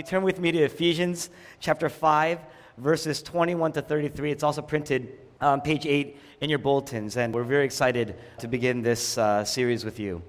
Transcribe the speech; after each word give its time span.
you 0.00 0.04
turn 0.04 0.22
with 0.22 0.40
me 0.40 0.50
to 0.50 0.62
Ephesians 0.62 1.28
chapter 1.58 1.90
5, 1.90 2.38
verses 2.78 3.22
21 3.22 3.72
to 3.72 3.82
33, 3.82 4.30
it's 4.30 4.42
also 4.42 4.62
printed 4.62 5.18
on 5.42 5.60
page 5.60 5.84
8 5.84 6.16
in 6.40 6.48
your 6.48 6.58
bulletins, 6.58 7.18
and 7.18 7.34
we're 7.34 7.44
very 7.44 7.66
excited 7.66 8.16
to 8.38 8.48
begin 8.48 8.80
this 8.80 9.18
uh, 9.18 9.44
series 9.44 9.84
with 9.84 10.00
you. 10.00 10.22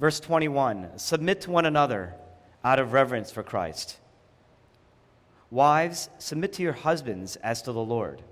Verse 0.00 0.18
21 0.18 0.98
Submit 0.98 1.42
to 1.42 1.52
one 1.52 1.66
another 1.66 2.16
out 2.64 2.80
of 2.80 2.92
reverence 2.92 3.30
for 3.30 3.44
Christ. 3.44 3.96
Wives, 5.52 6.08
submit 6.18 6.52
to 6.54 6.62
your 6.64 6.72
husbands 6.72 7.36
as 7.36 7.62
to 7.62 7.70
the 7.70 7.78
Lord. 7.78 8.22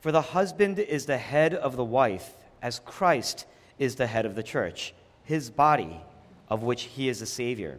For 0.00 0.10
the 0.10 0.20
husband 0.20 0.80
is 0.80 1.06
the 1.06 1.16
head 1.16 1.54
of 1.54 1.76
the 1.76 1.84
wife, 1.84 2.32
as 2.60 2.80
Christ 2.80 3.46
is 3.78 3.94
the 3.94 4.08
head 4.08 4.26
of 4.26 4.34
the 4.34 4.42
church, 4.42 4.94
his 5.22 5.48
body, 5.48 6.00
of 6.48 6.64
which 6.64 6.82
he 6.82 7.08
is 7.08 7.20
the 7.20 7.26
Savior. 7.26 7.78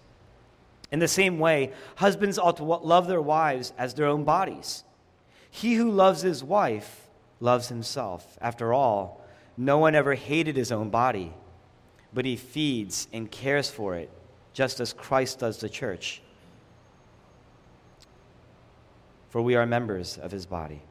In 0.91 0.99
the 0.99 1.07
same 1.07 1.39
way, 1.39 1.71
husbands 1.95 2.37
ought 2.37 2.57
to 2.57 2.63
love 2.63 3.07
their 3.07 3.21
wives 3.21 3.71
as 3.77 3.93
their 3.93 4.07
own 4.07 4.25
bodies. 4.25 4.83
He 5.49 5.75
who 5.75 5.89
loves 5.89 6.21
his 6.21 6.43
wife 6.43 7.07
loves 7.39 7.69
himself. 7.69 8.37
After 8.41 8.73
all, 8.73 9.25
no 9.55 9.77
one 9.77 9.95
ever 9.95 10.15
hated 10.15 10.55
his 10.55 10.71
own 10.71 10.89
body, 10.89 11.33
but 12.13 12.25
he 12.25 12.35
feeds 12.35 13.07
and 13.13 13.31
cares 13.31 13.69
for 13.69 13.95
it, 13.95 14.09
just 14.53 14.79
as 14.79 14.91
Christ 14.91 15.39
does 15.39 15.59
the 15.59 15.69
church. 15.69 16.21
For 19.29 19.41
we 19.41 19.55
are 19.55 19.65
members 19.65 20.17
of 20.17 20.31
his 20.31 20.45
body. 20.45 20.81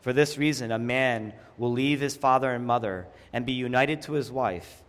For 0.00 0.14
this 0.14 0.38
reason, 0.38 0.72
a 0.72 0.78
man 0.78 1.34
will 1.58 1.72
leave 1.72 2.00
his 2.00 2.16
father 2.16 2.50
and 2.52 2.66
mother 2.66 3.06
and 3.32 3.44
be 3.44 3.52
united 3.52 4.00
to 4.02 4.12
his 4.12 4.32
wife, 4.32 4.82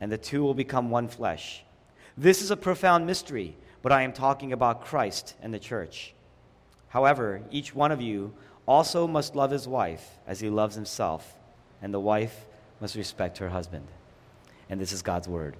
and 0.00 0.12
the 0.12 0.18
two 0.18 0.42
will 0.42 0.54
become 0.54 0.90
one 0.90 1.08
flesh. 1.08 1.64
This 2.16 2.40
is 2.40 2.52
a 2.52 2.56
profound 2.56 3.06
mystery 3.06 3.56
but 3.84 3.92
I 3.92 4.00
am 4.00 4.14
talking 4.14 4.54
about 4.54 4.82
Christ 4.82 5.34
and 5.42 5.52
the 5.52 5.58
church. 5.58 6.14
However, 6.88 7.42
each 7.50 7.74
one 7.74 7.92
of 7.92 8.00
you 8.00 8.32
also 8.66 9.06
must 9.06 9.36
love 9.36 9.50
his 9.50 9.68
wife 9.68 10.18
as 10.26 10.40
he 10.40 10.48
loves 10.48 10.74
himself, 10.74 11.36
and 11.82 11.92
the 11.92 12.00
wife 12.00 12.46
must 12.80 12.96
respect 12.96 13.36
her 13.38 13.50
husband. 13.50 13.86
And 14.70 14.80
this 14.80 14.90
is 14.90 15.02
God's 15.02 15.28
word. 15.28 15.54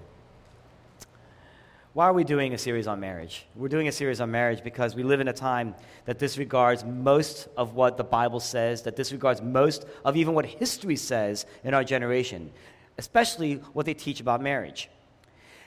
Why 1.93 2.07
are 2.07 2.13
we 2.13 2.23
doing 2.23 2.55
a 2.55 2.57
series 2.57 2.87
on 2.87 2.99
marriage? 2.99 3.45
We're 3.55 3.67
doing 3.67 3.87
a 3.87 3.91
series 3.91 4.19
on 4.19 4.31
marriage 4.31 4.63
because 4.63 4.95
we 4.95 5.03
live 5.03 5.19
in 5.19 5.27
a 5.27 5.33
time 5.33 5.75
that 6.05 6.17
disregards 6.17 6.83
most 6.83 7.47
of 7.55 7.75
what 7.75 7.95
the 7.95 8.03
Bible 8.03 8.39
says, 8.39 8.81
that 8.81 8.95
disregards 8.95 9.39
most 9.39 9.85
of 10.03 10.17
even 10.17 10.33
what 10.33 10.47
history 10.47 10.95
says 10.95 11.45
in 11.63 11.75
our 11.75 11.83
generation, 11.83 12.51
especially 12.97 13.57
what 13.73 13.85
they 13.85 13.93
teach 13.93 14.19
about 14.19 14.41
marriage. 14.41 14.89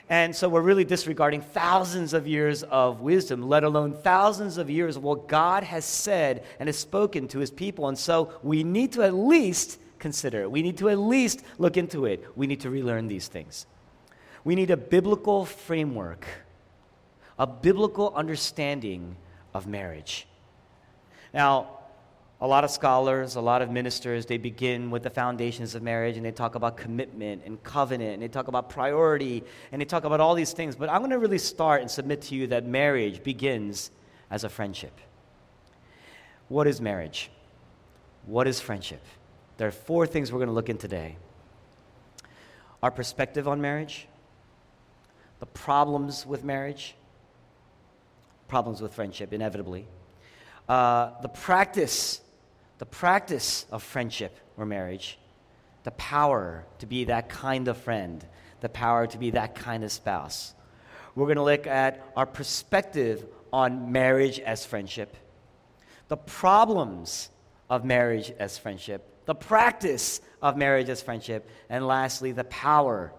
And 0.09 0.35
so 0.35 0.49
we're 0.49 0.61
really 0.61 0.85
disregarding 0.85 1.41
thousands 1.41 2.13
of 2.13 2.27
years 2.27 2.63
of 2.63 3.01
wisdom, 3.01 3.47
let 3.47 3.63
alone 3.63 3.93
thousands 3.93 4.57
of 4.57 4.67
years 4.67 4.95
of 4.95 5.03
what 5.03 5.27
God 5.27 5.63
has 5.63 5.85
said 5.85 6.43
and 6.59 6.67
has 6.67 6.77
spoken 6.77 7.27
to 7.27 7.37
his 7.37 7.51
people. 7.51 7.87
And 7.87 7.97
so 7.97 8.33
we 8.41 8.63
need 8.63 8.93
to 8.93 9.03
at 9.03 9.13
least 9.13 9.79
consider 9.99 10.41
it. 10.41 10.51
We 10.51 10.63
need 10.63 10.77
to 10.79 10.89
at 10.89 10.97
least 10.97 11.43
look 11.59 11.77
into 11.77 12.05
it. 12.05 12.25
We 12.35 12.47
need 12.47 12.61
to 12.61 12.71
relearn 12.71 13.07
these 13.07 13.27
things. 13.27 13.67
We 14.43 14.55
need 14.55 14.71
a 14.71 14.77
biblical 14.77 15.45
framework, 15.45 16.25
a 17.37 17.45
biblical 17.45 18.11
understanding 18.15 19.15
of 19.53 19.67
marriage. 19.67 20.27
Now, 21.33 21.78
a 22.41 22.47
lot 22.47 22.63
of 22.63 22.71
scholars, 22.71 23.35
a 23.35 23.41
lot 23.41 23.61
of 23.61 23.69
ministers, 23.69 24.25
they 24.25 24.37
begin 24.37 24.91
with 24.91 25.03
the 25.03 25.09
foundations 25.09 25.75
of 25.75 25.83
marriage 25.83 26.15
and 26.15 26.25
they 26.25 26.31
talk 26.31 26.55
about 26.55 26.77
commitment 26.77 27.41
and 27.45 27.61
covenant 27.63 28.13
and 28.13 28.21
they 28.21 28.29
talk 28.29 28.47
about 28.47 28.69
priority 28.69 29.43
and 29.71 29.81
they 29.81 29.85
talk 29.85 30.05
about 30.05 30.21
all 30.21 30.35
these 30.35 30.53
things. 30.53 30.75
But 30.75 30.89
I'm 30.89 30.99
going 30.99 31.11
to 31.11 31.19
really 31.19 31.37
start 31.37 31.81
and 31.81 31.91
submit 31.91 32.21
to 32.23 32.35
you 32.35 32.47
that 32.47 32.65
marriage 32.65 33.23
begins 33.23 33.91
as 34.31 34.45
a 34.45 34.49
friendship. 34.49 34.97
What 36.47 36.65
is 36.65 36.79
marriage? 36.79 37.29
What 38.25 38.47
is 38.47 38.61
friendship? 38.61 39.03
There 39.57 39.67
are 39.67 39.71
four 39.71 40.07
things 40.07 40.31
we're 40.31 40.39
going 40.39 40.47
to 40.47 40.53
look 40.53 40.69
in 40.69 40.77
today 40.77 41.17
our 42.81 42.91
perspective 42.91 43.45
on 43.45 43.59
marriage, 43.59 44.07
the 45.41 45.45
problems 45.45 46.25
with 46.25 46.45
marriage, 46.45 46.95
problems 48.47 48.79
with 48.79 48.93
friendship, 48.93 49.33
inevitably, 49.33 49.85
uh, 50.69 51.11
the 51.21 51.27
practice 51.27 52.21
the 52.79 52.85
practice 52.85 53.65
of 53.71 53.83
friendship 53.83 54.35
or 54.57 54.65
marriage, 54.65 55.19
the 55.83 55.91
power 55.91 56.65
to 56.79 56.85
be 56.85 57.03
that 57.05 57.29
kind 57.29 57.67
of 57.67 57.77
friend, 57.77 58.25
the 58.61 58.69
power 58.69 59.05
to 59.05 59.17
be 59.17 59.31
that 59.31 59.53
kind 59.53 59.83
of 59.83 59.91
spouse. 59.91 60.53
We're 61.13 61.25
going 61.25 61.35
to 61.35 61.43
look 61.43 61.67
at 61.67 62.03
our 62.15 62.25
perspective 62.25 63.25
on 63.51 63.91
marriage 63.91 64.39
as 64.39 64.65
friendship, 64.65 65.15
the 66.07 66.17
problems 66.17 67.29
of 67.69 67.83
marriage 67.83 68.31
as 68.39 68.57
friendship, 68.57 69.25
the 69.25 69.35
practice 69.35 70.21
of 70.41 70.55
marriage 70.55 70.89
as 70.89 71.01
friendship, 71.01 71.49
and 71.69 71.85
lastly, 71.85 72.31
the 72.31 72.45
power, 72.45 73.11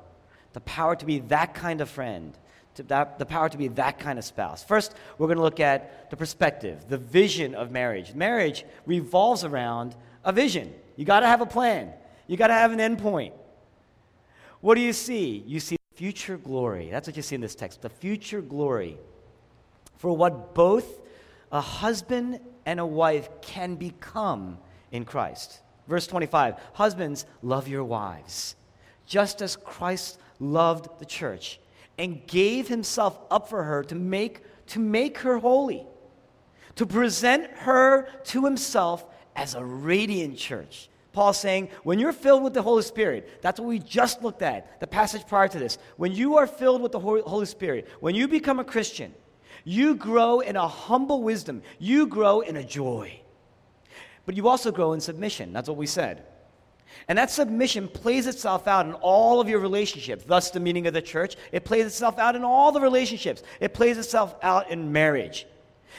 the 0.54 0.60
power 0.60 0.96
to 0.96 1.04
be 1.04 1.20
that 1.20 1.54
kind 1.54 1.80
of 1.80 1.90
friend, 1.90 2.36
to 2.74 2.82
that, 2.84 3.18
the 3.18 3.26
power 3.26 3.48
to 3.48 3.58
be 3.58 3.68
that 3.68 3.98
kind 3.98 4.18
of 4.18 4.24
spouse. 4.24 4.62
First, 4.62 4.94
we're 5.18 5.26
going 5.26 5.38
to 5.38 5.42
look 5.42 5.60
at 5.60 6.10
the 6.10 6.16
perspective, 6.16 6.84
the 6.88 6.98
vision 6.98 7.54
of 7.54 7.70
marriage. 7.70 8.14
Marriage 8.14 8.64
revolves 8.86 9.44
around 9.44 9.96
a 10.24 10.32
vision. 10.32 10.72
You 10.96 11.04
got 11.04 11.20
to 11.20 11.26
have 11.26 11.40
a 11.40 11.46
plan, 11.46 11.92
you 12.26 12.36
got 12.36 12.48
to 12.48 12.54
have 12.54 12.72
an 12.72 12.80
end 12.80 12.98
point. 12.98 13.34
What 14.60 14.74
do 14.74 14.82
you 14.82 14.92
see? 14.92 15.42
You 15.46 15.58
see 15.58 15.76
future 15.94 16.36
glory. 16.36 16.90
That's 16.90 17.06
what 17.08 17.16
you 17.16 17.22
see 17.22 17.34
in 17.34 17.40
this 17.40 17.54
text 17.54 17.82
the 17.82 17.88
future 17.88 18.40
glory 18.40 18.98
for 19.96 20.16
what 20.16 20.54
both 20.54 21.00
a 21.52 21.60
husband 21.60 22.40
and 22.64 22.80
a 22.80 22.86
wife 22.86 23.28
can 23.42 23.74
become 23.74 24.58
in 24.92 25.04
Christ. 25.04 25.60
Verse 25.88 26.06
25 26.06 26.54
Husbands, 26.74 27.26
love 27.42 27.68
your 27.68 27.84
wives, 27.84 28.56
just 29.06 29.42
as 29.42 29.56
Christ 29.56 30.18
loved 30.38 30.98
the 31.00 31.04
church 31.04 31.58
and 32.00 32.26
gave 32.26 32.66
himself 32.66 33.20
up 33.30 33.46
for 33.50 33.62
her 33.62 33.84
to 33.84 33.94
make, 33.94 34.42
to 34.66 34.80
make 34.80 35.18
her 35.18 35.36
holy, 35.36 35.86
to 36.74 36.86
present 36.86 37.46
her 37.58 38.08
to 38.24 38.42
himself 38.42 39.04
as 39.36 39.54
a 39.54 39.62
radiant 39.62 40.38
church. 40.38 40.88
Paul 41.12 41.34
saying, 41.34 41.68
when 41.82 41.98
you're 41.98 42.14
filled 42.14 42.42
with 42.42 42.54
the 42.54 42.62
Holy 42.62 42.82
Spirit, 42.82 43.42
that's 43.42 43.60
what 43.60 43.68
we 43.68 43.80
just 43.80 44.22
looked 44.22 44.40
at, 44.40 44.80
the 44.80 44.86
passage 44.86 45.26
prior 45.26 45.48
to 45.48 45.58
this. 45.58 45.76
When 45.98 46.12
you 46.12 46.38
are 46.38 46.46
filled 46.46 46.80
with 46.80 46.92
the 46.92 47.00
Holy 47.00 47.46
Spirit, 47.46 47.86
when 48.00 48.14
you 48.14 48.28
become 48.28 48.60
a 48.60 48.64
Christian, 48.64 49.14
you 49.64 49.94
grow 49.94 50.40
in 50.40 50.56
a 50.56 50.66
humble 50.66 51.22
wisdom, 51.22 51.60
you 51.78 52.06
grow 52.06 52.40
in 52.40 52.56
a 52.56 52.64
joy. 52.64 53.20
But 54.24 54.38
you 54.38 54.48
also 54.48 54.72
grow 54.72 54.94
in 54.94 55.00
submission. 55.00 55.52
That's 55.52 55.68
what 55.68 55.76
we 55.76 55.86
said. 55.86 56.24
And 57.08 57.18
that 57.18 57.30
submission 57.30 57.88
plays 57.88 58.26
itself 58.26 58.68
out 58.68 58.86
in 58.86 58.92
all 58.94 59.40
of 59.40 59.48
your 59.48 59.60
relationships. 59.60 60.24
Thus, 60.26 60.50
the 60.50 60.60
meaning 60.60 60.86
of 60.86 60.94
the 60.94 61.02
church. 61.02 61.36
It 61.52 61.64
plays 61.64 61.86
itself 61.86 62.18
out 62.18 62.36
in 62.36 62.44
all 62.44 62.72
the 62.72 62.80
relationships. 62.80 63.42
It 63.60 63.74
plays 63.74 63.98
itself 63.98 64.34
out 64.42 64.70
in 64.70 64.92
marriage. 64.92 65.46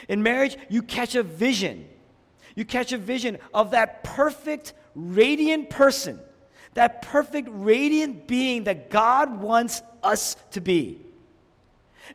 In 0.08 0.22
marriage, 0.22 0.56
you 0.68 0.82
catch 0.82 1.14
a 1.14 1.22
vision. 1.22 1.88
You 2.54 2.64
catch 2.64 2.92
a 2.92 2.98
vision 2.98 3.38
of 3.52 3.72
that 3.72 4.04
perfect, 4.04 4.74
radiant 4.94 5.70
person, 5.70 6.18
that 6.74 7.02
perfect, 7.02 7.48
radiant 7.50 8.26
being 8.26 8.64
that 8.64 8.90
God 8.90 9.40
wants 9.40 9.82
us 10.02 10.36
to 10.52 10.60
be. 10.60 11.00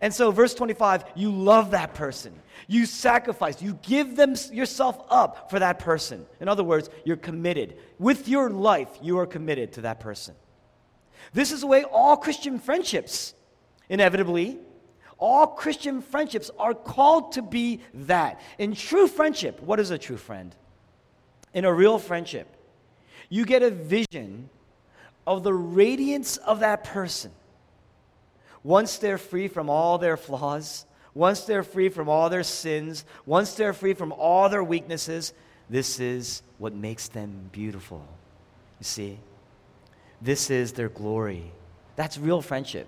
And 0.01 0.13
so, 0.13 0.31
verse 0.31 0.53
25, 0.53 1.05
you 1.15 1.31
love 1.31 1.71
that 1.71 1.93
person. 1.93 2.33
You 2.67 2.85
sacrifice, 2.85 3.61
you 3.61 3.79
give 3.81 4.17
them 4.17 4.35
yourself 4.51 5.01
up 5.09 5.49
for 5.49 5.59
that 5.59 5.79
person. 5.79 6.25
In 6.41 6.49
other 6.49 6.63
words, 6.63 6.89
you're 7.05 7.15
committed. 7.15 7.77
With 7.97 8.27
your 8.27 8.49
life, 8.49 8.89
you 9.01 9.19
are 9.19 9.25
committed 9.25 9.73
to 9.73 9.81
that 9.81 10.01
person. 10.01 10.35
This 11.33 11.51
is 11.51 11.61
the 11.61 11.67
way 11.67 11.83
all 11.83 12.17
Christian 12.17 12.59
friendships, 12.59 13.33
inevitably, 13.87 14.59
all 15.17 15.47
Christian 15.47 16.01
friendships 16.01 16.51
are 16.59 16.73
called 16.73 17.31
to 17.33 17.41
be 17.41 17.81
that. 17.93 18.41
In 18.57 18.75
true 18.75 19.07
friendship, 19.07 19.61
what 19.61 19.79
is 19.79 19.89
a 19.89 19.97
true 19.97 20.17
friend? 20.17 20.55
In 21.53 21.65
a 21.65 21.73
real 21.73 21.97
friendship, 21.97 22.47
you 23.29 23.45
get 23.45 23.63
a 23.63 23.71
vision 23.71 24.49
of 25.25 25.43
the 25.43 25.53
radiance 25.53 26.37
of 26.37 26.59
that 26.59 26.83
person. 26.83 27.31
Once 28.63 28.97
they're 28.97 29.17
free 29.17 29.47
from 29.47 29.69
all 29.69 29.97
their 29.97 30.17
flaws, 30.17 30.85
once 31.17 31.41
they're 31.45 31.63
free 31.63 31.89
from 31.89 32.07
all 32.07 32.29
their 32.29 32.43
sins, 32.43 33.03
once 33.25 33.55
they're 33.55 33.73
free 33.73 33.95
from 33.95 34.11
all 34.11 34.49
their 34.49 34.63
weaknesses, 34.63 35.33
this 35.67 35.99
is 35.99 36.43
what 36.59 36.73
makes 36.73 37.07
them 37.07 37.49
beautiful. 37.51 38.05
You 38.79 38.83
see? 38.83 39.17
This 40.21 40.51
is 40.51 40.73
their 40.73 40.89
glory. 40.89 41.51
That's 41.95 42.19
real 42.19 42.43
friendship. 42.43 42.87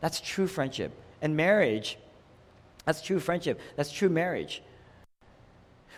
That's 0.00 0.20
true 0.20 0.48
friendship. 0.48 0.90
And 1.22 1.36
marriage, 1.36 1.98
that's 2.84 3.00
true 3.00 3.20
friendship. 3.20 3.60
That's 3.76 3.92
true 3.92 4.08
marriage. 4.08 4.60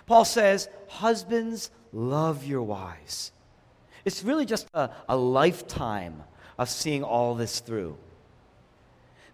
Paul 0.05 0.27
says, 0.27 0.69
Husbands, 0.88 1.71
love 1.94 2.44
your 2.44 2.62
wives. 2.62 3.32
It's 4.05 4.23
really 4.23 4.44
just 4.44 4.67
a, 4.75 4.91
a 5.09 5.17
lifetime 5.17 6.25
of 6.59 6.69
seeing 6.69 7.03
all 7.03 7.35
this 7.35 7.61
through. 7.61 7.97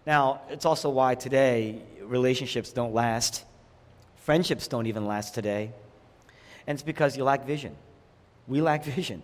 Now, 0.07 0.39
it's 0.49 0.65
also 0.65 0.89
why 0.89 1.15
today 1.15 1.81
relationships 2.09 2.71
don't 2.71 2.93
last, 2.93 3.43
friendships 4.15 4.67
don't 4.67 4.87
even 4.87 5.05
last 5.05 5.33
today. 5.33 5.71
And 6.65 6.75
it's 6.75 6.83
because 6.83 7.15
you 7.15 7.23
lack 7.23 7.45
vision. 7.45 7.75
We 8.47 8.61
lack 8.61 8.83
vision. 8.95 9.23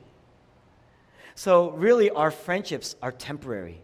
So, 1.36 1.72
really, 1.72 2.10
our 2.12 2.32
friendships 2.32 2.96
are 3.02 3.12
temporary. 3.12 3.82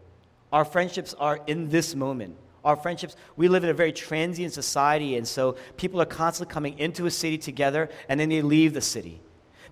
Our 0.52 0.66
friendships 0.66 1.14
are 1.20 1.40
in 1.48 1.70
this 1.70 1.96
moment. 1.96 2.36
Our 2.64 2.76
friendships, 2.76 3.16
we 3.36 3.48
live 3.48 3.64
in 3.64 3.70
a 3.70 3.74
very 3.74 3.94
transient 3.94 4.54
society, 4.54 5.16
and 5.16 5.28
so 5.28 5.56
people 5.78 6.02
are 6.02 6.06
constantly 6.06 6.54
coming 6.54 6.78
into 6.78 7.06
a 7.06 7.12
city 7.12 7.38
together 7.38 7.90
and 8.10 8.20
then 8.20 8.30
they 8.30 8.42
leave 8.42 8.74
the 8.74 8.82
city. 8.82 9.22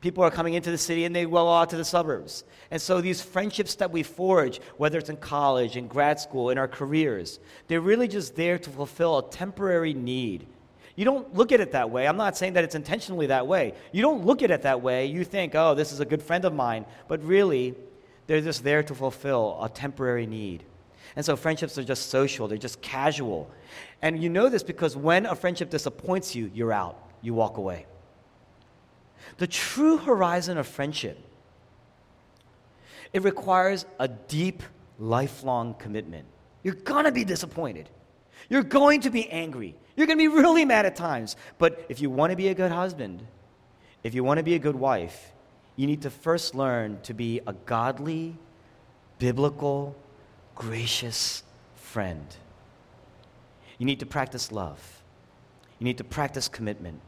People 0.01 0.23
are 0.23 0.31
coming 0.31 0.53
into 0.53 0.69
the 0.69 0.77
city 0.77 1.05
and 1.05 1.15
they 1.15 1.25
go 1.25 1.51
out 1.51 1.69
to 1.71 1.77
the 1.77 1.85
suburbs. 1.85 2.44
And 2.69 2.81
so 2.81 3.01
these 3.01 3.21
friendships 3.21 3.75
that 3.75 3.91
we 3.91 4.03
forge, 4.03 4.59
whether 4.77 4.97
it's 4.99 5.09
in 5.09 5.17
college, 5.17 5.75
in 5.75 5.88
grad 5.88 6.19
school, 6.19 6.49
in 6.49 6.57
our 6.57 6.67
careers, 6.67 7.39
they're 7.67 7.81
really 7.81 8.07
just 8.07 8.35
there 8.35 8.59
to 8.59 8.69
fulfill 8.69 9.17
a 9.17 9.29
temporary 9.29 9.94
need. 9.94 10.45
You 10.95 11.05
don't 11.05 11.33
look 11.35 11.51
at 11.51 11.59
it 11.59 11.71
that 11.71 11.89
way. 11.89 12.07
I'm 12.07 12.17
not 12.17 12.38
saying 12.38 12.53
that 12.53 12.63
it's 12.63 12.75
intentionally 12.75 13.27
that 13.27 13.47
way. 13.47 13.73
You 13.91 14.01
don't 14.01 14.25
look 14.25 14.41
at 14.44 14.51
it 14.51 14.63
that 14.63 14.81
way. 14.81 15.05
You 15.05 15.23
think, 15.23 15.53
oh, 15.55 15.75
this 15.75 15.91
is 15.91 15.99
a 15.99 16.05
good 16.05 16.23
friend 16.23 16.44
of 16.45 16.53
mine. 16.53 16.85
But 17.07 17.23
really, 17.23 17.75
they're 18.25 18.41
just 18.41 18.63
there 18.63 18.83
to 18.83 18.95
fulfill 18.95 19.59
a 19.61 19.69
temporary 19.69 20.25
need. 20.25 20.63
And 21.15 21.25
so 21.25 21.35
friendships 21.35 21.77
are 21.77 21.83
just 21.83 22.09
social, 22.09 22.47
they're 22.47 22.57
just 22.57 22.81
casual. 22.81 23.49
And 24.01 24.21
you 24.21 24.29
know 24.29 24.49
this 24.49 24.63
because 24.63 24.95
when 24.95 25.25
a 25.25 25.35
friendship 25.35 25.69
disappoints 25.69 26.35
you, 26.35 26.51
you're 26.53 26.73
out, 26.73 27.01
you 27.21 27.33
walk 27.33 27.57
away. 27.57 27.85
The 29.38 29.48
true 29.48 29.98
horizon 29.98 30.58
of 30.58 30.68
friendship 30.68 31.24
it 33.14 33.24
requires 33.24 33.86
a 34.00 34.08
deep, 34.08 34.64
lifelong 35.00 35.74
commitment. 35.75 36.25
You're 36.64 36.75
going 36.75 37.06
to 37.06 37.12
be 37.12 37.24
disappointed. 37.24 37.90
You're 38.50 38.64
going 38.64 39.02
to 39.02 39.10
be 39.10 39.30
angry. 39.30 39.75
You're 39.96 40.08
going 40.08 40.19
to 40.19 40.24
be 40.24 40.28
really 40.28 40.66
mad 40.66 40.86
at 40.86 40.96
times. 40.96 41.36
But 41.58 41.86
if 41.90 42.02
you 42.02 42.10
want 42.10 42.31
to 42.31 42.36
be 42.36 42.50
a 42.50 42.54
good 42.54 42.72
husband, 42.72 43.25
if 44.04 44.14
you 44.14 44.24
want 44.24 44.38
to 44.38 44.44
be 44.44 44.56
a 44.56 44.60
good 44.60 44.75
wife, 44.75 45.31
you 45.75 45.88
need 45.88 46.02
to 46.04 46.10
first 46.10 46.56
learn 46.56 47.00
to 47.04 47.14
be 47.14 47.42
a 47.48 47.54
godly, 47.54 48.36
biblical, 49.19 49.96
gracious 50.56 51.44
friend. 51.75 52.25
You 53.78 53.86
need 53.86 54.00
to 54.00 54.06
practice 54.06 54.52
love. 54.52 55.02
You 55.80 55.86
need 55.86 55.98
to 55.98 56.04
practice 56.04 56.48
commitment. 56.48 57.00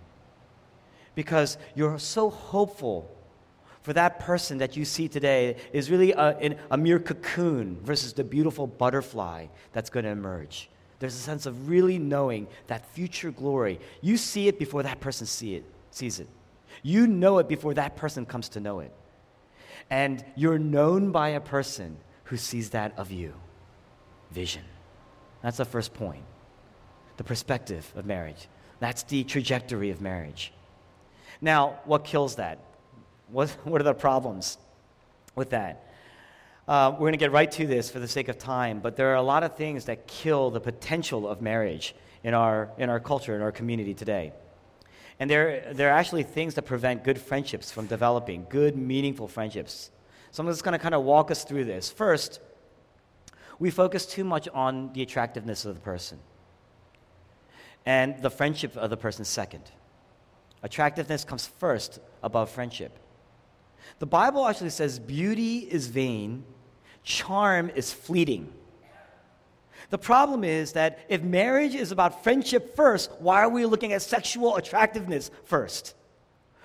Because 1.15 1.57
you're 1.75 1.99
so 1.99 2.29
hopeful 2.29 3.15
for 3.81 3.93
that 3.93 4.19
person 4.19 4.57
that 4.59 4.75
you 4.75 4.85
see 4.85 5.07
today 5.07 5.55
is 5.73 5.89
really 5.89 6.11
a, 6.11 6.55
a 6.69 6.77
mere 6.77 6.99
cocoon 6.99 7.79
versus 7.81 8.13
the 8.13 8.23
beautiful 8.23 8.67
butterfly 8.67 9.47
that's 9.73 9.89
going 9.89 10.05
to 10.05 10.11
emerge. 10.11 10.69
There's 10.99 11.15
a 11.15 11.19
sense 11.19 11.45
of 11.45 11.69
really 11.69 11.97
knowing 11.97 12.47
that 12.67 12.85
future 12.93 13.31
glory. 13.31 13.79
You 14.01 14.17
see 14.17 14.47
it 14.47 14.59
before 14.59 14.83
that 14.83 14.99
person 14.99 15.25
see 15.25 15.55
it, 15.55 15.63
sees 15.91 16.19
it. 16.19 16.27
You 16.83 17.07
know 17.07 17.39
it 17.39 17.47
before 17.47 17.73
that 17.75 17.95
person 17.95 18.25
comes 18.25 18.49
to 18.49 18.59
know 18.59 18.79
it. 18.79 18.93
And 19.89 20.23
you're 20.35 20.59
known 20.59 21.11
by 21.11 21.29
a 21.29 21.39
person 21.39 21.97
who 22.25 22.37
sees 22.37 22.71
that 22.71 22.93
of 22.97 23.11
you. 23.11 23.33
Vision. 24.31 24.63
That's 25.41 25.57
the 25.57 25.65
first 25.65 25.93
point. 25.93 26.23
The 27.17 27.23
perspective 27.23 27.91
of 27.95 28.05
marriage. 28.05 28.47
That's 28.79 29.03
the 29.03 29.23
trajectory 29.23 29.89
of 29.89 30.01
marriage. 30.01 30.53
Now, 31.41 31.79
what 31.85 32.03
kills 32.03 32.35
that? 32.35 32.59
What, 33.29 33.49
what 33.63 33.81
are 33.81 33.85
the 33.85 33.93
problems 33.93 34.57
with 35.35 35.51
that? 35.51 35.85
Uh, 36.67 36.91
we're 36.93 36.99
going 36.99 37.13
to 37.13 37.17
get 37.17 37.31
right 37.31 37.51
to 37.51 37.65
this 37.65 37.89
for 37.89 37.99
the 37.99 38.07
sake 38.07 38.27
of 38.27 38.37
time, 38.37 38.79
but 38.79 38.95
there 38.95 39.11
are 39.11 39.15
a 39.15 39.23
lot 39.23 39.43
of 39.43 39.55
things 39.55 39.85
that 39.85 40.05
kill 40.05 40.51
the 40.51 40.59
potential 40.59 41.27
of 41.27 41.41
marriage 41.41 41.95
in 42.23 42.35
our, 42.35 42.69
in 42.77 42.89
our 42.89 42.99
culture, 42.99 43.35
in 43.35 43.41
our 43.41 43.51
community 43.51 43.95
today. 43.95 44.31
And 45.19 45.29
there, 45.29 45.73
there 45.73 45.89
are 45.89 45.97
actually 45.97 46.23
things 46.23 46.53
that 46.55 46.63
prevent 46.63 47.03
good 47.03 47.19
friendships 47.19 47.71
from 47.71 47.87
developing, 47.87 48.45
good, 48.49 48.77
meaningful 48.77 49.27
friendships. 49.27 49.89
So 50.31 50.43
I'm 50.43 50.49
just 50.49 50.63
going 50.63 50.73
to 50.73 50.79
kind 50.79 50.93
of 50.93 51.03
walk 51.03 51.31
us 51.31 51.43
through 51.43 51.65
this. 51.65 51.89
First, 51.89 52.39
we 53.57 53.71
focus 53.71 54.05
too 54.05 54.23
much 54.23 54.47
on 54.49 54.93
the 54.93 55.01
attractiveness 55.01 55.65
of 55.65 55.75
the 55.75 55.81
person, 55.81 56.19
and 57.85 58.21
the 58.21 58.29
friendship 58.29 58.77
of 58.77 58.89
the 58.89 58.97
person 58.97 59.25
second. 59.25 59.63
Attractiveness 60.63 61.23
comes 61.23 61.47
first 61.47 61.99
above 62.21 62.49
friendship. 62.49 62.97
The 63.99 64.05
Bible 64.05 64.45
actually 64.45 64.69
says 64.69 64.99
beauty 64.99 65.59
is 65.59 65.87
vain, 65.87 66.43
charm 67.03 67.71
is 67.75 67.91
fleeting. 67.91 68.53
The 69.89 69.97
problem 69.97 70.43
is 70.43 70.73
that 70.73 70.99
if 71.09 71.23
marriage 71.23 71.73
is 71.73 71.91
about 71.91 72.23
friendship 72.23 72.75
first, 72.75 73.11
why 73.19 73.41
are 73.41 73.49
we 73.49 73.65
looking 73.65 73.93
at 73.93 74.01
sexual 74.01 74.57
attractiveness 74.57 75.31
first? 75.45 75.95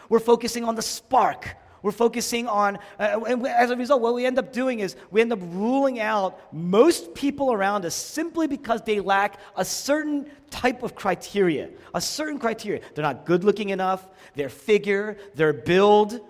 We're 0.09 0.21
focusing 0.21 0.65
on 0.65 0.75
the 0.75 0.83
spark. 0.83 1.57
We're 1.85 1.93
focusing 1.93 2.49
on, 2.49 2.79
uh, 2.99 3.21
and 3.29 3.47
as 3.47 3.71
a 3.71 3.77
result, 3.77 4.01
what 4.01 4.15
we 4.15 4.25
end 4.25 4.39
up 4.39 4.55
doing 4.55 4.79
is 4.79 4.97
we 5.11 5.21
end 5.21 5.35
up 5.35 5.41
ruling 5.43 6.01
out 6.01 6.41
most 6.51 7.15
people 7.15 7.53
around 7.53 7.85
us 7.85 7.95
simply 7.95 8.47
because 8.47 8.81
they 8.81 9.01
lack 9.01 9.39
a 9.55 9.67
certain 9.67 10.31
type 10.49 10.83
of 10.83 10.95
criteria, 10.95 11.69
a 11.93 12.01
certain 12.01 12.39
criteria. 12.39 12.81
They're 12.95 13.03
not 13.03 13.27
good 13.27 13.45
looking 13.45 13.69
enough, 13.69 14.09
their 14.35 14.49
figure, 14.49 15.19
their 15.35 15.53
build, 15.53 16.21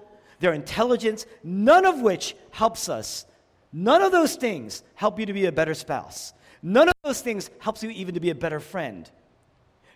their 0.41 0.55
intelligence, 0.55 1.25
none 1.45 1.87
of 1.87 2.01
which 2.01 2.35
helps 2.51 2.89
us. 2.89 3.25
None 3.73 4.03
of 4.03 4.11
those 4.11 4.35
things 4.35 4.83
help 4.97 5.21
you 5.21 5.27
to 5.27 5.33
be 5.33 5.45
a 5.45 5.53
better 5.53 5.75
spouse. 5.75 6.35
None 6.65 6.89
of 6.89 6.95
those 7.05 7.21
things 7.21 7.49
helps 7.61 7.81
you 7.85 7.91
even 7.91 8.15
to 8.15 8.21
be 8.21 8.31
a 8.31 8.35
better 8.35 8.59
friend. 8.59 9.09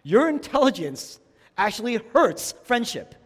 Your 0.05 0.29
intelligence 0.29 1.19
actually 1.57 1.97
hurts 2.15 2.55
friendship. 2.63 3.17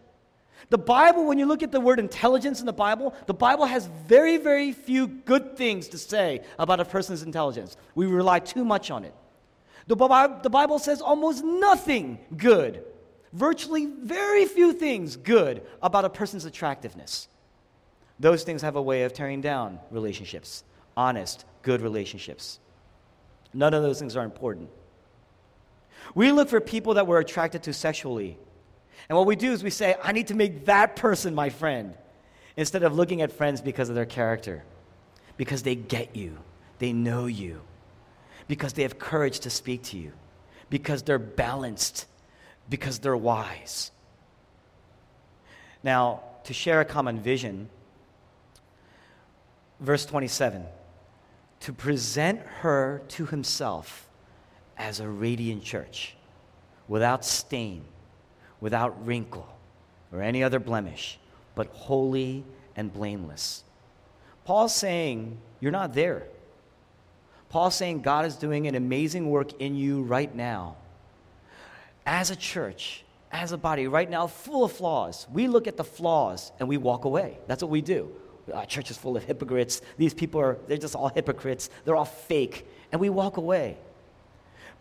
The 0.69 0.77
Bible, 0.77 1.25
when 1.25 1.37
you 1.37 1.45
look 1.45 1.63
at 1.63 1.71
the 1.71 1.81
word 1.81 1.99
intelligence 1.99 2.59
in 2.59 2.65
the 2.65 2.73
Bible, 2.73 3.13
the 3.27 3.33
Bible 3.33 3.65
has 3.65 3.85
very, 4.07 4.37
very 4.37 4.71
few 4.71 5.07
good 5.07 5.57
things 5.57 5.89
to 5.89 5.97
say 5.97 6.41
about 6.57 6.79
a 6.79 6.85
person's 6.85 7.23
intelligence. 7.23 7.77
We 7.95 8.05
rely 8.05 8.39
too 8.39 8.63
much 8.63 8.89
on 8.89 9.03
it. 9.03 9.13
The 9.87 9.95
Bible, 9.95 10.39
the 10.41 10.49
Bible 10.49 10.79
says 10.79 11.01
almost 11.01 11.43
nothing 11.43 12.19
good 12.35 12.83
virtually 13.33 13.87
very 13.87 14.45
few 14.45 14.73
things 14.73 15.17
good 15.17 15.63
about 15.81 16.05
a 16.05 16.09
person's 16.09 16.45
attractiveness. 16.45 17.27
Those 18.19 18.43
things 18.43 18.61
have 18.61 18.75
a 18.75 18.81
way 18.81 19.03
of 19.03 19.13
tearing 19.13 19.41
down 19.41 19.79
relationships, 19.89 20.63
honest, 20.95 21.43
good 21.63 21.81
relationships. 21.81 22.59
None 23.53 23.73
of 23.73 23.83
those 23.83 23.99
things 23.99 24.15
are 24.15 24.23
important. 24.23 24.69
We 26.15 26.31
look 26.31 26.49
for 26.49 26.61
people 26.61 26.93
that 26.93 27.07
we're 27.07 27.19
attracted 27.19 27.63
to 27.63 27.73
sexually. 27.73 28.37
And 29.09 29.17
what 29.17 29.27
we 29.27 29.35
do 29.35 29.51
is 29.51 29.63
we 29.63 29.69
say, 29.69 29.95
I 30.03 30.11
need 30.11 30.27
to 30.27 30.35
make 30.35 30.65
that 30.65 30.95
person 30.95 31.35
my 31.35 31.49
friend, 31.49 31.95
instead 32.55 32.83
of 32.83 32.95
looking 32.95 33.21
at 33.21 33.31
friends 33.31 33.61
because 33.61 33.89
of 33.89 33.95
their 33.95 34.05
character, 34.05 34.63
because 35.37 35.63
they 35.63 35.75
get 35.75 36.15
you, 36.15 36.37
they 36.79 36.93
know 36.93 37.25
you, 37.25 37.61
because 38.47 38.73
they 38.73 38.83
have 38.83 38.99
courage 38.99 39.39
to 39.41 39.49
speak 39.49 39.83
to 39.83 39.97
you, 39.97 40.11
because 40.69 41.03
they're 41.03 41.19
balanced. 41.19 42.07
Because 42.69 42.99
they're 42.99 43.17
wise. 43.17 43.91
Now, 45.83 46.21
to 46.45 46.53
share 46.53 46.79
a 46.79 46.85
common 46.85 47.19
vision, 47.19 47.69
verse 49.81 50.05
27 50.05 50.65
to 51.63 51.71
present 51.71 52.41
her 52.59 53.01
to 53.07 53.25
himself 53.25 54.09
as 54.77 54.99
a 54.99 55.07
radiant 55.07 55.63
church, 55.63 56.13
without 56.89 57.23
stain, 57.23 57.85
without 58.63 59.05
wrinkle, 59.05 59.45
or 60.13 60.21
any 60.21 60.41
other 60.41 60.57
blemish, 60.57 61.19
but 61.53 61.67
holy 61.67 62.45
and 62.77 62.93
blameless. 62.93 63.61
Paul's 64.45 64.73
saying, 64.73 65.37
You're 65.59 65.73
not 65.73 65.93
there. 65.93 66.23
Paul's 67.49 67.75
saying, 67.75 68.03
God 68.03 68.25
is 68.25 68.37
doing 68.37 68.65
an 68.65 68.75
amazing 68.75 69.29
work 69.29 69.61
in 69.61 69.75
you 69.75 70.03
right 70.03 70.33
now 70.33 70.77
as 72.05 72.31
a 72.31 72.37
church, 72.37 73.03
as 73.33 73.51
a 73.51 73.57
body, 73.57 73.87
right 73.87 74.09
now, 74.09 74.27
full 74.27 74.63
of 74.63 74.71
flaws. 74.71 75.27
We 75.31 75.49
look 75.49 75.67
at 75.67 75.75
the 75.75 75.83
flaws 75.83 76.53
and 76.57 76.69
we 76.69 76.77
walk 76.77 77.03
away. 77.03 77.37
That's 77.47 77.61
what 77.61 77.69
we 77.69 77.81
do. 77.81 78.09
Our 78.53 78.65
church 78.65 78.89
is 78.89 78.97
full 78.97 79.17
of 79.17 79.25
hypocrites. 79.25 79.81
These 79.97 80.13
people 80.13 80.39
are, 80.39 80.57
they're 80.67 80.77
just 80.77 80.95
all 80.95 81.09
hypocrites. 81.09 81.69
They're 81.83 81.97
all 81.97 82.05
fake. 82.05 82.65
And 82.93 83.01
we 83.01 83.09
walk 83.09 83.35
away. 83.35 83.77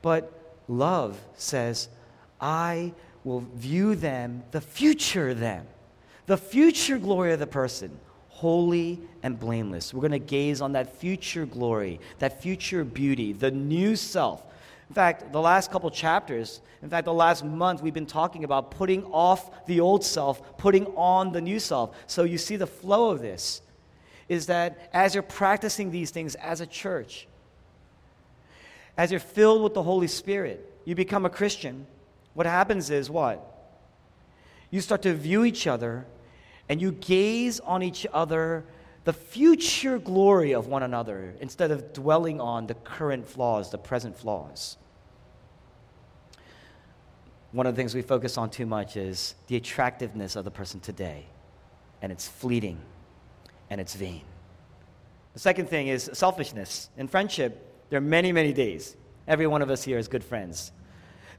But 0.02 0.32
love 0.68 1.20
says, 1.34 1.88
I 2.40 2.92
will 3.24 3.40
view 3.54 3.94
them, 3.94 4.42
the 4.50 4.60
future 4.60 5.34
them, 5.34 5.66
the 6.26 6.36
future 6.36 6.98
glory 6.98 7.32
of 7.32 7.38
the 7.38 7.46
person, 7.46 7.98
holy 8.28 9.00
and 9.22 9.38
blameless. 9.38 9.94
We're 9.94 10.00
going 10.00 10.12
to 10.12 10.18
gaze 10.18 10.60
on 10.60 10.72
that 10.72 10.96
future 10.96 11.46
glory, 11.46 12.00
that 12.18 12.42
future 12.42 12.84
beauty, 12.84 13.32
the 13.32 13.50
new 13.50 13.94
self. 13.96 14.44
In 14.88 14.94
fact, 14.94 15.32
the 15.32 15.40
last 15.40 15.70
couple 15.70 15.90
chapters, 15.90 16.60
in 16.82 16.90
fact, 16.90 17.04
the 17.04 17.14
last 17.14 17.44
month, 17.44 17.82
we've 17.82 17.94
been 17.94 18.04
talking 18.04 18.44
about 18.44 18.70
putting 18.72 19.04
off 19.06 19.66
the 19.66 19.80
old 19.80 20.04
self, 20.04 20.58
putting 20.58 20.86
on 20.96 21.32
the 21.32 21.40
new 21.40 21.60
self. 21.60 21.96
So 22.06 22.24
you 22.24 22.36
see 22.36 22.56
the 22.56 22.66
flow 22.66 23.10
of 23.10 23.20
this 23.20 23.62
is 24.28 24.46
that 24.46 24.90
as 24.92 25.14
you're 25.14 25.22
practicing 25.22 25.90
these 25.90 26.10
things 26.10 26.34
as 26.34 26.60
a 26.60 26.66
church, 26.66 27.28
as 28.96 29.10
you're 29.10 29.20
filled 29.20 29.62
with 29.62 29.74
the 29.74 29.82
Holy 29.82 30.08
Spirit, 30.08 30.68
you 30.84 30.94
become 30.94 31.24
a 31.24 31.30
Christian. 31.30 31.86
What 32.34 32.46
happens 32.46 32.90
is 32.90 33.10
what? 33.10 33.48
You 34.70 34.80
start 34.80 35.02
to 35.02 35.14
view 35.14 35.44
each 35.44 35.66
other 35.66 36.06
and 36.68 36.80
you 36.80 36.92
gaze 36.92 37.60
on 37.60 37.82
each 37.82 38.06
other 38.12 38.64
the 39.04 39.12
future 39.12 39.98
glory 39.98 40.52
of 40.52 40.68
one 40.68 40.82
another 40.82 41.34
instead 41.40 41.70
of 41.70 41.92
dwelling 41.92 42.40
on 42.40 42.66
the 42.66 42.74
current 42.74 43.26
flaws, 43.26 43.70
the 43.70 43.78
present 43.78 44.16
flaws. 44.16 44.76
One 47.50 47.66
of 47.66 47.74
the 47.74 47.80
things 47.80 47.94
we 47.94 48.02
focus 48.02 48.38
on 48.38 48.48
too 48.48 48.64
much 48.64 48.96
is 48.96 49.34
the 49.48 49.56
attractiveness 49.56 50.36
of 50.36 50.44
the 50.44 50.50
person 50.50 50.80
today, 50.80 51.26
and 52.00 52.10
it's 52.10 52.26
fleeting 52.26 52.80
and 53.68 53.80
it's 53.80 53.94
vain. 53.94 54.22
The 55.34 55.40
second 55.40 55.68
thing 55.68 55.88
is 55.88 56.08
selfishness. 56.14 56.88
In 56.96 57.08
friendship, 57.08 57.86
there 57.90 57.98
are 57.98 58.00
many, 58.00 58.32
many 58.32 58.52
days. 58.52 58.96
Every 59.26 59.46
one 59.46 59.62
of 59.62 59.70
us 59.70 59.82
here 59.82 59.98
is 59.98 60.08
good 60.08 60.24
friends. 60.24 60.72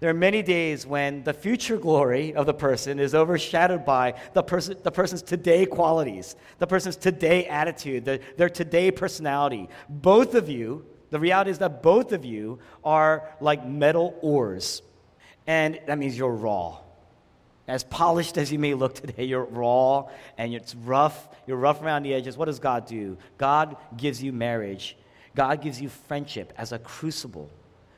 There 0.04 0.10
are 0.10 0.14
many 0.14 0.42
days 0.42 0.86
when 0.86 1.24
the 1.24 1.34
future 1.34 1.78
glory 1.78 2.36
of 2.36 2.46
the 2.46 2.54
person 2.54 3.00
is 3.00 3.16
overshadowed 3.16 3.86
by 3.86 4.16
the, 4.34 4.42
the 4.84 4.92
person's 4.92 5.22
today 5.22 5.66
qualities, 5.66 6.36
the 6.60 6.68
person's 6.68 6.98
today 6.98 7.46
attitude, 7.46 8.04
the, 8.04 8.20
their 8.36 8.50
today 8.50 8.92
personality. 8.92 9.70
Both 9.88 10.36
of 10.36 10.50
you, 10.50 10.86
the 11.10 11.22
reality 11.22 11.52
is 11.52 11.60
that 11.60 11.82
both 11.82 12.12
of 12.12 12.26
you 12.26 12.60
are 12.84 13.30
like 13.40 13.66
metal 13.66 14.20
ores. 14.22 14.82
And 15.48 15.80
that 15.88 15.98
means 15.98 16.18
you're 16.18 16.36
raw. 16.36 16.80
As 17.70 17.86
polished 17.86 18.38
as 18.38 18.52
you 18.52 18.60
may 18.60 18.74
look 18.74 18.96
today, 18.96 19.24
you're 19.24 19.46
raw 19.46 20.10
and 20.38 20.54
it's 20.54 20.76
rough. 20.76 21.30
You're 21.48 21.56
rough 21.56 21.82
around 21.82 22.04
the 22.04 22.14
edges. 22.14 22.36
What 22.36 22.48
does 22.48 22.60
God 22.60 22.88
do? 22.88 23.18
God 23.38 23.78
gives 23.96 24.22
you 24.22 24.34
marriage, 24.34 24.98
God 25.34 25.62
gives 25.62 25.80
you 25.80 25.88
friendship 25.88 26.52
as 26.58 26.74
a 26.74 26.80
crucible 26.80 27.50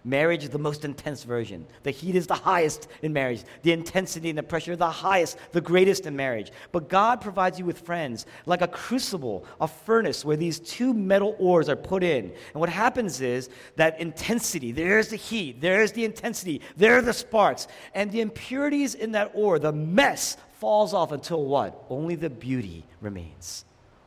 Marriage 0.07 0.43
is 0.43 0.51
the 0.51 0.59
most 0.59 0.85
intense 0.85 1.24
version. 1.24 1.65
The 1.81 1.89
heat 1.89 2.13
is 2.13 2.27
the 2.27 2.35
highest 2.35 2.88
in 3.01 3.12
marriage. 3.12 3.43
The 3.63 3.71
intensity 3.71 4.29
and 4.29 4.38
the 4.38 4.43
pressure 4.43 4.74
are 4.74 4.75
the 4.75 4.88
highest, 4.88 5.39
the 5.51 5.62
greatest 5.62 6.05
in 6.05 6.15
marriage. 6.15 6.51
But 6.71 6.89
God 6.89 7.21
provides 7.21 7.57
you 7.57 7.65
with 7.65 7.79
friends 7.79 8.27
like 8.45 8.62
a 8.62 8.67
crucible, 8.67 9.45
a 9.59 9.67
furnace 9.67 10.24
where 10.24 10.38
these 10.38 10.59
two 10.59 10.93
metal 10.93 11.35
ores 11.39 11.69
are 11.69 11.75
put 11.75 12.03
in. 12.03 12.25
And 12.25 12.59
what 12.62 12.69
happens 12.69 13.19
is 13.19 13.50
that 13.77 14.00
intensity, 14.00 14.71
there's 14.71 15.07
the 15.07 15.15
heat, 15.15 15.59
there's 15.59 15.91
the 15.93 16.05
intensity, 16.05 16.62
there 16.77 17.00
are 17.00 17.01
the 17.01 17.12
sparks. 17.12 17.67
And 17.95 18.12
the 18.12 18.21
impurities 18.21 18.93
in 18.93 19.13
that 19.13 19.31
ore, 19.33 19.57
the 19.57 19.74
mess, 19.74 20.38
falls 20.59 20.93
off 20.93 21.12
until 21.12 21.43
what? 21.43 21.83
Only 21.89 22.13
the 22.13 22.29
beauty 22.29 22.85
remains. 23.01 23.65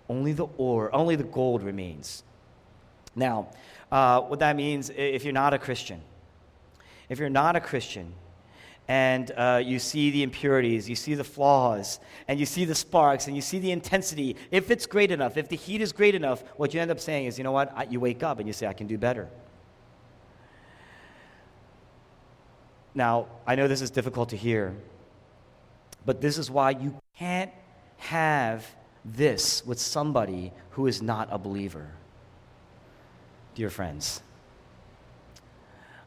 Only 0.08 0.32
the 0.32 0.46
ore, 0.58 0.94
only 0.94 1.16
the 1.16 1.24
gold 1.24 1.64
remains. 1.64 2.22
Now, 3.16 3.48
uh, 3.90 4.20
what 4.22 4.38
that 4.40 4.56
means 4.56 4.90
if 4.90 5.24
you're 5.24 5.32
not 5.32 5.54
a 5.54 5.58
Christian. 5.58 6.00
If 7.08 7.18
you're 7.18 7.30
not 7.30 7.56
a 7.56 7.60
Christian, 7.60 8.12
and 8.88 9.30
uh, 9.36 9.60
you 9.62 9.78
see 9.78 10.10
the 10.10 10.22
impurities, 10.22 10.88
you 10.88 10.96
see 10.96 11.14
the 11.14 11.24
flaws, 11.24 12.00
and 12.26 12.40
you 12.40 12.46
see 12.46 12.64
the 12.64 12.74
sparks, 12.74 13.26
and 13.26 13.36
you 13.36 13.42
see 13.42 13.58
the 13.58 13.70
intensity. 13.70 14.36
If 14.50 14.70
it's 14.70 14.86
great 14.86 15.10
enough, 15.10 15.36
if 15.36 15.48
the 15.48 15.56
heat 15.56 15.82
is 15.82 15.92
great 15.92 16.14
enough, 16.14 16.42
what 16.56 16.72
you 16.72 16.80
end 16.80 16.90
up 16.90 16.98
saying 16.98 17.26
is, 17.26 17.36
you 17.36 17.44
know 17.44 17.52
what? 17.52 17.72
I, 17.76 17.84
you 17.84 18.00
wake 18.00 18.22
up 18.22 18.38
and 18.38 18.46
you 18.46 18.54
say, 18.54 18.66
I 18.66 18.72
can 18.72 18.86
do 18.86 18.96
better. 18.96 19.28
Now, 22.94 23.26
I 23.46 23.54
know 23.54 23.68
this 23.68 23.82
is 23.82 23.90
difficult 23.90 24.30
to 24.30 24.36
hear, 24.36 24.74
but 26.06 26.22
this 26.22 26.38
is 26.38 26.50
why 26.50 26.70
you 26.70 26.94
can't 27.18 27.52
have 27.98 28.66
this 29.04 29.64
with 29.66 29.78
somebody 29.78 30.52
who 30.70 30.86
is 30.86 31.02
not 31.02 31.28
a 31.30 31.38
believer 31.38 31.92
dear 33.58 33.70
friends, 33.70 34.22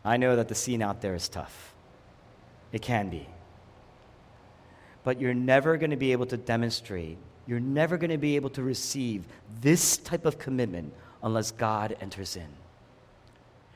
I 0.06 0.16
know 0.16 0.38
that 0.38 0.48
the 0.48 0.56
scene 0.56 0.82
out 0.82 1.02
there 1.02 1.16
is 1.16 1.28
tough. 1.28 1.76
It 2.72 2.82
can 2.82 3.10
be. 3.10 3.28
But 5.04 5.20
you're 5.20 5.34
never 5.34 5.76
going 5.76 5.90
to 5.90 5.98
be 5.98 6.14
able 6.14 6.28
to 6.28 6.38
demonstrate, 6.38 7.18
you're 7.46 7.60
never 7.60 7.98
going 7.98 8.12
to 8.12 8.18
be 8.18 8.38
able 8.38 8.52
to 8.52 8.64
receive 8.64 9.26
this 9.60 9.98
type 9.98 10.26
of 10.26 10.40
commitment 10.40 10.94
unless 11.24 11.52
God 11.52 11.98
enters 12.00 12.38
in. 12.38 12.48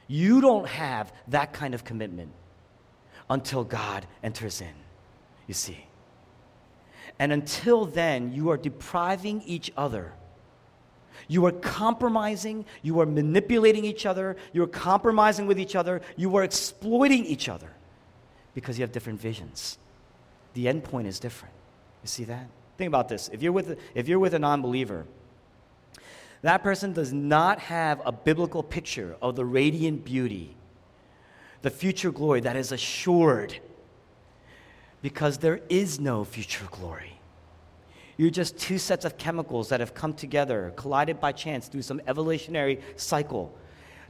You 0.08 0.40
don't 0.40 0.70
have 0.70 1.12
that 1.28 1.52
kind 1.52 1.74
of 1.74 1.84
commitment 1.84 2.32
until 3.30 3.66
God 3.66 4.08
enters 4.24 4.62
in, 4.62 4.74
you 5.48 5.54
see. 5.54 5.86
And 7.20 7.34
until 7.34 7.84
then, 7.84 8.32
you 8.32 8.52
are 8.52 8.58
depriving 8.58 9.42
each 9.42 9.70
other 9.76 10.14
you 11.28 11.46
are 11.46 11.52
compromising, 11.52 12.66
you 12.82 13.00
are 13.00 13.06
manipulating 13.06 13.86
each 13.86 14.06
other, 14.06 14.36
you 14.54 14.64
are 14.64 14.68
compromising 14.68 15.48
with 15.48 15.60
each 15.60 15.76
other, 15.76 16.02
you 16.16 16.36
are 16.36 16.44
exploiting 16.44 17.26
each 17.26 17.50
other 17.50 17.72
because 18.54 18.78
you 18.78 18.84
have 18.84 18.92
different 18.92 19.20
visions. 19.20 19.78
The 20.54 20.68
end 20.68 20.84
point 20.84 21.08
is 21.08 21.20
different. 21.20 21.54
You 22.04 22.08
see 22.08 22.24
that? 22.26 22.48
Think 22.78 22.88
about 22.88 23.10
this. 23.10 23.30
If 23.32 23.42
you're 23.42 23.52
with, 23.52 23.80
if 23.94 24.08
you're 24.08 24.20
with 24.20 24.34
a 24.34 24.40
non 24.40 24.62
believer, 24.62 25.06
that 26.42 26.62
person 26.62 26.94
does 26.94 27.12
not 27.12 27.60
have 27.60 28.02
a 28.06 28.12
biblical 28.12 28.62
picture 28.62 29.16
of 29.22 29.36
the 29.36 29.46
radiant 29.46 30.06
beauty, 30.06 30.56
the 31.62 31.70
future 31.70 32.12
glory 32.12 32.42
that 32.42 32.56
is 32.56 32.72
assured, 32.72 33.58
because 35.02 35.40
there 35.40 35.62
is 35.70 36.00
no 36.00 36.24
future 36.24 36.68
glory. 36.70 37.20
You're 38.18 38.30
just 38.30 38.58
two 38.58 38.78
sets 38.78 39.04
of 39.06 39.18
chemicals 39.18 39.70
that 39.70 39.80
have 39.80 39.94
come 39.94 40.14
together, 40.14 40.74
collided 40.76 41.20
by 41.20 41.32
chance 41.34 41.68
through 41.68 41.82
some 41.82 42.02
evolutionary 42.08 42.80
cycle 42.96 43.58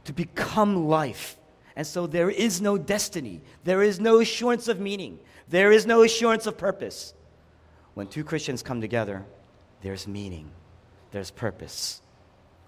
to 0.04 0.12
become 0.12 0.86
life. 0.86 1.36
And 1.74 1.86
so 1.86 2.06
there 2.06 2.30
is 2.30 2.60
no 2.60 2.78
destiny. 2.78 3.42
There 3.64 3.82
is 3.82 3.98
no 4.00 4.20
assurance 4.20 4.68
of 4.68 4.80
meaning. 4.80 5.18
There 5.48 5.72
is 5.72 5.86
no 5.86 6.02
assurance 6.02 6.46
of 6.46 6.56
purpose. 6.56 7.14
When 7.94 8.06
two 8.06 8.24
Christians 8.24 8.62
come 8.62 8.80
together, 8.80 9.24
there's 9.82 10.06
meaning, 10.06 10.50
there's 11.10 11.30
purpose. 11.30 12.00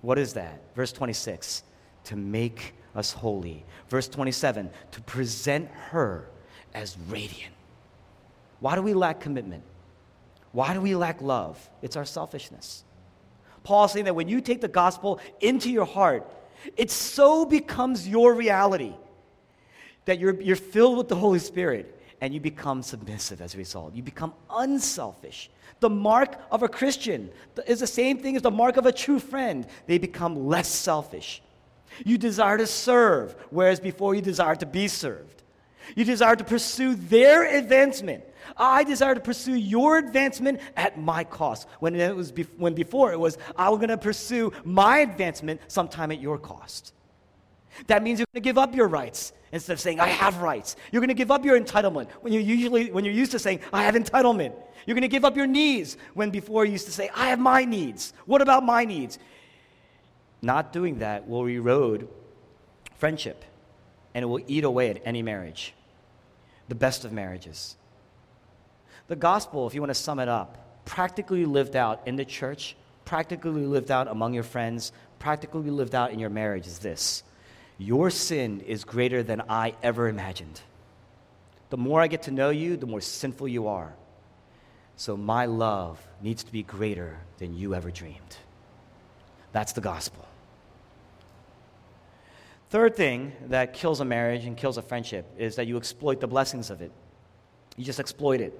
What 0.02 0.18
is 0.18 0.34
that? 0.34 0.60
Verse 0.74 0.92
26 0.92 1.62
to 2.04 2.16
make 2.16 2.74
us 2.94 3.12
holy. 3.12 3.64
Verse 3.88 4.08
27 4.08 4.70
to 4.92 5.00
present 5.02 5.68
her 5.90 6.28
as 6.74 6.96
radiant. 7.08 7.54
Why 8.60 8.74
do 8.74 8.82
we 8.82 8.94
lack 8.94 9.20
commitment? 9.20 9.62
Why 10.52 10.74
do 10.74 10.80
we 10.80 10.94
lack 10.94 11.20
love? 11.20 11.70
It's 11.82 11.96
our 11.96 12.04
selfishness. 12.04 12.84
Paul 13.64 13.84
is 13.84 13.92
saying 13.92 14.06
that 14.06 14.14
when 14.14 14.28
you 14.28 14.40
take 14.40 14.60
the 14.60 14.68
gospel 14.68 15.20
into 15.40 15.70
your 15.70 15.84
heart, 15.84 16.26
it 16.76 16.90
so 16.90 17.44
becomes 17.44 18.08
your 18.08 18.34
reality 18.34 18.94
that 20.06 20.18
you're, 20.18 20.40
you're 20.40 20.56
filled 20.56 20.96
with 20.96 21.08
the 21.08 21.16
Holy 21.16 21.38
Spirit 21.38 21.94
and 22.20 22.32
you 22.32 22.40
become 22.40 22.82
submissive 22.82 23.40
as 23.40 23.54
a 23.54 23.58
result. 23.58 23.94
You 23.94 24.02
become 24.02 24.32
unselfish. 24.50 25.50
The 25.80 25.90
mark 25.90 26.36
of 26.50 26.62
a 26.62 26.68
Christian 26.68 27.30
is 27.66 27.80
the 27.80 27.86
same 27.86 28.18
thing 28.18 28.34
as 28.34 28.42
the 28.42 28.50
mark 28.50 28.76
of 28.76 28.86
a 28.86 28.92
true 28.92 29.20
friend. 29.20 29.66
They 29.86 29.98
become 29.98 30.48
less 30.48 30.68
selfish. 30.68 31.42
You 32.04 32.18
desire 32.18 32.58
to 32.58 32.66
serve, 32.66 33.36
whereas 33.50 33.80
before 33.80 34.14
you 34.14 34.22
desire 34.22 34.56
to 34.56 34.66
be 34.66 34.88
served. 34.88 35.42
You 35.94 36.04
desire 36.04 36.36
to 36.36 36.44
pursue 36.44 36.94
their 36.94 37.56
advancement 37.56 38.24
I 38.56 38.84
desire 38.84 39.14
to 39.14 39.20
pursue 39.20 39.54
your 39.54 39.98
advancement 39.98 40.60
at 40.76 40.98
my 40.98 41.24
cost. 41.24 41.68
When, 41.80 41.94
it 41.94 42.14
was 42.14 42.32
be- 42.32 42.44
when 42.56 42.74
before 42.74 43.12
it 43.12 43.20
was, 43.20 43.38
I'm 43.56 43.76
going 43.76 43.88
to 43.88 43.98
pursue 43.98 44.52
my 44.64 44.98
advancement 44.98 45.60
sometime 45.68 46.10
at 46.10 46.20
your 46.20 46.38
cost. 46.38 46.92
That 47.86 48.02
means 48.02 48.18
you're 48.18 48.26
going 48.32 48.42
to 48.42 48.48
give 48.48 48.58
up 48.58 48.74
your 48.74 48.88
rights 48.88 49.32
instead 49.52 49.72
of 49.72 49.80
saying, 49.80 50.00
I 50.00 50.08
have 50.08 50.38
rights. 50.38 50.76
You're 50.90 51.00
going 51.00 51.08
to 51.08 51.14
give 51.14 51.30
up 51.30 51.44
your 51.44 51.58
entitlement 51.58 52.10
when 52.20 52.32
you're, 52.32 52.42
usually, 52.42 52.90
when 52.90 53.04
you're 53.04 53.14
used 53.14 53.32
to 53.32 53.38
saying, 53.38 53.60
I 53.72 53.84
have 53.84 53.94
entitlement. 53.94 54.54
You're 54.86 54.94
going 54.94 55.02
to 55.02 55.08
give 55.08 55.24
up 55.24 55.36
your 55.36 55.46
needs 55.46 55.96
when 56.14 56.30
before 56.30 56.64
you 56.64 56.72
used 56.72 56.86
to 56.86 56.92
say, 56.92 57.10
I 57.14 57.28
have 57.28 57.38
my 57.38 57.64
needs. 57.64 58.12
What 58.26 58.42
about 58.42 58.64
my 58.64 58.84
needs? 58.84 59.18
Not 60.40 60.72
doing 60.72 61.00
that 61.00 61.28
will 61.28 61.46
erode 61.46 62.08
friendship 62.96 63.44
and 64.14 64.22
it 64.22 64.26
will 64.26 64.40
eat 64.46 64.64
away 64.64 64.90
at 64.90 65.02
any 65.04 65.22
marriage, 65.22 65.74
the 66.68 66.74
best 66.74 67.04
of 67.04 67.12
marriages. 67.12 67.76
The 69.08 69.16
gospel, 69.16 69.66
if 69.66 69.74
you 69.74 69.80
want 69.80 69.90
to 69.90 69.94
sum 69.94 70.20
it 70.20 70.28
up, 70.28 70.84
practically 70.84 71.46
lived 71.46 71.76
out 71.76 72.06
in 72.06 72.16
the 72.16 72.24
church, 72.24 72.76
practically 73.06 73.64
lived 73.64 73.90
out 73.90 74.06
among 74.06 74.34
your 74.34 74.42
friends, 74.42 74.92
practically 75.18 75.70
lived 75.70 75.94
out 75.94 76.12
in 76.12 76.18
your 76.18 76.30
marriage 76.30 76.66
is 76.66 76.78
this 76.78 77.22
Your 77.78 78.10
sin 78.10 78.60
is 78.60 78.84
greater 78.84 79.22
than 79.22 79.42
I 79.48 79.74
ever 79.82 80.08
imagined. 80.08 80.60
The 81.70 81.78
more 81.78 82.00
I 82.00 82.06
get 82.06 82.22
to 82.24 82.30
know 82.30 82.50
you, 82.50 82.76
the 82.76 82.86
more 82.86 83.00
sinful 83.00 83.48
you 83.48 83.68
are. 83.68 83.94
So 84.96 85.16
my 85.16 85.46
love 85.46 86.00
needs 86.20 86.44
to 86.44 86.52
be 86.52 86.62
greater 86.62 87.18
than 87.38 87.56
you 87.56 87.74
ever 87.74 87.90
dreamed. 87.90 88.36
That's 89.52 89.72
the 89.72 89.80
gospel. 89.80 90.26
Third 92.70 92.96
thing 92.96 93.32
that 93.46 93.72
kills 93.72 94.00
a 94.00 94.04
marriage 94.04 94.44
and 94.44 94.56
kills 94.56 94.76
a 94.76 94.82
friendship 94.82 95.26
is 95.38 95.56
that 95.56 95.66
you 95.66 95.78
exploit 95.78 96.20
the 96.20 96.26
blessings 96.26 96.68
of 96.68 96.82
it. 96.82 96.92
You 97.76 97.84
just 97.84 98.00
exploit 98.00 98.40
it. 98.40 98.58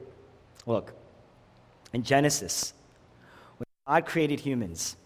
Look, 0.69 0.93
in 1.95 2.03
Genesis, 2.03 2.75
when 3.57 3.67
God 3.87 4.05
created 4.05 4.39
humans, 4.39 4.99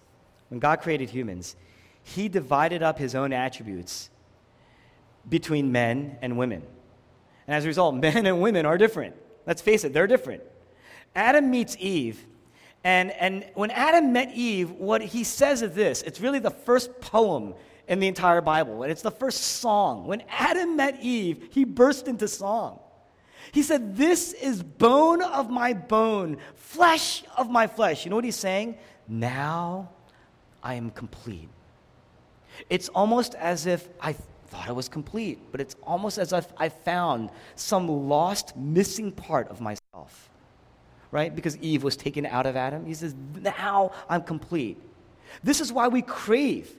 when 0.49 0.59
God 0.59 0.81
created 0.81 1.09
humans, 1.09 1.55
He 2.03 2.29
divided 2.29 2.83
up 2.83 2.99
His 2.99 3.15
own 3.15 3.33
attributes 3.33 4.11
between 5.29 5.71
men 5.71 6.19
and 6.21 6.37
women. 6.37 6.65
And 7.47 7.55
as 7.55 7.65
a 7.65 7.69
result, 7.69 7.95
men 8.03 8.27
and 8.27 8.43
women 8.43 8.67
are 8.67 8.77
different. 8.77 9.15
Let's 9.47 9.63
face 9.63 9.85
it, 9.85 9.93
they're 9.93 10.09
different. 10.09 10.43
Adam 11.15 11.49
meets 11.49 11.77
Eve, 11.79 12.27
and, 12.83 13.13
and 13.13 13.47
when 13.55 13.71
Adam 13.71 14.13
met 14.13 14.33
Eve, 14.35 14.73
what 14.73 15.01
he 15.01 15.23
says 15.23 15.63
is 15.63 15.75
this 15.75 16.03
it's 16.03 16.21
really 16.21 16.41
the 16.41 16.51
first 16.51 17.01
poem 17.01 17.55
in 17.87 18.01
the 18.01 18.09
entire 18.09 18.41
Bible, 18.41 18.83
and 18.83 18.91
it's 18.91 19.03
the 19.03 19.13
first 19.13 19.41
song. 19.41 20.09
When 20.09 20.25
Adam 20.29 20.75
met 20.75 21.01
Eve, 21.01 21.51
he 21.53 21.65
burst 21.65 22.09
into 22.09 22.27
song. 22.27 22.81
He 23.53 23.63
said, 23.63 23.97
This 23.97 24.33
is 24.33 24.63
bone 24.63 25.23
of 25.23 25.51
my 25.51 25.75
bone, 25.75 26.39
flesh 26.55 27.23
of 27.37 27.51
my 27.51 27.67
flesh. 27.67 28.05
You 28.05 28.11
know 28.11 28.17
what 28.17 28.25
he's 28.25 28.35
saying? 28.35 28.79
Now 29.07 29.91
I 30.63 30.75
am 30.75 30.91
complete. 30.91 31.51
It's 32.71 32.89
almost 32.89 33.35
as 33.35 33.67
if 33.67 33.89
I 34.01 34.15
thought 34.15 34.69
I 34.69 34.73
was 34.73 34.89
complete, 34.89 35.39
but 35.53 35.61
it's 35.61 35.77
almost 35.83 36.19
as 36.19 36.33
if 36.33 36.47
I 36.57 36.71
found 36.71 37.31
some 37.55 37.89
lost, 38.09 38.57
missing 38.57 39.13
part 39.13 39.49
of 39.49 39.61
myself. 39.61 40.31
Right? 41.11 41.35
Because 41.35 41.59
Eve 41.59 41.83
was 41.83 41.95
taken 41.95 42.25
out 42.25 42.47
of 42.47 42.57
Adam. 42.57 42.87
He 42.87 42.95
says, 42.95 43.15
Now 43.35 43.93
I'm 44.09 44.23
complete. 44.23 44.79
This 45.45 45.61
is 45.61 45.71
why 45.71 45.89
we 45.89 46.01
crave 46.01 46.75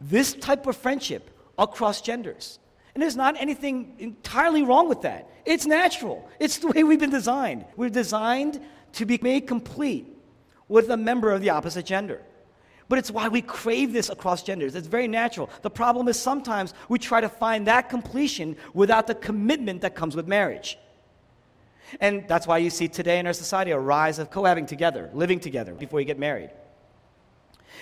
this 0.00 0.32
type 0.32 0.66
of 0.66 0.78
friendship 0.78 1.30
across 1.58 2.00
genders. 2.00 2.58
And 2.96 3.02
there's 3.02 3.14
not 3.14 3.36
anything 3.38 3.94
entirely 3.98 4.62
wrong 4.62 4.88
with 4.88 5.02
that. 5.02 5.28
It's 5.44 5.66
natural, 5.66 6.26
it's 6.40 6.56
the 6.56 6.68
way 6.68 6.82
we've 6.82 6.98
been 6.98 7.10
designed. 7.10 7.66
We're 7.76 7.90
designed 7.90 8.58
to 8.94 9.04
be 9.04 9.18
made 9.20 9.46
complete 9.46 10.06
with 10.66 10.88
a 10.88 10.96
member 10.96 11.30
of 11.30 11.42
the 11.42 11.50
opposite 11.50 11.84
gender. 11.84 12.22
But 12.88 12.98
it's 12.98 13.10
why 13.10 13.28
we 13.28 13.42
crave 13.42 13.92
this 13.92 14.08
across 14.08 14.42
genders. 14.42 14.74
It's 14.74 14.86
very 14.86 15.08
natural. 15.08 15.50
The 15.60 15.68
problem 15.68 16.08
is 16.08 16.18
sometimes 16.18 16.72
we 16.88 16.98
try 16.98 17.20
to 17.20 17.28
find 17.28 17.66
that 17.66 17.90
completion 17.90 18.56
without 18.72 19.06
the 19.06 19.14
commitment 19.14 19.82
that 19.82 19.94
comes 19.94 20.16
with 20.16 20.26
marriage. 20.26 20.78
And 22.00 22.26
that's 22.26 22.46
why 22.46 22.56
you 22.56 22.70
see 22.70 22.88
today 22.88 23.18
in 23.18 23.26
our 23.26 23.34
society 23.34 23.72
a 23.72 23.78
rise 23.78 24.18
of 24.18 24.30
cohabiting 24.30 24.64
together, 24.64 25.10
living 25.12 25.38
together 25.38 25.74
before 25.74 26.00
you 26.00 26.06
get 26.06 26.18
married. 26.18 26.48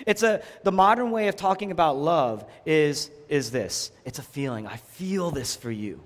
It's 0.06 0.22
a, 0.22 0.42
the 0.62 0.72
modern 0.72 1.10
way 1.10 1.28
of 1.28 1.36
talking 1.36 1.70
about 1.70 1.96
love 1.96 2.44
is, 2.66 3.10
is 3.28 3.50
this 3.50 3.90
it's 4.04 4.18
a 4.18 4.22
feeling. 4.22 4.66
I 4.66 4.76
feel 4.76 5.30
this 5.30 5.56
for 5.56 5.70
you. 5.70 6.00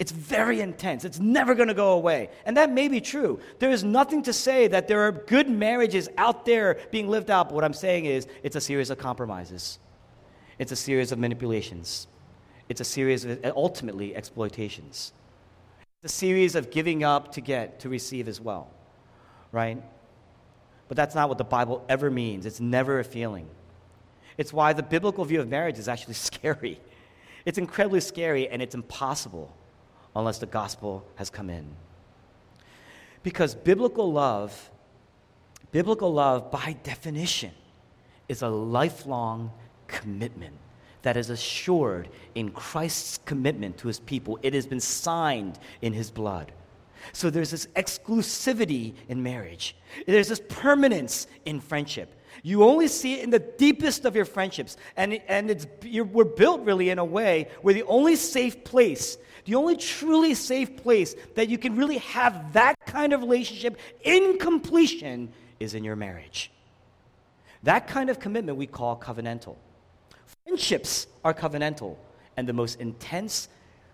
It's 0.00 0.12
very 0.12 0.62
intense. 0.62 1.04
It's 1.04 1.20
never 1.20 1.54
going 1.54 1.68
to 1.68 1.74
go 1.74 1.92
away. 1.92 2.30
And 2.46 2.56
that 2.56 2.72
may 2.72 2.88
be 2.88 3.02
true. 3.02 3.38
There 3.58 3.70
is 3.70 3.84
nothing 3.84 4.22
to 4.22 4.32
say 4.32 4.66
that 4.66 4.88
there 4.88 5.02
are 5.06 5.12
good 5.12 5.46
marriages 5.46 6.08
out 6.16 6.46
there 6.46 6.78
being 6.90 7.08
lived 7.08 7.30
out. 7.30 7.50
But 7.50 7.54
what 7.54 7.64
I'm 7.64 7.74
saying 7.74 8.06
is, 8.06 8.26
it's 8.42 8.56
a 8.56 8.62
series 8.62 8.88
of 8.88 8.96
compromises, 8.96 9.78
it's 10.58 10.72
a 10.72 10.76
series 10.76 11.12
of 11.12 11.18
manipulations, 11.18 12.06
it's 12.70 12.80
a 12.80 12.84
series 12.84 13.26
of 13.26 13.44
uh, 13.44 13.52
ultimately 13.54 14.16
exploitations. 14.16 15.12
It's 16.02 16.14
a 16.14 16.16
series 16.16 16.54
of 16.54 16.70
giving 16.70 17.04
up 17.04 17.32
to 17.32 17.42
get, 17.42 17.80
to 17.80 17.90
receive 17.90 18.26
as 18.26 18.40
well. 18.40 18.70
Right? 19.52 19.82
But 20.90 20.96
that's 20.96 21.14
not 21.14 21.28
what 21.28 21.38
the 21.38 21.44
Bible 21.44 21.84
ever 21.88 22.10
means. 22.10 22.46
It's 22.46 22.58
never 22.58 22.98
a 22.98 23.04
feeling. 23.04 23.46
It's 24.36 24.52
why 24.52 24.72
the 24.72 24.82
biblical 24.82 25.24
view 25.24 25.40
of 25.40 25.48
marriage 25.48 25.78
is 25.78 25.86
actually 25.86 26.14
scary. 26.28 26.80
It's 27.46 27.58
incredibly 27.58 28.00
scary 28.00 28.48
and 28.48 28.60
it's 28.60 28.74
impossible 28.74 29.54
unless 30.16 30.38
the 30.38 30.46
gospel 30.46 31.06
has 31.14 31.30
come 31.30 31.48
in. 31.48 31.64
Because 33.22 33.54
biblical 33.54 34.12
love, 34.12 34.68
biblical 35.70 36.12
love 36.12 36.50
by 36.50 36.76
definition, 36.82 37.52
is 38.28 38.42
a 38.42 38.48
lifelong 38.48 39.52
commitment 39.86 40.56
that 41.02 41.16
is 41.16 41.30
assured 41.30 42.08
in 42.34 42.50
Christ's 42.50 43.20
commitment 43.26 43.78
to 43.78 43.86
his 43.86 44.00
people. 44.00 44.40
It 44.42 44.54
has 44.54 44.66
been 44.66 44.80
signed 44.80 45.56
in 45.82 45.92
his 45.92 46.10
blood. 46.10 46.50
So 47.12 47.30
there's 47.30 47.50
this 47.50 47.66
exclusivity 47.76 48.94
in 49.08 49.22
marriage, 49.22 49.76
there's 50.06 50.28
this 50.28 50.42
permanence 50.48 51.26
in 51.44 51.60
friendship. 51.60 52.16
You 52.42 52.64
only 52.64 52.88
see 52.88 53.14
it 53.14 53.24
in 53.24 53.30
the 53.30 53.40
deepest 53.40 54.04
of 54.04 54.16
your 54.16 54.24
friendships. 54.24 54.78
And, 54.96 55.20
and 55.28 55.50
it's, 55.50 55.66
we're 55.84 56.24
built 56.24 56.62
really 56.62 56.88
in 56.88 56.98
a 56.98 57.04
way 57.04 57.48
where 57.60 57.74
the 57.74 57.82
only 57.82 58.16
safe 58.16 58.64
place 58.64 59.18
the 59.44 59.54
only 59.54 59.76
truly 59.76 60.34
safe 60.34 60.76
place 60.76 61.14
that 61.34 61.48
you 61.48 61.58
can 61.58 61.76
really 61.76 61.98
have 61.98 62.52
that 62.52 62.74
kind 62.86 63.12
of 63.12 63.22
relationship 63.22 63.78
in 64.02 64.38
completion 64.38 65.32
is 65.58 65.74
in 65.74 65.84
your 65.84 65.96
marriage. 65.96 66.50
That 67.62 67.86
kind 67.86 68.10
of 68.10 68.18
commitment 68.18 68.56
we 68.56 68.66
call 68.66 68.96
covenantal. 68.96 69.56
Friendships 70.44 71.06
are 71.24 71.34
covenantal, 71.34 71.96
and 72.36 72.48
the 72.48 72.52
most 72.52 72.80
intense, 72.80 73.48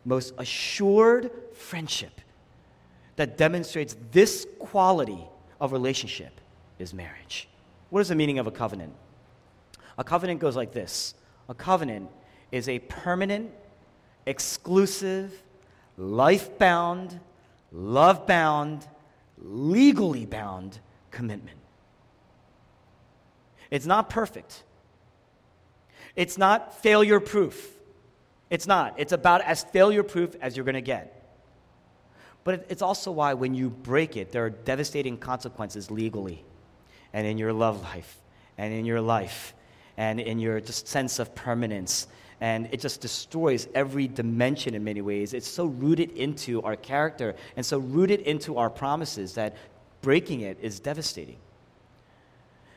most 0.04 0.34
assured 0.38 1.30
friendship 1.54 2.20
that 3.16 3.36
demonstrates 3.36 3.96
this 4.12 4.46
quality 4.58 5.26
of 5.60 5.72
relationship 5.72 6.40
is 6.78 6.92
marriage. 6.92 7.48
What 7.90 8.00
is 8.00 8.08
the 8.08 8.14
meaning 8.14 8.38
of 8.38 8.46
a 8.46 8.50
covenant? 8.50 8.92
A 9.98 10.04
covenant 10.04 10.40
goes 10.40 10.56
like 10.56 10.72
this 10.72 11.14
a 11.48 11.54
covenant 11.54 12.10
is 12.52 12.68
a 12.68 12.78
permanent 12.80 13.50
exclusive, 14.26 15.42
life 15.96 16.58
bound, 16.58 17.20
love 17.72 18.26
bound, 18.26 18.86
legally 19.38 20.26
bound 20.26 20.78
commitment. 21.10 21.58
It's 23.70 23.86
not 23.86 24.10
perfect. 24.10 24.62
It's 26.14 26.38
not 26.38 26.74
failure 26.82 27.20
proof. 27.20 27.72
It's 28.48 28.66
not. 28.66 28.94
It's 28.96 29.12
about 29.12 29.42
as 29.42 29.64
failure 29.64 30.02
proof 30.02 30.34
as 30.40 30.56
you're 30.56 30.64
going 30.64 30.74
to 30.74 30.80
get. 30.80 31.15
But 32.46 32.64
it's 32.68 32.80
also 32.80 33.10
why 33.10 33.34
when 33.34 33.56
you 33.56 33.70
break 33.70 34.16
it, 34.16 34.30
there 34.30 34.44
are 34.44 34.50
devastating 34.50 35.18
consequences 35.18 35.90
legally 35.90 36.44
and 37.12 37.26
in 37.26 37.38
your 37.38 37.52
love 37.52 37.82
life 37.82 38.20
and 38.56 38.72
in 38.72 38.84
your 38.84 39.00
life 39.00 39.52
and 39.96 40.20
in 40.20 40.38
your 40.38 40.60
just 40.60 40.86
sense 40.86 41.18
of 41.18 41.34
permanence 41.34 42.06
and 42.40 42.68
it 42.70 42.78
just 42.78 43.00
destroys 43.00 43.66
every 43.74 44.06
dimension 44.06 44.76
in 44.76 44.84
many 44.84 45.00
ways. 45.00 45.34
It's 45.34 45.48
so 45.48 45.64
rooted 45.64 46.12
into 46.12 46.62
our 46.62 46.76
character 46.76 47.34
and 47.56 47.66
so 47.66 47.78
rooted 47.78 48.20
into 48.20 48.58
our 48.58 48.70
promises 48.70 49.34
that 49.34 49.56
breaking 50.00 50.42
it 50.42 50.56
is 50.62 50.78
devastating. 50.78 51.38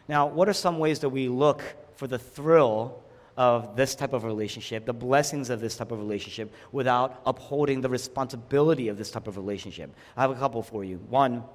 Now, 0.07 0.25
what 0.25 0.49
are 0.49 0.53
some 0.53 0.79
ways 0.79 0.97
that 1.01 1.09
we 1.09 1.29
look 1.29 1.61
for 1.93 2.07
the 2.07 2.17
thrill 2.17 3.03
of 3.39 3.77
this 3.77 3.95
type 3.95 4.11
of 4.11 4.25
relationship, 4.25 4.85
the 4.85 4.91
blessings 4.91 5.49
of 5.49 5.61
this 5.61 5.77
type 5.77 5.93
of 5.93 5.97
relationship, 5.97 6.53
without 6.73 7.21
upholding 7.25 7.79
the 7.79 7.87
responsibility 7.87 8.89
of 8.89 8.97
this 8.97 9.09
type 9.09 9.27
of 9.27 9.37
relationship? 9.37 9.95
I 10.17 10.21
have 10.21 10.31
a 10.31 10.35
couple 10.35 10.61
for 10.61 10.83
you. 10.83 10.97
One, 11.09 11.45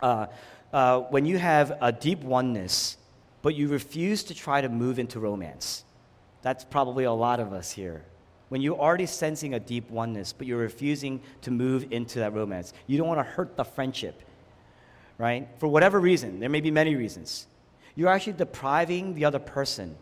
uh, 0.00 0.28
uh, 0.72 1.00
when 1.00 1.26
you 1.26 1.36
have 1.36 1.76
a 1.82 1.92
deep 1.92 2.20
oneness, 2.20 2.96
but 3.42 3.54
you 3.54 3.68
refuse 3.68 4.24
to 4.24 4.34
try 4.34 4.62
to 4.62 4.70
move 4.70 4.98
into 4.98 5.20
romance. 5.20 5.84
That's 6.40 6.64
probably 6.64 7.04
a 7.04 7.12
lot 7.12 7.40
of 7.40 7.52
us 7.52 7.70
here. 7.70 8.04
When 8.48 8.62
you're 8.62 8.78
already 8.78 9.04
sensing 9.04 9.52
a 9.52 9.60
deep 9.60 9.90
oneness, 9.90 10.32
but 10.32 10.46
you're 10.46 10.58
refusing 10.58 11.20
to 11.42 11.50
move 11.50 11.92
into 11.92 12.20
that 12.20 12.32
romance, 12.32 12.72
you 12.86 12.96
don't 12.96 13.06
want 13.06 13.20
to 13.20 13.24
hurt 13.24 13.54
the 13.58 13.64
friendship, 13.64 14.22
right? 15.18 15.46
For 15.58 15.68
whatever 15.68 16.00
reason, 16.00 16.40
there 16.40 16.48
may 16.48 16.62
be 16.62 16.70
many 16.70 16.96
reasons. 16.96 17.48
You're 17.96 18.08
actually 18.08 18.32
depriving 18.32 19.14
the 19.14 19.26
other 19.26 19.38
person 19.38 19.94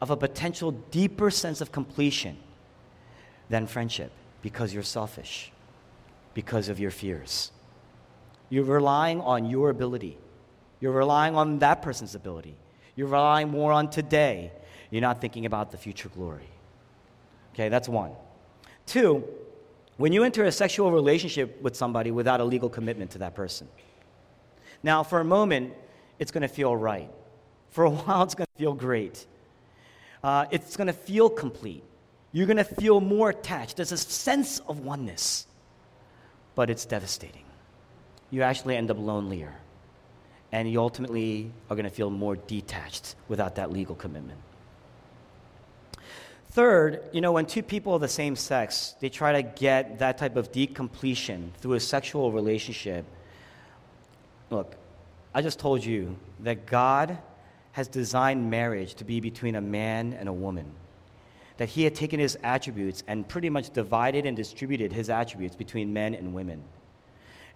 of 0.00 0.10
a 0.10 0.16
potential 0.16 0.70
deeper 0.70 1.30
sense 1.30 1.60
of 1.60 1.72
completion 1.72 2.36
than 3.48 3.66
friendship 3.66 4.12
because 4.42 4.72
you're 4.72 4.82
selfish, 4.82 5.52
because 6.34 6.68
of 6.68 6.80
your 6.80 6.90
fears. 6.90 7.52
You're 8.48 8.64
relying 8.64 9.20
on 9.20 9.46
your 9.46 9.70
ability. 9.70 10.18
You're 10.80 10.92
relying 10.92 11.36
on 11.36 11.58
that 11.58 11.82
person's 11.82 12.14
ability. 12.14 12.56
You're 12.96 13.08
relying 13.08 13.48
more 13.48 13.72
on 13.72 13.90
today 13.90 14.52
you're 14.90 15.00
not 15.00 15.20
thinking 15.20 15.46
about 15.46 15.70
the 15.70 15.76
future 15.76 16.08
glory. 16.08 16.48
Okay, 17.54 17.68
that's 17.68 17.88
one. 17.88 18.12
Two, 18.86 19.24
when 19.96 20.12
you 20.12 20.24
enter 20.24 20.44
a 20.44 20.52
sexual 20.52 20.90
relationship 20.90 21.60
with 21.62 21.76
somebody 21.76 22.10
without 22.10 22.40
a 22.40 22.44
legal 22.44 22.68
commitment 22.68 23.12
to 23.12 23.18
that 23.18 23.34
person. 23.34 23.68
Now, 24.82 25.02
for 25.02 25.20
a 25.20 25.24
moment, 25.24 25.74
it's 26.18 26.30
going 26.30 26.42
to 26.42 26.48
feel 26.48 26.74
right. 26.74 27.10
For 27.70 27.84
a 27.84 27.90
while, 27.90 28.22
it's 28.22 28.34
going 28.34 28.48
to 28.54 28.58
feel 28.58 28.74
great. 28.74 29.26
Uh, 30.22 30.46
it's 30.50 30.76
going 30.76 30.86
to 30.86 30.92
feel 30.92 31.30
complete. 31.30 31.82
You're 32.32 32.46
going 32.46 32.58
to 32.58 32.64
feel 32.64 33.00
more 33.00 33.30
attached. 33.30 33.76
There's 33.76 33.92
a 33.92 33.96
sense 33.96 34.60
of 34.60 34.80
oneness, 34.80 35.46
but 36.54 36.70
it's 36.70 36.84
devastating. 36.84 37.44
You 38.30 38.42
actually 38.42 38.76
end 38.76 38.90
up 38.90 38.98
lonelier, 38.98 39.54
and 40.52 40.70
you 40.70 40.80
ultimately 40.80 41.50
are 41.68 41.76
going 41.76 41.88
to 41.88 41.94
feel 41.94 42.10
more 42.10 42.36
detached 42.36 43.16
without 43.28 43.56
that 43.56 43.72
legal 43.72 43.96
commitment. 43.96 44.38
Third, 46.52 47.04
you 47.12 47.20
know, 47.20 47.32
when 47.32 47.46
two 47.46 47.62
people 47.62 47.94
of 47.94 48.00
the 48.00 48.08
same 48.08 48.34
sex, 48.34 48.94
they 49.00 49.08
try 49.08 49.40
to 49.40 49.42
get 49.42 50.00
that 50.00 50.18
type 50.18 50.36
of 50.36 50.50
decompletion 50.50 51.52
through 51.54 51.74
a 51.74 51.80
sexual 51.80 52.32
relationship. 52.32 53.04
Look, 54.50 54.74
I 55.32 55.42
just 55.42 55.60
told 55.60 55.84
you 55.84 56.16
that 56.40 56.66
God 56.66 57.18
has 57.80 57.88
designed 57.88 58.50
marriage 58.50 58.94
to 58.94 59.04
be 59.06 59.20
between 59.20 59.54
a 59.54 59.60
man 59.60 60.12
and 60.12 60.28
a 60.28 60.32
woman. 60.32 60.70
That 61.56 61.70
he 61.70 61.82
had 61.82 61.94
taken 61.94 62.20
his 62.20 62.36
attributes 62.42 63.02
and 63.06 63.26
pretty 63.26 63.48
much 63.48 63.70
divided 63.70 64.26
and 64.26 64.36
distributed 64.36 64.92
his 64.92 65.08
attributes 65.08 65.56
between 65.56 65.90
men 65.90 66.14
and 66.14 66.34
women. 66.34 66.62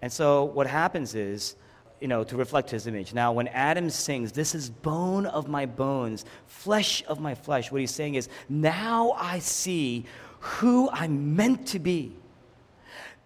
And 0.01 0.11
so 0.11 0.45
what 0.45 0.67
happens 0.67 1.15
is 1.15 1.57
you 2.01 2.09
know, 2.09 2.25
to 2.25 2.39
reflect 2.39 2.71
his 2.71 2.87
image. 2.87 3.13
Now, 3.13 3.33
when 3.33 3.49
Adam 3.49 3.91
sings, 3.91 4.33
This 4.33 4.55
is 4.55 4.71
bone 4.71 5.27
of 5.27 5.47
my 5.47 5.67
bones, 5.67 6.25
flesh 6.47 7.05
of 7.07 7.21
my 7.21 7.35
flesh, 7.35 7.71
what 7.71 7.83
he's 7.83 7.95
saying 7.95 8.15
is, 8.15 8.31
Now 8.49 9.13
I 9.13 9.41
see 9.41 10.07
who 10.41 10.89
I'm 10.91 11.37
meant 11.37 11.67
to 11.69 11.79
be. 11.79 12.17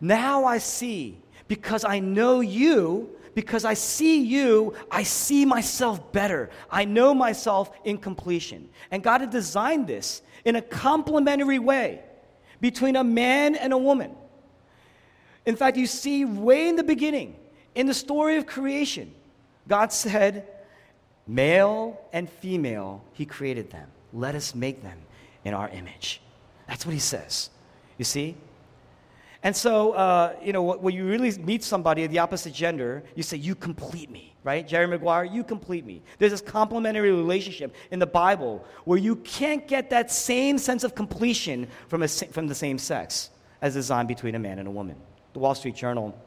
Now 0.01 0.45
I 0.47 0.59
see, 0.59 1.21
because 1.47 1.85
I 1.85 2.01
know 2.01 2.41
you, 2.41 3.09
because 3.35 3.65
I 3.65 3.75
see 3.75 4.23
you, 4.23 4.75
I 4.91 5.03
see 5.03 5.45
myself 5.45 6.13
better. 6.13 6.51
I 6.71 6.85
know 6.85 7.15
myself 7.15 7.71
in 7.85 7.99
completion. 7.99 8.69
And 8.91 9.03
God 9.03 9.21
had 9.21 9.31
designed 9.31 9.87
this 9.87 10.23
in 10.45 10.57
a 10.57 10.63
complementary 10.63 11.59
way 11.59 12.01
between 12.61 12.97
a 12.97 13.05
man 13.05 13.55
and 13.55 13.73
a 13.73 13.79
woman. 13.79 14.15
In 15.47 15.57
fact, 15.57 15.77
you 15.77 15.87
see 15.87 16.25
way 16.25 16.69
in 16.69 16.77
the 16.77 16.85
beginning, 16.85 17.37
in 17.75 17.87
the 17.87 17.95
story 17.95 18.37
of 18.37 18.47
creation, 18.47 19.15
God 19.67 19.93
said, 19.93 20.47
male 21.27 22.01
and 22.13 22.29
female, 22.29 23.05
He 23.13 23.25
created 23.25 23.71
them. 23.71 23.89
Let 24.13 24.35
us 24.35 24.55
make 24.55 24.83
them 24.83 24.99
in 25.45 25.55
our 25.55 25.69
image. 25.69 26.21
That's 26.67 26.85
what 26.85 26.93
He 26.93 27.01
says. 27.01 27.51
You 27.99 28.05
see? 28.05 28.37
And 29.43 29.55
so, 29.55 29.93
uh, 29.93 30.35
you 30.43 30.53
know, 30.53 30.63
when 30.63 30.95
you 30.95 31.07
really 31.07 31.31
meet 31.39 31.63
somebody 31.63 32.05
of 32.05 32.11
the 32.11 32.19
opposite 32.19 32.53
gender, 32.53 33.05
you 33.15 33.23
say, 33.23 33.37
You 33.37 33.55
complete 33.55 34.11
me, 34.11 34.35
right? 34.43 34.67
Jerry 34.67 34.87
Maguire, 34.87 35.25
you 35.25 35.45
complete 35.45 35.87
me. 35.87 36.03
There's 36.19 36.33
this 36.33 36.41
complementary 36.41 37.13
relationship 37.13 37.75
in 37.91 38.01
the 38.01 38.07
Bible 38.07 38.65
where 38.85 38.99
you 38.99 39.17
can't 39.17 39.67
get 39.69 39.91
that 39.91 40.11
same 40.11 40.59
sense 40.59 40.83
of 40.83 40.95
completion 40.95 41.69
from, 41.87 42.03
a, 42.03 42.09
from 42.09 42.49
the 42.49 42.55
same 42.55 42.79
sex 42.79 43.31
as 43.63 43.75
designed 43.75 44.09
between 44.09 44.35
a 44.35 44.39
man 44.39 44.59
and 44.59 44.67
a 44.67 44.71
woman. 44.71 44.97
The 45.35 45.39
Wall 45.39 45.55
Street 45.55 45.77
Journal 45.77 46.19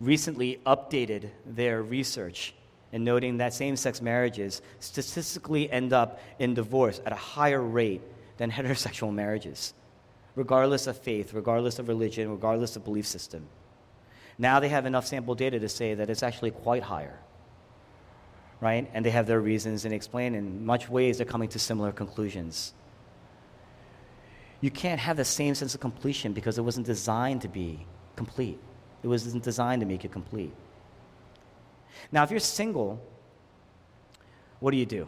recently 0.00 0.60
updated 0.66 1.30
their 1.44 1.82
research 1.82 2.54
in 2.92 3.04
noting 3.04 3.38
that 3.38 3.52
same 3.52 3.76
sex 3.76 4.00
marriages 4.00 4.62
statistically 4.80 5.70
end 5.70 5.92
up 5.92 6.20
in 6.38 6.54
divorce 6.54 7.00
at 7.04 7.12
a 7.12 7.16
higher 7.16 7.60
rate 7.60 8.00
than 8.38 8.50
heterosexual 8.52 9.12
marriages, 9.12 9.74
regardless 10.36 10.86
of 10.86 10.98
faith, 10.98 11.32
regardless 11.32 11.78
of 11.78 11.88
religion, 11.88 12.30
regardless 12.30 12.76
of 12.76 12.84
belief 12.84 13.06
system. 13.06 13.48
Now 14.38 14.60
they 14.60 14.68
have 14.68 14.86
enough 14.86 15.06
sample 15.06 15.34
data 15.34 15.58
to 15.58 15.68
say 15.68 15.94
that 15.94 16.10
it's 16.10 16.22
actually 16.22 16.52
quite 16.52 16.82
higher. 16.82 17.18
Right? 18.60 18.88
And 18.94 19.04
they 19.04 19.10
have 19.10 19.26
their 19.26 19.40
reasons 19.40 19.84
and 19.84 19.92
explain 19.92 20.34
in 20.34 20.64
much 20.64 20.88
ways 20.88 21.18
they're 21.18 21.26
coming 21.26 21.48
to 21.50 21.58
similar 21.58 21.92
conclusions. 21.92 22.72
You 24.60 24.70
can't 24.70 25.00
have 25.00 25.16
the 25.16 25.24
same 25.24 25.54
sense 25.54 25.74
of 25.74 25.80
completion 25.80 26.32
because 26.32 26.56
it 26.56 26.62
wasn't 26.62 26.86
designed 26.86 27.42
to 27.42 27.48
be 27.48 27.86
complete. 28.14 28.58
It 29.02 29.08
wasn't 29.08 29.42
designed 29.42 29.80
to 29.80 29.86
make 29.86 30.04
you 30.04 30.10
complete. 30.10 30.54
Now, 32.12 32.22
if 32.22 32.30
you're 32.30 32.40
single, 32.40 33.02
what 34.60 34.70
do 34.70 34.76
you 34.78 34.86
do? 34.86 35.06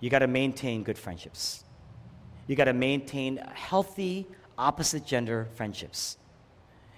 You 0.00 0.10
got 0.10 0.20
to 0.20 0.28
maintain 0.28 0.82
good 0.82 0.98
friendships. 0.98 1.63
You 2.46 2.56
got 2.56 2.64
to 2.64 2.72
maintain 2.72 3.36
healthy 3.54 4.26
opposite 4.58 5.06
gender 5.06 5.48
friendships. 5.54 6.16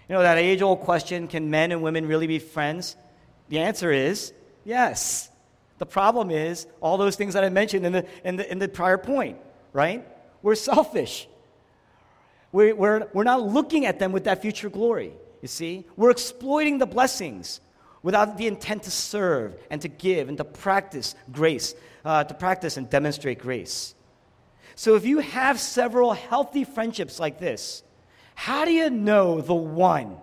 You 0.09 0.15
know, 0.15 0.23
that 0.23 0.39
age 0.39 0.63
old 0.63 0.81
question 0.81 1.29
can 1.29 1.51
men 1.51 1.73
and 1.73 1.83
women 1.83 2.07
really 2.07 2.27
be 2.27 2.39
friends? 2.39 2.97
The 3.49 3.59
answer 3.59 3.91
is 3.91 4.33
yes. 4.65 5.31
The 5.79 5.87
problem 5.87 6.31
is 6.31 6.67
all 6.81 6.97
those 6.97 7.17
things 7.17 7.35
that 7.35 7.45
I 7.45 7.49
mentioned 7.49 7.85
in 7.85 7.93
the, 7.93 8.07
in 8.25 8.37
the, 8.37 8.51
in 8.51 8.59
the 8.59 8.69
prior 8.69 8.99
point, 8.99 9.39
right? 9.73 10.07
We're 10.43 10.55
selfish. 10.55 11.29
We're, 12.53 12.75
we're, 12.75 13.09
we're 13.13 13.25
not 13.25 13.43
looking 13.43 13.85
at 13.85 13.99
them 13.99 14.13
with 14.13 14.25
that 14.25 14.43
future 14.43 14.71
glory. 14.71 15.13
You 15.43 15.49
see? 15.49 15.85
We're 15.97 16.11
exploiting 16.11 16.79
the 16.79 16.87
blessings 16.87 17.61
without 18.03 18.39
the 18.39 18.47
intent 18.47 18.85
to 18.85 18.91
serve 18.91 19.57
and 19.71 19.83
to 19.83 19.89
give 19.89 20.29
and 20.29 20.39
to 20.39 20.45
practice 20.45 21.15
grace, 21.33 21.75
uh, 22.05 22.25
to 22.25 22.35
practice 22.35 22.77
and 22.77 22.89
demonstrate 22.89 23.41
grace. 23.41 23.95
So 24.77 24.95
if 24.95 25.05
you 25.05 25.19
have 25.19 25.59
several 25.59 26.13
healthy 26.13 26.63
friendships 26.63 27.19
like 27.19 27.41
this, 27.41 27.83
how 28.37 28.65
do 28.65 28.71
you 28.71 28.89
know 28.89 29.41
the 29.41 29.55
one 29.55 30.17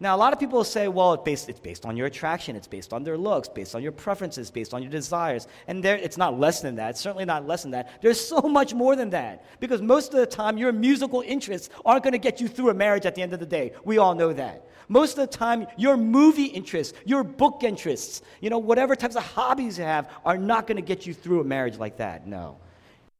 now, 0.00 0.16
a 0.16 0.18
lot 0.18 0.32
of 0.32 0.40
people 0.40 0.64
say, 0.64 0.88
well, 0.88 1.14
it's 1.14 1.22
based, 1.22 1.48
it's 1.48 1.60
based 1.60 1.86
on 1.86 1.96
your 1.96 2.06
attraction, 2.06 2.56
it's 2.56 2.66
based 2.66 2.92
on 2.92 3.04
their 3.04 3.16
looks, 3.16 3.48
based 3.48 3.74
on 3.74 3.82
your 3.82 3.92
preferences, 3.92 4.50
based 4.50 4.74
on 4.74 4.82
your 4.82 4.90
desires. 4.90 5.46
And 5.68 5.82
there, 5.82 5.96
it's 5.96 6.18
not 6.18 6.38
less 6.38 6.60
than 6.60 6.74
that. 6.76 6.90
It's 6.90 7.00
certainly 7.00 7.24
not 7.24 7.46
less 7.46 7.62
than 7.62 7.70
that. 7.70 8.02
There's 8.02 8.20
so 8.20 8.42
much 8.42 8.74
more 8.74 8.96
than 8.96 9.10
that. 9.10 9.46
Because 9.60 9.80
most 9.80 10.12
of 10.12 10.18
the 10.18 10.26
time, 10.26 10.58
your 10.58 10.72
musical 10.72 11.22
interests 11.22 11.70
aren't 11.86 12.02
going 12.02 12.12
to 12.12 12.18
get 12.18 12.40
you 12.40 12.48
through 12.48 12.70
a 12.70 12.74
marriage 12.74 13.06
at 13.06 13.14
the 13.14 13.22
end 13.22 13.32
of 13.32 13.40
the 13.40 13.46
day. 13.46 13.72
We 13.84 13.98
all 13.98 14.14
know 14.14 14.32
that. 14.32 14.68
Most 14.88 15.16
of 15.16 15.30
the 15.30 15.36
time, 15.36 15.66
your 15.78 15.96
movie 15.96 16.44
interests, 16.44 16.92
your 17.06 17.24
book 17.24 17.62
interests, 17.62 18.20
you 18.40 18.50
know, 18.50 18.58
whatever 18.58 18.96
types 18.96 19.16
of 19.16 19.22
hobbies 19.22 19.78
you 19.78 19.84
have 19.84 20.10
are 20.24 20.36
not 20.36 20.66
going 20.66 20.76
to 20.76 20.82
get 20.82 21.06
you 21.06 21.14
through 21.14 21.40
a 21.40 21.44
marriage 21.44 21.78
like 21.78 21.96
that. 21.98 22.26
No. 22.26 22.58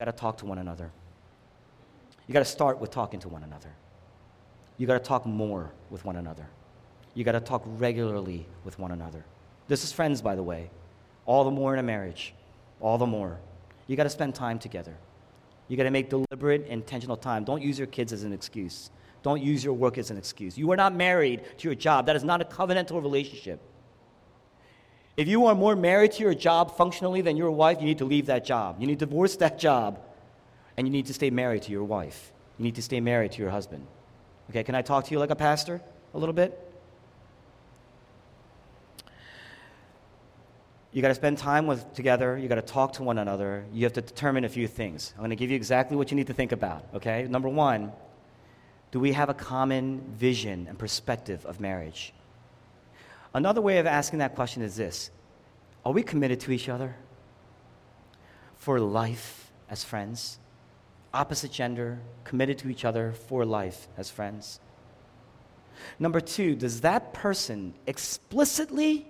You 0.01 0.07
got 0.07 0.17
to 0.17 0.21
talk 0.21 0.39
to 0.39 0.47
one 0.47 0.59
another. 0.59 0.91
You 2.27 2.33
got 2.33 2.41
to 2.41 2.45
start 2.45 2.81
with 2.81 2.91
talking 2.91 3.21
to 3.21 3.29
one 3.29 3.45
another. 3.45 3.71
You 4.77 4.89
got 4.89 4.95
to 4.95 5.09
talk 5.09 5.25
more 5.25 5.71
with 5.89 6.05
one 6.05 6.17
another. 6.17 6.49
You 7.15 7.23
got 7.23 7.33
to 7.33 7.41
talk 7.41 7.63
regularly 7.65 8.45
with 8.65 8.77
one 8.79 8.91
another. 8.91 9.25
This 9.69 9.85
is 9.85 9.93
friends, 9.93 10.21
by 10.21 10.35
the 10.35 10.43
way. 10.43 10.71
All 11.27 11.45
the 11.45 11.51
more 11.53 11.73
in 11.75 11.79
a 11.79 11.83
marriage. 11.83 12.35
All 12.81 12.99
the 12.99 13.07
more. 13.07 13.39
You 13.87 13.95
got 13.95 14.03
to 14.03 14.11
spend 14.11 14.35
time 14.35 14.59
together. 14.59 14.97
You 15.69 15.77
got 15.77 15.85
to 15.85 15.91
make 15.91 16.11
deliberate, 16.11 16.67
intentional 16.67 17.17
time. 17.17 17.45
Don't 17.45 17.63
use 17.63 17.79
your 17.79 17.87
kids 17.87 18.13
as 18.13 18.25
an 18.25 18.33
excuse. 18.33 18.91
Don't 19.23 19.41
use 19.41 19.63
your 19.63 19.75
work 19.75 19.97
as 19.97 20.11
an 20.11 20.19
excuse. 20.19 20.59
You 20.59 20.71
are 20.73 20.77
not 20.77 20.95
married 20.95 21.43
to 21.59 21.69
your 21.69 21.77
job. 21.77 22.07
That 22.07 22.17
is 22.17 22.25
not 22.25 22.41
a 22.41 22.45
covenantal 22.45 23.01
relationship. 23.01 23.61
If 25.17 25.29
you 25.29 25.47
are 25.47 25.55
more 25.55 25.77
married 25.77 26.13
to 26.13 26.23
your 26.23 26.35
job 26.35 26.77
functionally 26.77 27.21
than 27.21 27.37
your 27.37 27.51
wife, 27.51 27.79
you 27.81 27.87
need 27.87 27.99
to 27.99 28.05
leave 28.05 28.27
that 28.27 28.45
job. 28.45 28.77
You 28.81 28.87
need 28.87 28.99
to 28.99 29.07
divorce 29.07 29.37
that 29.37 29.59
job, 29.59 30.01
and 30.77 30.87
you 30.87 30.93
need 30.93 31.07
to 31.07 31.15
stay 31.15 31.31
married 31.31 31.63
to 31.63 31.71
your 31.71 31.85
wife. 31.85 32.33
You 32.59 32.65
need 32.65 32.75
to 32.75 32.83
stay 32.83 33.01
married 33.01 33.33
to 33.33 33.43
your 33.43 33.51
husband. 33.51 33.87
Okay, 34.51 34.65
can 34.65 34.75
I 34.75 34.83
talk 34.83 35.05
to 35.07 35.11
you 35.13 35.19
like 35.19 35.31
a 35.31 35.37
pastor 35.37 35.81
a 36.13 36.19
little 36.19 36.33
bit? 36.33 36.61
you 40.95 41.03
got 41.03 41.09
to 41.09 41.15
spend 41.15 41.37
time 41.37 41.67
with 41.67 41.93
together 41.93 42.39
you 42.39 42.49
got 42.49 42.55
to 42.55 42.63
talk 42.63 42.93
to 42.93 43.03
one 43.03 43.19
another 43.19 43.65
you 43.73 43.83
have 43.85 43.93
to 43.93 44.01
determine 44.01 44.45
a 44.45 44.49
few 44.49 44.69
things 44.69 45.13
i'm 45.17 45.21
going 45.21 45.31
to 45.31 45.37
give 45.37 45.51
you 45.51 45.57
exactly 45.57 45.97
what 45.97 46.11
you 46.11 46.17
need 46.17 46.29
to 46.29 46.33
think 46.33 46.53
about 46.53 46.87
okay 46.95 47.27
number 47.29 47.49
one 47.49 47.93
do 48.93 49.01
we 49.01 49.13
have 49.13 49.29
a 49.29 49.35
common 49.35 50.01
vision 50.17 50.67
and 50.69 50.79
perspective 50.79 51.45
of 51.47 51.59
marriage 51.59 52.15
another 53.35 53.61
way 53.61 53.79
of 53.79 53.87
asking 53.87 54.21
that 54.21 54.35
question 54.35 54.63
is 54.63 54.77
this. 54.77 55.11
Are 55.85 55.93
we 55.93 56.03
committed 56.03 56.41
to 56.41 56.53
each 56.53 56.69
other? 56.69 56.97
For 58.57 58.81
life 58.81 59.53
as 59.69 59.85
friends? 59.85 60.39
Opposite 61.13 61.53
gender 61.53 62.01
committed 62.25 62.59
to 62.59 62.71
each 62.71 62.85
other 62.85 63.13
for 63.13 63.45
life 63.45 63.89
as 63.97 64.11
friends? 64.11 64.61
Number 65.99 66.21
two 66.21 66.55
does 66.55 66.81
that 66.81 67.13
person 67.13 67.75
explicitly 67.87 69.07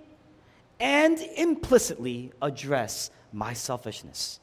and 0.79 1.19
implicitly 1.37 2.31
address 2.41 3.09
my 3.31 3.53
selfishness? 3.53 4.39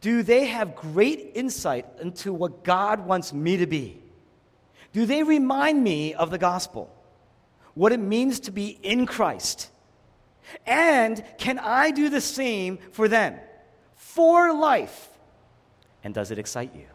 Do 0.00 0.22
they 0.22 0.46
have 0.46 0.74
great 0.74 1.32
insight 1.34 1.86
into 2.00 2.32
what 2.32 2.64
God 2.64 3.06
wants 3.06 3.32
me 3.32 3.58
to 3.58 3.66
be? 3.66 4.02
Do 4.92 5.06
they 5.06 5.22
remind 5.22 5.82
me 5.82 6.14
of 6.14 6.30
the 6.30 6.38
gospel, 6.38 6.92
what 7.74 7.92
it 7.92 8.00
means 8.00 8.40
to 8.40 8.50
be 8.50 8.78
in 8.82 9.06
Christ? 9.06 9.70
And 10.66 11.24
can 11.38 11.58
I 11.58 11.90
do 11.90 12.08
the 12.08 12.20
same 12.20 12.78
for 12.92 13.08
them, 13.08 13.38
for 13.94 14.52
life? 14.52 15.08
And 16.04 16.12
does 16.12 16.30
it 16.30 16.38
excite 16.38 16.74
you? 16.74 16.86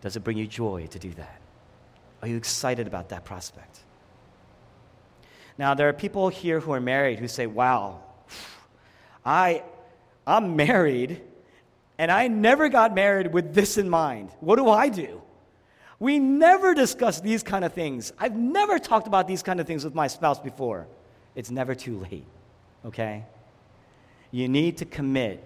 Does 0.00 0.16
it 0.16 0.20
bring 0.20 0.38
you 0.38 0.46
joy 0.46 0.86
to 0.88 0.98
do 0.98 1.10
that? 1.14 1.40
Are 2.22 2.28
you 2.28 2.36
excited 2.36 2.86
about 2.86 3.10
that 3.10 3.24
prospect? 3.24 3.80
Now, 5.58 5.74
there 5.74 5.88
are 5.88 5.92
people 5.92 6.28
here 6.28 6.60
who 6.60 6.72
are 6.72 6.80
married 6.80 7.18
who 7.18 7.28
say, 7.28 7.46
wow, 7.46 8.02
I, 9.24 9.62
I'm 10.26 10.56
married 10.56 11.20
And 11.98 12.10
I 12.10 12.28
never 12.28 12.68
got 12.68 12.94
married 12.94 13.32
with 13.32 13.54
this 13.54 13.78
in 13.78 13.88
mind. 13.88 14.30
What 14.40 14.56
do 14.56 14.68
I 14.68 14.88
do? 14.88 15.22
We 16.04 16.18
never 16.18 16.74
discuss 16.74 17.22
these 17.22 17.42
kind 17.42 17.64
of 17.64 17.72
things. 17.72 18.12
I've 18.18 18.36
never 18.36 18.78
talked 18.78 19.06
about 19.06 19.26
these 19.26 19.42
kind 19.42 19.58
of 19.58 19.66
things 19.66 19.86
with 19.86 19.94
my 19.94 20.06
spouse 20.06 20.38
before. 20.38 20.86
It's 21.34 21.50
never 21.50 21.74
too 21.74 21.98
late, 21.98 22.26
okay? 22.84 23.24
You 24.30 24.46
need 24.46 24.76
to 24.78 24.84
commit. 24.84 25.42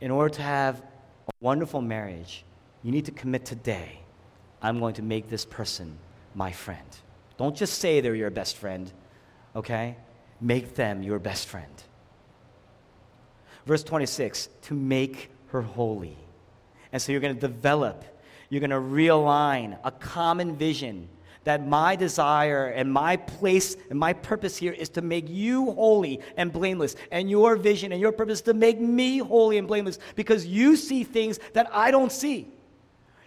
In 0.00 0.10
order 0.10 0.30
to 0.36 0.40
have 0.40 0.80
a 1.28 1.32
wonderful 1.42 1.82
marriage, 1.82 2.46
you 2.82 2.90
need 2.90 3.04
to 3.04 3.10
commit 3.10 3.44
today. 3.44 4.00
I'm 4.62 4.80
going 4.80 4.94
to 4.94 5.02
make 5.02 5.28
this 5.28 5.44
person 5.44 5.98
my 6.34 6.50
friend. 6.50 6.88
Don't 7.36 7.54
just 7.54 7.78
say 7.78 8.00
they're 8.00 8.14
your 8.14 8.30
best 8.30 8.56
friend, 8.56 8.90
okay? 9.54 9.98
Make 10.40 10.76
them 10.76 11.02
your 11.02 11.18
best 11.18 11.46
friend. 11.46 11.82
Verse 13.66 13.84
26 13.84 14.48
to 14.62 14.72
make 14.72 15.28
her 15.48 15.60
holy. 15.60 16.16
And 16.90 17.02
so 17.02 17.12
you're 17.12 17.20
going 17.20 17.34
to 17.34 17.40
develop, 17.40 18.02
you're 18.48 18.60
going 18.60 18.70
to 18.70 18.76
realign 18.76 19.78
a 19.84 19.90
common 19.90 20.56
vision 20.56 21.08
that 21.46 21.64
my 21.64 21.94
desire 21.94 22.66
and 22.66 22.92
my 22.92 23.16
place 23.16 23.76
and 23.88 23.98
my 23.98 24.12
purpose 24.12 24.56
here 24.56 24.72
is 24.72 24.88
to 24.88 25.00
make 25.00 25.28
you 25.28 25.70
holy 25.72 26.20
and 26.36 26.52
blameless, 26.52 26.96
and 27.12 27.30
your 27.30 27.54
vision 27.54 27.92
and 27.92 28.00
your 28.00 28.10
purpose 28.10 28.40
to 28.42 28.52
make 28.52 28.80
me 28.80 29.18
holy 29.18 29.56
and 29.56 29.68
blameless 29.68 30.00
because 30.16 30.44
you 30.44 30.74
see 30.76 31.04
things 31.04 31.38
that 31.52 31.68
I 31.72 31.92
don't 31.92 32.10
see. 32.10 32.48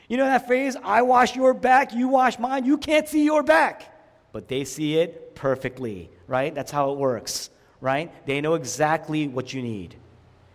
You 0.10 0.18
know 0.18 0.26
that 0.26 0.48
phrase, 0.48 0.76
I 0.84 1.02
wash 1.02 1.34
your 1.34 1.54
back, 1.54 1.94
you 1.94 2.10
wash 2.10 2.38
mine, 2.38 2.66
you 2.66 2.78
can't 2.78 3.08
see 3.08 3.24
your 3.24 3.42
back, 3.42 3.90
but 4.34 4.50
they 4.50 4.66
see 4.66 4.98
it 4.98 5.34
perfectly, 5.34 6.10
right? 6.28 6.54
That's 6.54 6.72
how 6.72 6.92
it 6.92 6.98
works, 6.98 7.50
right? 7.80 8.12
They 8.26 8.42
know 8.42 8.56
exactly 8.56 9.30
what 9.30 9.54
you 9.54 9.62
need. 9.62 9.96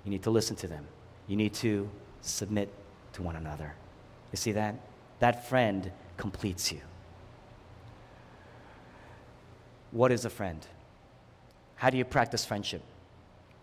You 0.04 0.10
need 0.10 0.24
to 0.24 0.30
listen 0.30 0.54
to 0.56 0.68
them, 0.68 0.86
you 1.28 1.36
need 1.36 1.54
to 1.54 1.88
submit 2.20 2.68
to 3.14 3.22
one 3.22 3.36
another. 3.36 3.74
You 4.34 4.36
see 4.36 4.50
that? 4.50 4.74
That 5.20 5.48
friend 5.48 5.92
completes 6.16 6.72
you. 6.72 6.80
What 9.92 10.10
is 10.10 10.24
a 10.24 10.28
friend? 10.28 10.66
How 11.76 11.88
do 11.88 11.96
you 11.96 12.04
practice 12.04 12.44
friendship? 12.44 12.82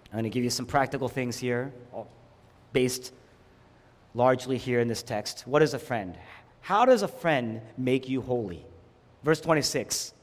I'm 0.05 0.13
going 0.13 0.23
to 0.23 0.29
give 0.29 0.45
you 0.45 0.49
some 0.49 0.65
practical 0.65 1.09
things 1.09 1.37
here, 1.37 1.73
based 2.71 3.11
largely 4.15 4.57
here 4.57 4.79
in 4.79 4.87
this 4.87 5.03
text. 5.03 5.45
What 5.45 5.61
is 5.61 5.73
a 5.73 5.79
friend? 5.79 6.17
How 6.61 6.85
does 6.85 7.01
a 7.01 7.09
friend 7.09 7.59
make 7.77 8.07
you 8.07 8.21
holy? 8.21 8.65
Verse 9.23 9.41
26 9.41 10.13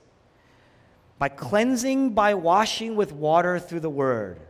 By 1.19 1.29
cleansing 1.29 2.15
by 2.15 2.33
washing 2.33 2.97
with 2.97 3.13
water 3.13 3.59
through 3.59 3.81
the 3.81 3.91
word. 3.91 4.41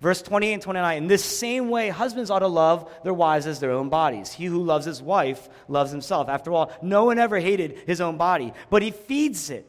Verse 0.00 0.22
28 0.22 0.52
and 0.54 0.62
29 0.62 0.96
In 0.96 1.06
this 1.08 1.24
same 1.24 1.68
way, 1.68 1.90
husbands 1.90 2.30
ought 2.30 2.38
to 2.38 2.46
love 2.46 2.90
their 3.04 3.14
wives 3.14 3.46
as 3.46 3.60
their 3.60 3.72
own 3.72 3.88
bodies. 3.88 4.32
He 4.32 4.46
who 4.46 4.62
loves 4.62 4.86
his 4.86 5.02
wife 5.02 5.48
loves 5.68 5.90
himself. 5.90 6.28
After 6.28 6.52
all, 6.52 6.72
no 6.82 7.04
one 7.04 7.18
ever 7.18 7.38
hated 7.38 7.82
his 7.86 8.00
own 8.00 8.16
body, 8.16 8.52
but 8.70 8.82
he 8.82 8.90
feeds 8.90 9.50
it 9.50 9.66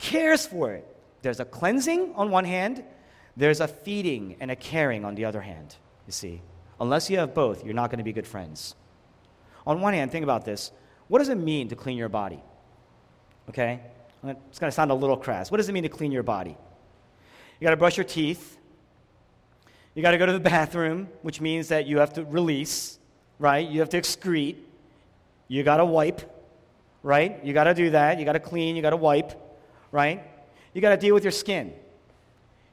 cares 0.00 0.46
for 0.46 0.72
it. 0.72 0.86
There's 1.22 1.38
a 1.38 1.44
cleansing 1.44 2.14
on 2.16 2.30
one 2.30 2.44
hand, 2.44 2.82
there's 3.36 3.60
a 3.60 3.68
feeding 3.68 4.36
and 4.40 4.50
a 4.50 4.56
caring 4.56 5.04
on 5.04 5.14
the 5.14 5.26
other 5.26 5.40
hand, 5.40 5.76
you 6.06 6.12
see. 6.12 6.40
Unless 6.80 7.10
you 7.10 7.18
have 7.18 7.34
both, 7.34 7.64
you're 7.64 7.74
not 7.74 7.90
going 7.90 7.98
to 7.98 8.04
be 8.04 8.12
good 8.12 8.26
friends. 8.26 8.74
On 9.66 9.80
one 9.82 9.92
hand, 9.92 10.10
think 10.10 10.24
about 10.24 10.44
this. 10.44 10.72
What 11.08 11.18
does 11.18 11.28
it 11.28 11.36
mean 11.36 11.68
to 11.68 11.76
clean 11.76 11.98
your 11.98 12.08
body? 12.08 12.42
Okay? 13.50 13.80
It's 14.24 14.58
going 14.58 14.70
to 14.70 14.74
sound 14.74 14.90
a 14.90 14.94
little 14.94 15.16
crass. 15.16 15.50
What 15.50 15.58
does 15.58 15.68
it 15.68 15.72
mean 15.72 15.82
to 15.82 15.88
clean 15.88 16.10
your 16.10 16.22
body? 16.22 16.56
You 17.58 17.64
got 17.64 17.70
to 17.70 17.76
brush 17.76 17.98
your 17.98 18.04
teeth. 18.04 18.56
You 20.00 20.02
got 20.02 20.12
to 20.12 20.18
go 20.18 20.24
to 20.24 20.32
the 20.32 20.40
bathroom, 20.40 21.10
which 21.20 21.42
means 21.42 21.68
that 21.68 21.86
you 21.86 21.98
have 21.98 22.14
to 22.14 22.24
release, 22.24 22.98
right? 23.38 23.68
You 23.68 23.80
have 23.80 23.90
to 23.90 24.00
excrete. 24.00 24.56
You 25.46 25.62
got 25.62 25.76
to 25.76 25.84
wipe, 25.84 26.22
right? 27.02 27.44
You 27.44 27.52
got 27.52 27.64
to 27.64 27.74
do 27.74 27.90
that. 27.90 28.18
You 28.18 28.24
got 28.24 28.32
to 28.32 28.40
clean. 28.40 28.76
You 28.76 28.80
got 28.80 28.90
to 28.90 28.96
wipe 28.96 29.32
right? 29.92 30.24
You 30.72 30.80
got 30.80 30.90
to 30.90 30.96
deal 30.96 31.14
with 31.14 31.24
your 31.24 31.32
skin. 31.32 31.72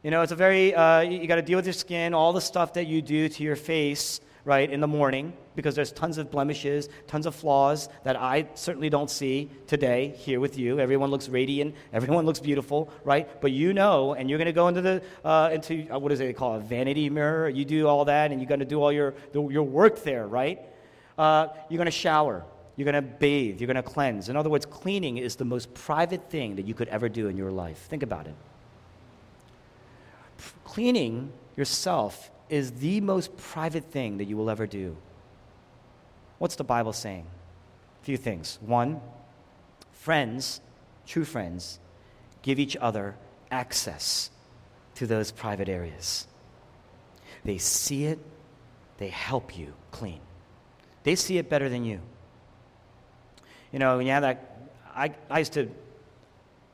You 0.03 0.11
know, 0.11 0.21
it's 0.21 0.31
a 0.31 0.35
very, 0.35 0.73
uh, 0.73 1.01
you 1.01 1.27
got 1.27 1.35
to 1.35 1.41
deal 1.41 1.57
with 1.57 1.65
your 1.65 1.73
skin, 1.73 2.13
all 2.13 2.31
the 2.31 2.41
stuff 2.41 2.73
that 2.73 2.87
you 2.87 3.01
do 3.01 3.27
to 3.27 3.43
your 3.43 3.55
face, 3.55 4.21
right, 4.47 4.71
in 4.71 4.79
the 4.79 4.87
morning, 4.87 5.33
because 5.55 5.75
there's 5.75 5.91
tons 5.91 6.17
of 6.17 6.31
blemishes, 6.31 6.87
tons 7.05 7.25
of 7.25 7.35
flaws 7.35 7.89
that 8.05 8.15
I 8.15 8.47
certainly 8.53 8.89
don't 8.89 9.09
see 9.09 9.51
today 9.67 10.15
here 10.19 10.39
with 10.39 10.57
you. 10.57 10.79
Everyone 10.79 11.11
looks 11.11 11.27
radiant, 11.27 11.75
everyone 11.93 12.25
looks 12.25 12.39
beautiful, 12.39 12.89
right? 13.03 13.41
But 13.41 13.51
you 13.51 13.73
know, 13.73 14.13
and 14.13 14.29
you're 14.29 14.37
going 14.37 14.45
to 14.45 14.53
go 14.53 14.69
into 14.69 14.81
the, 14.81 15.03
uh, 15.25 15.49
into, 15.51 15.89
uh, 15.93 15.99
what 15.99 16.13
is 16.13 16.21
it 16.21 16.37
called, 16.37 16.61
a 16.61 16.65
vanity 16.65 17.09
mirror. 17.09 17.49
You 17.49 17.65
do 17.65 17.89
all 17.89 18.05
that, 18.05 18.31
and 18.31 18.39
you're 18.39 18.47
going 18.47 18.61
to 18.61 18.65
do 18.65 18.81
all 18.81 18.89
your, 18.89 19.15
your 19.33 19.63
work 19.63 20.01
there, 20.03 20.25
right? 20.25 20.61
Uh, 21.17 21.47
you're 21.69 21.77
going 21.77 21.85
to 21.85 21.91
shower. 21.91 22.45
You're 22.77 22.89
going 22.89 22.95
to 22.95 23.01
bathe. 23.01 23.59
You're 23.59 23.67
going 23.67 23.75
to 23.75 23.83
cleanse. 23.83 24.29
In 24.29 24.37
other 24.37 24.49
words, 24.49 24.65
cleaning 24.65 25.17
is 25.17 25.35
the 25.35 25.43
most 25.43 25.73
private 25.73 26.29
thing 26.29 26.55
that 26.55 26.65
you 26.65 26.73
could 26.73 26.87
ever 26.87 27.09
do 27.09 27.27
in 27.27 27.35
your 27.35 27.51
life. 27.51 27.79
Think 27.89 28.01
about 28.01 28.27
it. 28.27 28.35
Cleaning 30.63 31.33
yourself 31.57 32.31
is 32.49 32.71
the 32.73 33.01
most 33.01 33.35
private 33.37 33.85
thing 33.85 34.17
that 34.17 34.25
you 34.25 34.37
will 34.37 34.49
ever 34.49 34.67
do. 34.67 34.95
What's 36.37 36.55
the 36.55 36.63
Bible 36.63 36.93
saying? 36.93 37.25
A 38.01 38.05
few 38.05 38.17
things. 38.17 38.59
One, 38.61 39.01
friends, 39.91 40.61
true 41.05 41.25
friends, 41.25 41.79
give 42.41 42.59
each 42.59 42.77
other 42.77 43.15
access 43.51 44.29
to 44.95 45.07
those 45.07 45.31
private 45.31 45.69
areas. 45.69 46.27
They 47.43 47.57
see 47.57 48.05
it, 48.05 48.19
they 48.97 49.09
help 49.09 49.57
you 49.57 49.73
clean. 49.91 50.19
They 51.03 51.15
see 51.15 51.37
it 51.37 51.49
better 51.49 51.69
than 51.69 51.85
you. 51.85 52.01
You 53.71 53.79
know, 53.79 53.97
when 53.97 54.05
you 54.05 54.11
have 54.11 54.23
that, 54.23 54.69
I, 54.95 55.13
I 55.29 55.39
used 55.39 55.53
to, 55.53 55.69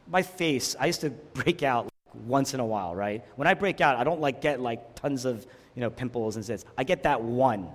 my 0.08 0.22
face, 0.22 0.76
I 0.80 0.88
used 0.88 1.02
to 1.02 1.10
break 1.34 1.64
out 1.64 1.90
once 2.26 2.54
in 2.54 2.60
a 2.60 2.66
while, 2.66 2.96
right? 2.96 3.24
When 3.36 3.48
I 3.48 3.54
break 3.54 3.82
out, 3.82 3.98
I 3.98 4.04
don't 4.04 4.22
like 4.22 4.42
get 4.42 4.60
like 4.60 4.96
tons 4.96 5.26
of, 5.26 5.46
you 5.76 5.82
know, 5.82 5.90
pimples 5.90 6.36
and 6.36 6.46
zits. 6.46 6.66
I 6.78 6.84
get 6.84 7.04
that 7.04 7.22
one. 7.22 7.70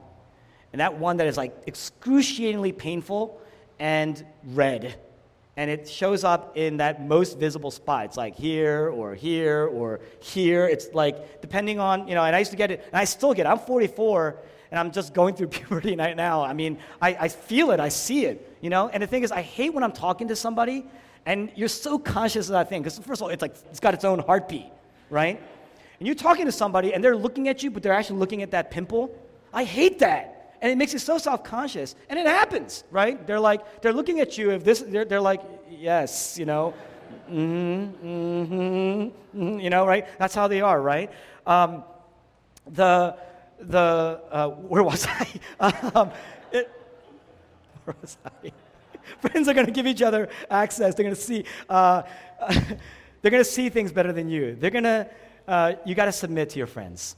And 0.72 0.80
that 0.80 0.98
one 0.98 1.16
that 1.16 1.26
is 1.26 1.36
like 1.36 1.54
excruciatingly 1.66 2.72
painful 2.72 3.40
and 3.78 4.24
red. 4.44 4.96
And 5.56 5.70
it 5.70 5.88
shows 5.88 6.22
up 6.22 6.56
in 6.56 6.76
that 6.76 7.04
most 7.04 7.38
visible 7.38 7.70
spot. 7.70 8.04
It's 8.04 8.16
like 8.16 8.36
here 8.36 8.90
or 8.90 9.14
here 9.14 9.66
or 9.66 10.00
here. 10.20 10.68
It's 10.68 10.88
like 10.92 11.40
depending 11.40 11.80
on, 11.80 12.06
you 12.06 12.14
know, 12.14 12.22
and 12.22 12.36
I 12.36 12.38
used 12.38 12.52
to 12.52 12.56
get 12.56 12.70
it, 12.70 12.84
and 12.86 12.94
I 12.94 13.04
still 13.04 13.34
get 13.34 13.46
it. 13.46 13.48
I'm 13.48 13.58
44 13.58 14.38
and 14.70 14.78
I'm 14.78 14.92
just 14.92 15.14
going 15.14 15.34
through 15.34 15.48
puberty 15.58 15.96
right 15.96 16.16
now. 16.16 16.42
I 16.42 16.52
mean, 16.52 16.78
I, 17.00 17.16
I 17.20 17.28
feel 17.28 17.70
it, 17.70 17.80
I 17.80 17.88
see 17.88 18.26
it, 18.26 18.56
you 18.60 18.70
know? 18.70 18.88
And 18.88 19.02
the 19.02 19.06
thing 19.06 19.22
is, 19.22 19.32
I 19.32 19.42
hate 19.42 19.72
when 19.74 19.82
I'm 19.82 19.92
talking 19.92 20.28
to 20.28 20.36
somebody 20.36 20.86
and 21.26 21.50
you're 21.56 21.68
so 21.68 21.98
conscious 21.98 22.48
of 22.48 22.52
that 22.52 22.68
thing, 22.68 22.82
because 22.82 22.98
first 22.98 23.20
of 23.20 23.24
all, 23.24 23.28
it's 23.28 23.42
like 23.42 23.54
it's 23.70 23.80
got 23.80 23.94
its 23.94 24.04
own 24.04 24.20
heartbeat, 24.20 24.70
right? 25.10 25.42
And 25.98 26.06
you're 26.06 26.14
talking 26.14 26.46
to 26.46 26.52
somebody 26.52 26.94
and 26.94 27.02
they're 27.02 27.16
looking 27.16 27.48
at 27.48 27.62
you, 27.62 27.70
but 27.70 27.82
they're 27.82 27.92
actually 27.92 28.18
looking 28.18 28.42
at 28.42 28.50
that 28.52 28.70
pimple. 28.70 29.14
I 29.52 29.64
hate 29.64 29.98
that. 30.00 30.56
And 30.60 30.72
it 30.72 30.76
makes 30.76 30.92
you 30.92 30.98
so 30.98 31.18
self-conscious. 31.18 31.94
And 32.08 32.18
it 32.18 32.26
happens, 32.26 32.84
right? 32.90 33.24
They're 33.26 33.40
like, 33.40 33.82
they're 33.82 33.92
looking 33.92 34.20
at 34.20 34.36
you 34.36 34.50
if 34.50 34.64
this, 34.64 34.80
they're, 34.80 35.04
they're 35.04 35.20
like, 35.20 35.42
yes, 35.70 36.36
you 36.38 36.46
know, 36.46 36.74
mm-hmm, 37.30 38.06
mm-hmm, 38.06 38.52
mm-hmm, 38.54 39.60
you 39.60 39.70
know, 39.70 39.86
right? 39.86 40.06
That's 40.18 40.34
how 40.34 40.48
they 40.48 40.60
are, 40.60 40.80
right? 40.80 41.10
Um, 41.46 41.84
the, 42.66 43.16
the 43.60 44.20
uh, 44.30 44.48
where 44.48 44.82
was 44.82 45.06
I? 45.06 45.28
um, 45.94 46.10
it, 46.52 46.70
where 47.84 47.96
was 48.00 48.16
I? 48.24 48.52
Friends 49.20 49.48
are 49.48 49.54
going 49.54 49.66
to 49.66 49.72
give 49.72 49.86
each 49.86 50.02
other 50.02 50.28
access. 50.50 50.94
They're 50.94 51.04
going 51.04 51.16
to 51.16 51.20
see. 51.20 51.44
Uh, 51.68 52.02
they're 53.22 53.30
going 53.30 53.42
to 53.42 53.50
see 53.50 53.68
things 53.68 53.92
better 53.92 54.12
than 54.12 54.28
you. 54.28 54.54
They're 54.54 54.70
going 54.70 54.84
to. 54.84 55.08
Uh, 55.48 55.72
you 55.84 55.94
got 55.96 56.04
to 56.04 56.12
submit 56.12 56.50
to 56.50 56.58
your 56.58 56.68
friends. 56.68 57.16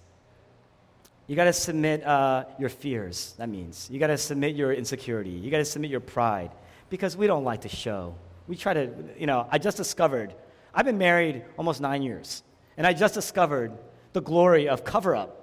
You 1.26 1.36
got 1.36 1.44
to 1.44 1.52
submit 1.52 2.02
uh, 2.04 2.44
your 2.58 2.70
fears. 2.70 3.34
That 3.36 3.48
means 3.48 3.88
you 3.90 3.98
got 3.98 4.06
to 4.06 4.16
submit 4.16 4.56
your 4.56 4.72
insecurity. 4.72 5.30
You 5.30 5.50
got 5.50 5.58
to 5.58 5.64
submit 5.64 5.90
your 5.90 6.00
pride, 6.00 6.52
because 6.88 7.16
we 7.16 7.26
don't 7.26 7.44
like 7.44 7.62
to 7.62 7.68
show. 7.68 8.14
We 8.46 8.56
try 8.56 8.72
to. 8.72 8.90
You 9.18 9.26
know, 9.26 9.46
I 9.50 9.58
just 9.58 9.76
discovered. 9.76 10.32
I've 10.72 10.86
been 10.86 10.98
married 10.98 11.44
almost 11.58 11.82
nine 11.82 12.02
years, 12.02 12.42
and 12.76 12.86
I 12.86 12.94
just 12.94 13.14
discovered 13.14 13.72
the 14.14 14.22
glory 14.22 14.68
of 14.68 14.84
cover 14.84 15.14
up 15.14 15.40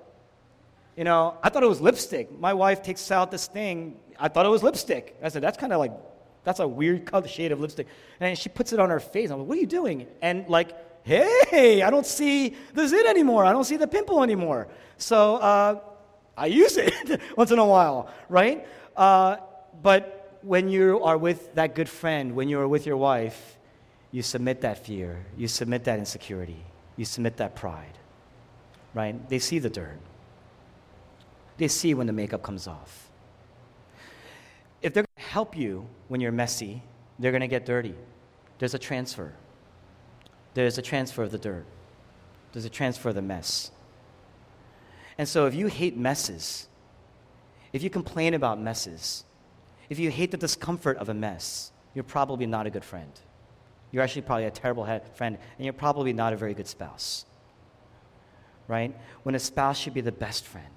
you 0.97 1.03
know, 1.03 1.37
I 1.43 1.49
thought 1.49 1.61
it 1.61 1.69
was 1.69 1.79
lipstick. 1.79 2.37
My 2.37 2.55
wife 2.55 2.81
takes 2.81 3.11
out 3.11 3.29
this 3.29 3.45
thing. 3.45 3.97
I 4.19 4.29
thought 4.29 4.47
it 4.47 4.49
was 4.49 4.63
lipstick. 4.63 5.15
I 5.21 5.29
said, 5.29 5.43
that's 5.43 5.57
kind 5.57 5.71
of 5.71 5.77
like, 5.77 5.93
that's 6.43 6.59
a 6.59 6.67
weird 6.67 7.05
color 7.05 7.27
shade 7.27 7.51
of 7.51 7.59
lipstick. 7.59 7.85
And 8.19 8.35
she 8.35 8.49
puts 8.49 8.73
it 8.73 8.79
on 8.79 8.89
her 8.89 8.99
face. 8.99 9.29
I'm 9.29 9.39
like, 9.39 9.47
what 9.47 9.57
are 9.59 9.61
you 9.61 9.67
doing? 9.67 10.07
And 10.23 10.47
like, 10.49 10.71
hey, 11.07 11.81
I 11.81 11.89
don't 11.89 12.05
see 12.05 12.55
the 12.73 12.87
zit 12.87 13.05
anymore. 13.05 13.45
I 13.45 13.51
don't 13.51 13.63
see 13.63 13.77
the 13.77 13.87
pimple 13.87 14.23
anymore. 14.23 14.67
So 14.97 15.37
uh, 15.37 15.79
I 16.37 16.47
use 16.47 16.77
it 16.77 17.21
once 17.37 17.51
in 17.51 17.59
a 17.59 17.65
while, 17.65 18.09
right? 18.29 18.67
Uh, 18.95 19.37
but 19.81 20.39
when 20.41 20.67
you 20.69 21.01
are 21.03 21.17
with 21.17 21.53
that 21.55 21.75
good 21.75 21.89
friend, 21.89 22.35
when 22.35 22.49
you 22.49 22.59
are 22.59 22.67
with 22.67 22.85
your 22.85 22.97
wife, 22.97 23.57
you 24.11 24.21
submit 24.21 24.61
that 24.61 24.85
fear, 24.85 25.25
you 25.37 25.47
submit 25.47 25.83
that 25.85 25.99
insecurity, 25.99 26.63
you 26.95 27.05
submit 27.05 27.37
that 27.37 27.55
pride, 27.55 27.97
right? 28.93 29.29
They 29.29 29.39
see 29.39 29.59
the 29.59 29.69
dirt. 29.69 29.99
They 31.57 31.67
see 31.67 31.93
when 31.93 32.07
the 32.07 32.13
makeup 32.13 32.43
comes 32.43 32.67
off. 32.67 33.09
If 34.81 34.93
they're 34.93 35.03
going 35.03 35.25
to 35.25 35.31
help 35.33 35.57
you 35.57 35.87
when 36.07 36.21
you're 36.21 36.31
messy, 36.31 36.83
they're 37.17 37.31
going 37.31 37.41
to 37.41 37.47
get 37.47 37.65
dirty. 37.65 37.95
There's 38.59 38.73
a 38.73 38.79
transfer. 38.79 39.33
There's 40.57 40.79
a 40.79 40.81
transfer 40.81 41.21
of 41.21 41.29
the 41.29 41.37
dirt. 41.37 41.67
There's 42.51 42.65
a 42.65 42.69
transfer 42.69 43.09
of 43.09 43.15
the 43.15 43.21
mess. 43.21 43.69
And 45.19 45.29
so 45.29 45.45
if 45.45 45.53
you 45.53 45.67
hate 45.67 45.95
messes, 45.95 46.67
if 47.73 47.83
you 47.83 47.91
complain 47.91 48.33
about 48.33 48.59
messes, 48.59 49.23
if 49.87 49.99
you 49.99 50.09
hate 50.09 50.31
the 50.31 50.37
discomfort 50.37 50.97
of 50.97 51.09
a 51.09 51.13
mess, 51.13 51.71
you're 51.93 52.03
probably 52.03 52.47
not 52.47 52.65
a 52.65 52.71
good 52.71 52.83
friend. 52.83 53.11
You're 53.91 54.01
actually 54.01 54.23
probably 54.23 54.45
a 54.45 54.49
terrible 54.49 54.83
friend, 55.13 55.37
and 55.59 55.63
you're 55.63 55.73
probably 55.73 56.11
not 56.11 56.33
a 56.33 56.35
very 56.35 56.55
good 56.55 56.67
spouse. 56.67 57.27
Right? 58.67 58.97
When 59.21 59.35
a 59.35 59.39
spouse 59.39 59.77
should 59.77 59.93
be 59.93 60.01
the 60.01 60.11
best 60.11 60.47
friend, 60.47 60.73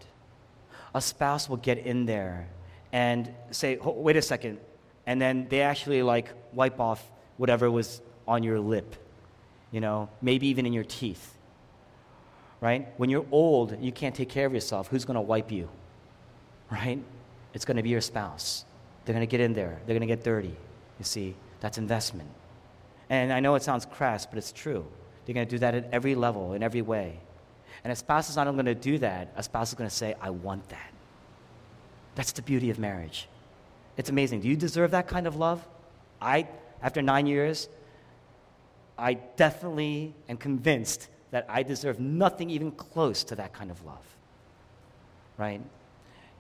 a 0.95 1.01
spouse 1.01 1.49
will 1.49 1.57
get 1.57 1.79
in 1.79 2.05
there 2.05 2.49
and 2.93 3.33
say, 3.51 3.79
wait 3.83 4.17
a 4.17 4.21
second, 4.21 4.59
and 5.07 5.23
then 5.23 5.47
they 5.49 5.63
actually 5.63 6.03
like 6.03 6.29
wipe 6.53 6.79
off 6.81 7.03
whatever 7.39 7.71
was 7.71 8.03
on 8.29 8.43
your 8.43 8.61
lip, 8.61 8.95
you 9.71 9.81
know, 9.81 10.09
maybe 10.21 10.49
even 10.49 10.67
in 10.67 10.73
your 10.73 10.85
teeth. 10.85 11.37
Right? 12.61 12.89
When 12.99 13.09
you're 13.09 13.27
old, 13.31 13.83
you 13.83 13.91
can't 13.91 14.15
take 14.15 14.29
care 14.29 14.47
of 14.47 14.53
yourself. 14.53 14.89
Who's 14.89 15.05
going 15.05 15.15
to 15.15 15.21
wipe 15.23 15.51
you? 15.51 15.69
Right? 16.71 17.03
It's 17.55 17.65
going 17.65 17.79
to 17.79 17.83
be 17.83 17.89
your 17.89 18.03
spouse. 18.03 18.65
They're 19.05 19.15
going 19.15 19.27
to 19.27 19.31
get 19.31 19.41
in 19.41 19.55
there. 19.55 19.81
They're 19.87 19.95
going 19.99 20.07
to 20.07 20.15
get 20.15 20.23
dirty. 20.23 20.55
You 20.99 21.05
see, 21.05 21.35
that's 21.61 21.79
investment. 21.79 22.29
And 23.09 23.33
I 23.33 23.41
know 23.41 23.55
it 23.55 23.63
sounds 23.63 23.87
crass, 23.87 24.27
but 24.27 24.39
it's 24.39 24.53
true. 24.53 24.87
They're 25.25 25.35
going 25.35 25.47
to 25.47 25.51
do 25.51 25.59
that 25.59 25.75
at 25.75 25.89
every 25.91 26.15
level, 26.15 26.53
in 26.53 26.63
every 26.63 26.83
way. 26.83 27.19
And 27.83 27.93
a 27.93 27.97
spouse 27.97 28.29
is 28.29 28.37
not 28.37 28.47
only 28.47 28.63
going 28.63 28.77
to 28.77 28.81
do 28.81 28.99
that, 28.99 29.33
a 29.37 29.43
spouse 29.43 29.71
is 29.71 29.75
going 29.75 29.89
to 29.89 29.95
say, 29.97 30.15
I 30.21 30.31
want 30.31 30.69
that. 30.69 30.93
That's 32.15 32.33
the 32.33 32.43
beauty 32.43 32.71
of 32.71 32.79
marriage. 32.79 33.29
It's 33.97 34.11
amazing. 34.11 34.41
Do 34.41 34.49
you 34.49 34.57
deserve 34.57 34.91
that 34.91 35.09
kind 35.09 35.27
of 35.27 35.37
love? 35.37 35.67
I, 36.21 36.47
after 36.83 37.01
nine 37.01 37.27
years, 37.27 37.69
I 39.01 39.15
definitely 39.15 40.15
am 40.29 40.37
convinced 40.37 41.09
that 41.31 41.47
I 41.49 41.63
deserve 41.63 41.99
nothing 41.99 42.51
even 42.51 42.73
close 42.73 43.25
to 43.25 43.37
that 43.37 43.53
kind 43.53 43.71
of 43.71 43.85
love. 43.85 44.05
Right? 45.39 45.61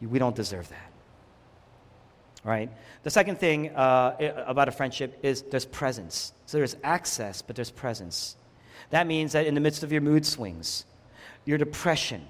We 0.01 0.18
don't 0.18 0.37
deserve 0.37 0.68
that 0.68 0.90
right? 2.44 2.70
The 3.03 3.11
second 3.11 3.38
thing 3.38 3.70
uh, 3.70 4.44
about 4.46 4.68
a 4.68 4.73
friendship 4.73 5.18
is 5.23 5.42
there's 5.42 5.66
presence. 5.66 6.33
So 6.46 6.59
there's 6.59 6.77
access, 6.83 7.42
but 7.42 7.57
there's 7.57 7.70
presence. 7.70 8.37
That 8.90 9.07
means 9.07 9.33
that 9.33 9.46
in 9.46 9.55
the 9.55 9.61
midst 9.61 9.83
of 9.83 9.92
your 9.92 10.01
mood 10.01 10.25
swings, 10.27 10.85
your 11.44 11.59
depression, 11.59 12.27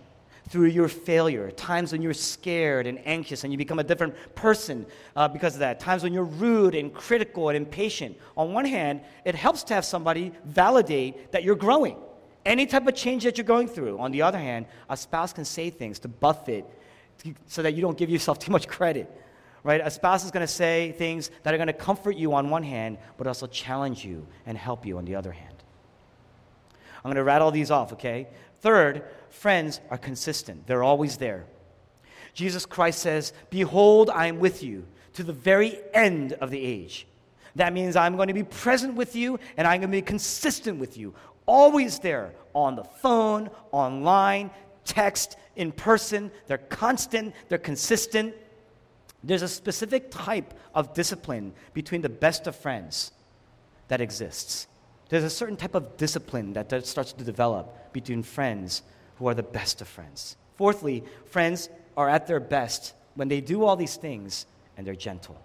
through 0.51 0.67
your 0.67 0.89
failure, 0.89 1.51
times 1.53 1.93
when 1.93 2.03
you're 2.03 2.13
scared 2.13 2.89
and 2.89 3.01
anxious 3.07 3.45
and 3.45 3.53
you 3.53 3.57
become 3.57 3.79
a 3.79 3.85
different 3.85 4.15
person 4.35 4.85
uh, 5.15 5.29
because 5.29 5.55
of 5.55 5.61
that, 5.61 5.79
times 5.79 6.03
when 6.03 6.13
you're 6.13 6.25
rude 6.25 6.75
and 6.75 6.93
critical 6.93 7.49
and 7.49 7.57
impatient. 7.57 8.19
On 8.37 8.53
one 8.53 8.65
hand, 8.65 9.01
it 9.25 9.37
helps 9.37 9.63
to 9.65 9.75
have 9.75 9.85
somebody 9.85 10.33
validate 10.45 11.31
that 11.31 11.45
you're 11.45 11.55
growing. 11.55 11.97
Any 12.45 12.67
type 12.67 12.87
of 12.89 12.97
change 12.97 13.23
that 13.23 13.39
you're 13.39 13.45
going 13.45 13.69
through. 13.69 14.01
On 14.01 14.11
the 14.11 14.23
other 14.23 14.39
hand, 14.39 14.67
a 14.89 14.97
spouse 14.97 15.33
can 15.33 15.45
say 15.45 15.71
things 15.71 16.01
to 16.01 16.09
buffet 16.09 16.65
so 17.47 17.63
that 17.63 17.75
you 17.75 17.81
don't 17.81 17.97
give 17.97 18.11
yourself 18.11 18.39
too 18.45 18.51
much 18.51 18.67
credit 18.69 19.09
right? 19.63 19.83
A 19.85 19.91
spouse 19.91 20.25
is 20.25 20.31
going 20.31 20.47
to 20.47 20.53
say 20.53 20.93
things 20.93 21.31
that 21.43 21.53
are 21.53 21.59
going 21.59 21.67
to 21.67 21.75
comfort 21.75 22.17
you 22.17 22.33
on 22.33 22.49
one 22.49 22.63
hand, 22.63 22.99
but 23.19 23.27
also 23.27 23.47
challenge 23.47 24.05
you 24.05 24.27
and 24.47 24.57
help 24.57 24.87
you 24.87 24.97
on 24.97 25.05
the 25.05 25.15
other 25.15 25.33
hand. 25.33 25.55
I'm 27.05 27.09
going 27.09 27.17
to 27.17 27.25
rattle 27.25 27.51
these 27.51 27.71
off, 27.71 27.93
okay? 27.93 28.29
Third, 28.61 29.05
friends 29.31 29.81
are 29.90 29.99
consistent, 29.99 30.66
they're 30.66 30.83
always 30.83 31.16
there. 31.16 31.47
Jesus 32.35 32.66
Christ 32.66 33.01
says, 33.01 33.33
Behold, 33.51 34.11
I 34.11 34.27
am 34.27 34.38
with 34.38 34.62
you 34.62 34.87
to 35.14 35.25
the 35.25 35.33
very 35.33 35.79
end 35.93 36.35
of 36.35 36.51
the 36.51 36.64
age. 36.64 37.07
That 37.57 37.73
means 37.73 37.97
I'm 37.97 38.16
going 38.16 38.29
to 38.29 38.35
be 38.35 38.45
present 38.45 38.95
with 38.95 39.16
you 39.16 39.38
and 39.57 39.66
I'm 39.66 39.81
going 39.81 39.90
to 39.90 39.97
be 39.97 40.03
consistent 40.03 40.79
with 40.79 40.97
you. 40.97 41.14
Always 41.47 41.99
there 41.99 42.33
on 42.55 42.77
the 42.77 42.85
phone, 42.85 43.51
online, 43.73 44.51
text, 44.85 45.37
in 45.57 45.73
person. 45.73 46.31
They're 46.47 46.59
constant, 46.59 47.35
they're 47.49 47.59
consistent. 47.59 48.35
There's 49.23 49.43
a 49.43 49.49
specific 49.49 50.11
type 50.11 50.55
of 50.75 50.95
discipline 50.95 51.53
between 51.75 52.03
the 52.03 52.09
best 52.09 52.47
of 52.47 52.57
friends 52.57 53.12
that 53.88 54.01
exists. 54.01 54.66
There's 55.09 55.25
a 55.25 55.31
certain 55.31 55.57
type 55.57 55.75
of 55.75 55.97
discipline 55.97 56.53
that 56.53 56.87
starts 56.87 57.12
to 57.14 57.25
develop 57.25 57.93
between 57.93 58.23
friends 58.23 58.83
who 59.20 59.28
are 59.28 59.35
the 59.35 59.44
best 59.44 59.80
of 59.80 59.87
friends. 59.87 60.37
Fourthly, 60.56 61.04
friends 61.26 61.68
are 61.96 62.09
at 62.09 62.26
their 62.26 62.40
best 62.40 62.94
when 63.14 63.28
they 63.28 63.40
do 63.40 63.64
all 63.64 63.76
these 63.76 63.94
things 63.94 64.46
and 64.76 64.85
they're 64.85 64.96
gentle. 64.96 65.40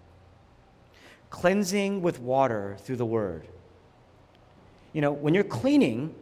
Cleansing 1.30 2.02
with 2.02 2.20
water 2.20 2.78
through 2.80 2.96
the 2.96 3.06
word. 3.06 3.48
You 4.94 5.02
know, 5.02 5.12
when 5.12 5.36
you're 5.36 5.44
cleaning, 5.44 6.16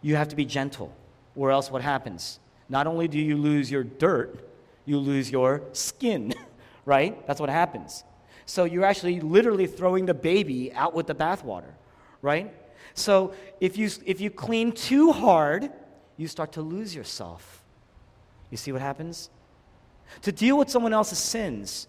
you 0.00 0.16
have 0.16 0.28
to 0.28 0.36
be 0.36 0.46
gentle, 0.46 0.94
or 1.36 1.50
else 1.50 1.70
what 1.70 1.82
happens? 1.82 2.38
Not 2.70 2.86
only 2.86 3.08
do 3.08 3.18
you 3.18 3.36
lose 3.36 3.70
your 3.70 3.84
dirt, 3.84 4.48
you 4.86 4.98
lose 4.98 5.30
your 5.30 5.62
skin. 5.72 6.32
right? 6.84 7.26
That's 7.26 7.40
what 7.40 7.50
happens. 7.50 8.04
So 8.46 8.64
you're 8.64 8.84
actually 8.84 9.20
literally 9.20 9.66
throwing 9.66 10.06
the 10.06 10.14
baby 10.14 10.72
out 10.72 10.94
with 10.94 11.06
the 11.06 11.14
bathwater, 11.14 11.72
right? 12.22 12.54
So 12.94 13.34
if 13.60 13.76
you, 13.76 13.90
if 14.04 14.20
you 14.20 14.30
clean 14.30 14.72
too 14.72 15.12
hard, 15.12 15.70
you 16.16 16.28
start 16.28 16.52
to 16.52 16.62
lose 16.62 16.94
yourself. 16.94 17.62
You 18.50 18.56
see 18.56 18.72
what 18.72 18.82
happens? 18.82 19.30
To 20.22 20.32
deal 20.32 20.58
with 20.58 20.70
someone 20.70 20.92
else's 20.92 21.18
sins, 21.18 21.88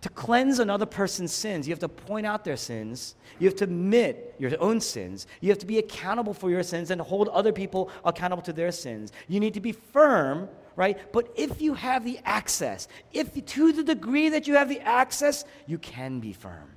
to 0.00 0.08
cleanse 0.08 0.58
another 0.60 0.86
person's 0.86 1.32
sins, 1.32 1.66
you 1.66 1.72
have 1.72 1.80
to 1.80 1.88
point 1.88 2.24
out 2.24 2.44
their 2.44 2.56
sins. 2.56 3.16
You 3.38 3.48
have 3.48 3.56
to 3.56 3.64
admit 3.64 4.34
your 4.38 4.52
own 4.60 4.80
sins. 4.80 5.26
You 5.40 5.48
have 5.50 5.58
to 5.58 5.66
be 5.66 5.78
accountable 5.78 6.34
for 6.34 6.50
your 6.50 6.62
sins 6.62 6.90
and 6.90 7.00
hold 7.00 7.28
other 7.28 7.52
people 7.52 7.90
accountable 8.04 8.42
to 8.44 8.52
their 8.52 8.70
sins. 8.70 9.12
You 9.26 9.40
need 9.40 9.54
to 9.54 9.60
be 9.60 9.72
firm 9.72 10.48
right? 10.78 11.12
But 11.12 11.32
if 11.34 11.60
you 11.60 11.74
have 11.74 12.04
the 12.04 12.20
access, 12.24 12.86
if 13.12 13.44
to 13.44 13.72
the 13.72 13.82
degree 13.82 14.28
that 14.28 14.46
you 14.46 14.54
have 14.54 14.68
the 14.68 14.78
access, 14.78 15.44
you 15.66 15.76
can 15.76 16.20
be 16.20 16.32
firm. 16.32 16.70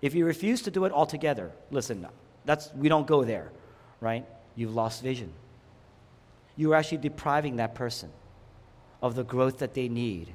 If 0.00 0.14
you 0.14 0.24
refuse 0.24 0.62
to 0.62 0.70
do 0.70 0.86
it 0.86 0.92
altogether, 0.92 1.52
listen, 1.70 2.06
that's 2.46 2.72
we 2.74 2.88
don't 2.88 3.06
go 3.06 3.22
there, 3.22 3.52
right? 4.00 4.24
You've 4.56 4.74
lost 4.74 5.02
vision. 5.02 5.30
You 6.60 6.72
are 6.72 6.76
actually 6.76 6.98
depriving 6.98 7.56
that 7.56 7.74
person 7.74 8.10
of 9.02 9.14
the 9.14 9.24
growth 9.24 9.58
that 9.58 9.74
they 9.74 9.88
need 9.88 10.32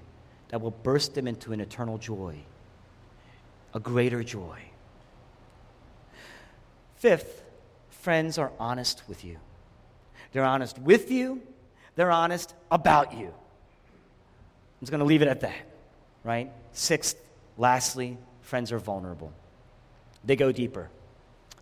that 0.50 0.60
will 0.60 0.72
burst 0.72 1.14
them 1.14 1.28
into 1.28 1.54
an 1.54 1.62
eternal 1.62 1.98
joy, 1.98 2.38
a 3.74 3.80
greater 3.80 4.24
joy. 4.24 4.60
Fifth, 6.96 7.44
friends 7.90 8.38
are 8.38 8.52
honest 8.60 9.04
with 9.08 9.24
you. 9.24 9.38
They're 10.32 10.44
honest 10.44 10.80
with 10.80 11.12
you 11.12 11.42
they're 11.96 12.12
honest 12.12 12.54
about 12.70 13.14
you. 13.14 13.28
I'm 13.28 14.82
just 14.82 14.92
going 14.92 15.00
to 15.00 15.06
leave 15.06 15.22
it 15.22 15.28
at 15.28 15.42
that, 15.42 15.66
right? 16.24 16.52
Sixth, 16.74 17.18
lastly, 17.58 18.18
friends 18.42 18.72
are 18.72 18.80
vulnerable. 18.80 19.32
They 20.24 20.36
go 20.36 20.52
deeper. 20.52 20.90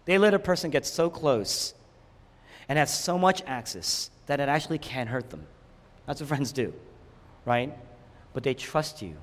They 0.06 0.18
let 0.18 0.34
a 0.34 0.40
person 0.40 0.72
get 0.72 0.86
so 0.86 1.10
close 1.10 1.74
and 2.70 2.80
have 2.80 2.90
so 2.90 3.18
much 3.18 3.42
access 3.46 4.10
that 4.28 4.40
it 4.40 4.50
actually 4.50 4.78
can 4.78 5.08
hurt 5.08 5.30
them. 5.30 5.46
That's 6.06 6.22
what 6.22 6.30
friends 6.30 6.52
do, 6.52 6.74
right? 7.46 7.78
But 8.34 8.44
they 8.44 8.54
trust 8.54 9.02
you 9.02 9.16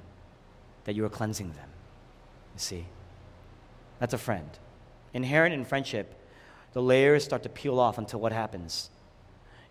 that 0.85 0.94
you 0.94 1.05
are 1.05 1.11
cleansing 1.11 1.53
them. 1.53 1.68
You 2.55 2.61
see? 2.61 2.85
That's 3.98 4.14
a 4.14 4.18
friend. 4.18 4.48
Inherent 5.12 5.55
in 5.55 5.64
friendship, 5.64 6.14
the 6.72 6.83
layers 6.83 7.24
start 7.24 7.42
to 7.42 7.48
peel 7.48 7.79
off 7.79 7.98
until 7.98 8.20
what 8.20 8.33
happens? 8.33 8.90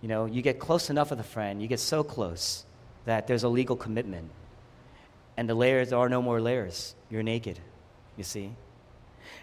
You 0.01 0.07
know, 0.07 0.25
you 0.25 0.41
get 0.41 0.59
close 0.59 0.89
enough 0.89 1.09
with 1.09 1.19
a 1.19 1.23
friend, 1.23 1.61
you 1.61 1.67
get 1.67 1.79
so 1.79 2.03
close 2.03 2.65
that 3.05 3.27
there's 3.27 3.43
a 3.43 3.49
legal 3.49 3.75
commitment. 3.75 4.29
And 5.37 5.49
the 5.49 5.55
layers 5.55 5.93
are 5.93 6.09
no 6.09 6.21
more 6.21 6.41
layers. 6.41 6.95
You're 7.09 7.23
naked, 7.23 7.59
you 8.17 8.23
see? 8.23 8.51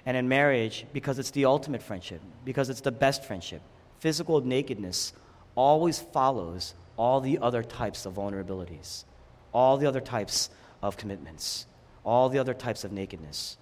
And 0.05 0.17
in 0.17 0.29
marriage, 0.29 0.87
because 0.93 1.19
it's 1.19 1.31
the 1.31 1.47
ultimate 1.47 1.83
friendship, 1.83 2.21
because 2.45 2.69
it's 2.69 2.83
the 2.83 2.93
best 2.93 3.25
friendship, 3.25 3.63
physical 3.99 4.41
nakedness 4.41 5.13
always 5.55 5.99
follows 5.99 6.75
all 6.97 7.21
the 7.21 7.39
other 7.39 7.63
types 7.63 8.07
of 8.07 8.15
vulnerabilities, 8.15 9.05
all 9.53 9.77
the 9.77 9.87
other 9.87 10.01
types 10.01 10.51
of 10.83 10.97
commitments, 10.97 11.67
all 12.05 12.29
the 12.29 12.39
other 12.39 12.55
types 12.55 12.85
of 12.85 12.93
nakedness. 12.93 13.57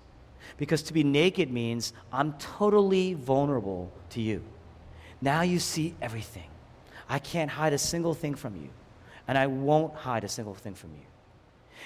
Because 0.56 0.82
to 0.84 0.92
be 0.92 1.02
naked 1.02 1.50
means 1.50 1.92
I'm 2.12 2.34
totally 2.34 3.14
vulnerable 3.14 3.90
to 4.10 4.20
you. 4.20 4.42
Now 5.20 5.42
you 5.42 5.58
see 5.58 5.94
everything. 6.02 6.48
I 7.08 7.18
can't 7.18 7.50
hide 7.50 7.72
a 7.72 7.78
single 7.78 8.14
thing 8.14 8.34
from 8.34 8.56
you, 8.56 8.68
and 9.26 9.38
I 9.38 9.46
won't 9.46 9.94
hide 9.94 10.24
a 10.24 10.28
single 10.28 10.54
thing 10.54 10.74
from 10.74 10.90
you. 10.90 11.06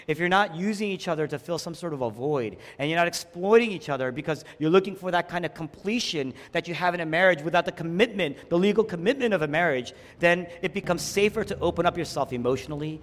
If 0.07 0.19
you're 0.19 0.29
not 0.29 0.55
using 0.55 0.89
each 0.89 1.09
other 1.09 1.27
to 1.27 1.39
fill 1.39 1.59
some 1.59 1.75
sort 1.75 1.93
of 1.93 2.03
a 2.03 2.11
void, 2.11 2.57
and 2.79 2.89
you're 2.89 2.99
not 2.99 3.09
exploiting 3.09 3.71
each 3.71 3.89
other 3.89 4.13
because 4.13 4.45
you're 4.59 4.71
looking 4.71 4.95
for 4.95 5.11
that 5.11 5.29
kind 5.29 5.45
of 5.45 5.55
completion 5.55 6.33
that 6.53 6.69
you 6.69 6.75
have 6.75 6.95
in 6.95 7.01
a 7.01 7.07
marriage 7.07 7.43
without 7.43 7.65
the 7.65 7.73
commitment, 7.73 8.37
the 8.49 8.59
legal 8.59 8.85
commitment 8.85 9.35
of 9.35 9.43
a 9.43 9.49
marriage, 9.49 9.93
then 10.19 10.47
it 10.63 10.73
becomes 10.73 11.03
safer 11.03 11.45
to 11.45 11.59
open 11.61 11.87
up 11.87 11.99
yourself 11.99 12.33
emotionally, 12.33 13.01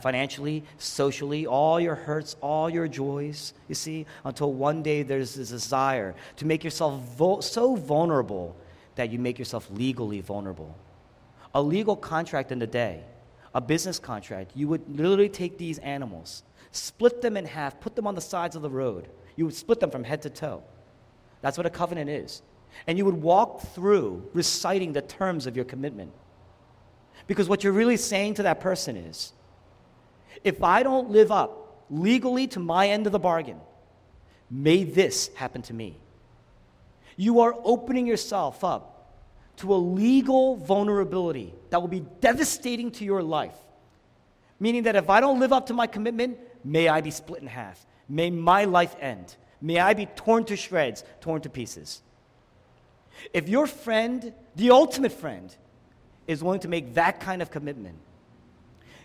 financially, 0.00 0.64
socially, 0.78 1.46
all 1.46 1.80
your 1.80 1.94
hurts, 1.94 2.36
all 2.40 2.70
your 2.70 2.88
joys, 2.88 3.54
you 3.68 3.74
see, 3.74 4.06
until 4.24 4.52
one 4.52 4.82
day 4.82 5.02
there's 5.02 5.34
this 5.34 5.50
desire 5.50 6.14
to 6.36 6.46
make 6.46 6.62
yourself 6.64 7.00
vo- 7.16 7.40
so 7.40 7.76
vulnerable 7.76 8.56
that 8.94 9.10
you 9.10 9.18
make 9.18 9.38
yourself 9.38 9.68
legally 9.70 10.20
vulnerable. 10.20 10.76
A 11.54 11.62
legal 11.62 11.96
contract 11.96 12.52
in 12.52 12.58
the 12.58 12.66
day 12.66 13.04
a 13.54 13.60
business 13.60 13.98
contract, 13.98 14.52
you 14.54 14.68
would 14.68 14.82
literally 14.88 15.28
take 15.28 15.58
these 15.58 15.78
animals, 15.78 16.42
split 16.70 17.20
them 17.20 17.36
in 17.36 17.44
half, 17.44 17.80
put 17.80 17.96
them 17.96 18.06
on 18.06 18.14
the 18.14 18.20
sides 18.20 18.56
of 18.56 18.62
the 18.62 18.70
road. 18.70 19.08
You 19.36 19.44
would 19.44 19.54
split 19.54 19.80
them 19.80 19.90
from 19.90 20.04
head 20.04 20.22
to 20.22 20.30
toe. 20.30 20.62
That's 21.40 21.56
what 21.56 21.66
a 21.66 21.70
covenant 21.70 22.08
is. 22.08 22.42
And 22.86 22.96
you 22.96 23.04
would 23.04 23.16
walk 23.16 23.60
through 23.74 24.30
reciting 24.32 24.92
the 24.92 25.02
terms 25.02 25.46
of 25.46 25.56
your 25.56 25.64
commitment. 25.64 26.12
Because 27.26 27.48
what 27.48 27.62
you're 27.62 27.72
really 27.72 27.96
saying 27.96 28.34
to 28.34 28.44
that 28.44 28.60
person 28.60 28.96
is 28.96 29.32
if 30.42 30.62
I 30.62 30.82
don't 30.82 31.10
live 31.10 31.30
up 31.30 31.84
legally 31.90 32.46
to 32.48 32.60
my 32.60 32.88
end 32.88 33.06
of 33.06 33.12
the 33.12 33.18
bargain, 33.18 33.60
may 34.50 34.84
this 34.84 35.30
happen 35.34 35.62
to 35.62 35.74
me. 35.74 35.98
You 37.16 37.40
are 37.40 37.54
opening 37.62 38.06
yourself 38.06 38.64
up 38.64 39.01
to 39.56 39.74
a 39.74 39.76
legal 39.76 40.56
vulnerability 40.56 41.54
that 41.70 41.80
will 41.80 41.88
be 41.88 42.04
devastating 42.20 42.90
to 42.92 43.04
your 43.04 43.22
life. 43.22 43.56
Meaning 44.58 44.84
that 44.84 44.96
if 44.96 45.10
I 45.10 45.20
don't 45.20 45.40
live 45.40 45.52
up 45.52 45.66
to 45.66 45.74
my 45.74 45.86
commitment, 45.86 46.38
may 46.64 46.88
I 46.88 47.00
be 47.00 47.10
split 47.10 47.42
in 47.42 47.48
half. 47.48 47.84
May 48.08 48.30
my 48.30 48.64
life 48.64 48.94
end. 49.00 49.36
May 49.60 49.78
I 49.78 49.94
be 49.94 50.06
torn 50.06 50.44
to 50.46 50.56
shreds, 50.56 51.04
torn 51.20 51.40
to 51.42 51.48
pieces. 51.48 52.02
If 53.32 53.48
your 53.48 53.66
friend, 53.66 54.32
the 54.56 54.70
ultimate 54.70 55.12
friend, 55.12 55.54
is 56.26 56.42
willing 56.42 56.60
to 56.60 56.68
make 56.68 56.94
that 56.94 57.20
kind 57.20 57.42
of 57.42 57.50
commitment, 57.50 57.96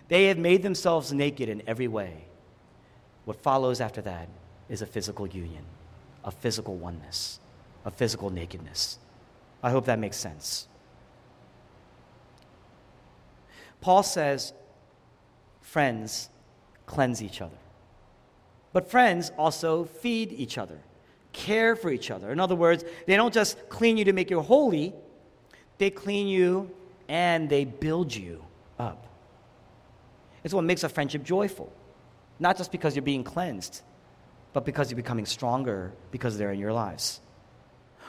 they 0.08 0.26
have 0.26 0.38
made 0.38 0.62
themselves 0.62 1.12
naked 1.12 1.48
in 1.48 1.62
every 1.66 1.88
way. 1.88 2.24
What 3.24 3.42
follows 3.42 3.80
after 3.80 4.00
that 4.02 4.28
is 4.68 4.82
a 4.82 4.86
physical 4.86 5.26
union, 5.26 5.64
a 6.24 6.30
physical 6.30 6.76
oneness, 6.76 7.40
a 7.84 7.90
physical 7.90 8.30
nakedness. 8.30 8.98
I 9.62 9.70
hope 9.70 9.86
that 9.86 9.98
makes 9.98 10.16
sense. 10.16 10.68
Paul 13.80 14.02
says, 14.02 14.52
friends 15.60 16.30
cleanse 16.86 17.22
each 17.22 17.40
other. 17.40 17.56
But 18.72 18.90
friends 18.90 19.32
also 19.38 19.84
feed 19.84 20.32
each 20.32 20.58
other, 20.58 20.78
care 21.32 21.74
for 21.76 21.90
each 21.90 22.10
other. 22.10 22.30
In 22.30 22.40
other 22.40 22.54
words, 22.54 22.84
they 23.06 23.16
don't 23.16 23.32
just 23.32 23.68
clean 23.68 23.96
you 23.96 24.04
to 24.04 24.12
make 24.12 24.30
you 24.30 24.40
holy, 24.40 24.94
they 25.78 25.90
clean 25.90 26.26
you 26.26 26.70
and 27.08 27.48
they 27.48 27.64
build 27.64 28.14
you 28.14 28.44
up. 28.78 29.06
It's 30.44 30.54
what 30.54 30.64
makes 30.64 30.84
a 30.84 30.88
friendship 30.88 31.24
joyful. 31.24 31.72
Not 32.38 32.56
just 32.56 32.70
because 32.70 32.94
you're 32.94 33.02
being 33.02 33.24
cleansed, 33.24 33.82
but 34.52 34.64
because 34.64 34.90
you're 34.90 34.96
becoming 34.96 35.26
stronger 35.26 35.92
because 36.10 36.38
they're 36.38 36.52
in 36.52 36.60
your 36.60 36.72
lives. 36.72 37.20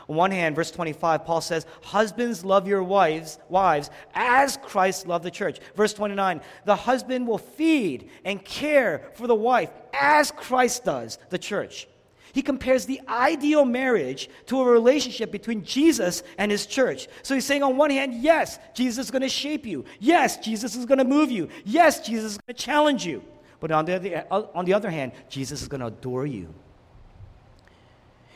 On 0.09 0.15
one 0.15 0.31
hand, 0.31 0.55
verse 0.55 0.71
25, 0.71 1.23
Paul 1.23 1.39
says, 1.39 1.67
Husbands, 1.83 2.43
love 2.43 2.67
your 2.67 2.81
wives, 2.81 3.37
wives 3.47 3.91
as 4.15 4.57
Christ 4.57 5.07
loved 5.07 5.23
the 5.23 5.31
church. 5.31 5.59
Verse 5.75 5.93
29, 5.93 6.41
the 6.65 6.75
husband 6.75 7.27
will 7.27 7.37
feed 7.37 8.09
and 8.25 8.43
care 8.43 9.11
for 9.13 9.27
the 9.27 9.35
wife 9.35 9.69
as 9.93 10.31
Christ 10.31 10.83
does 10.83 11.19
the 11.29 11.37
church. 11.37 11.87
He 12.33 12.41
compares 12.41 12.85
the 12.85 13.01
ideal 13.07 13.65
marriage 13.65 14.29
to 14.47 14.59
a 14.59 14.65
relationship 14.65 15.31
between 15.31 15.63
Jesus 15.63 16.23
and 16.37 16.51
his 16.51 16.65
church. 16.65 17.07
So 17.21 17.35
he's 17.35 17.45
saying, 17.45 17.63
on 17.63 17.77
one 17.77 17.91
hand, 17.91 18.15
yes, 18.15 18.59
Jesus 18.73 19.05
is 19.05 19.11
going 19.11 19.21
to 19.21 19.29
shape 19.29 19.65
you. 19.65 19.85
Yes, 19.99 20.37
Jesus 20.37 20.75
is 20.75 20.85
going 20.85 20.99
to 20.99 21.05
move 21.05 21.31
you. 21.31 21.49
Yes, 21.65 22.05
Jesus 22.05 22.33
is 22.33 22.37
going 22.39 22.55
to 22.55 22.63
challenge 22.63 23.05
you. 23.05 23.23
But 23.59 23.71
on 23.71 23.85
the, 23.85 23.95
other, 23.95 24.25
on 24.31 24.65
the 24.65 24.73
other 24.73 24.89
hand, 24.89 25.11
Jesus 25.27 25.61
is 25.61 25.67
going 25.67 25.81
to 25.81 25.87
adore 25.87 26.25
you. 26.25 26.53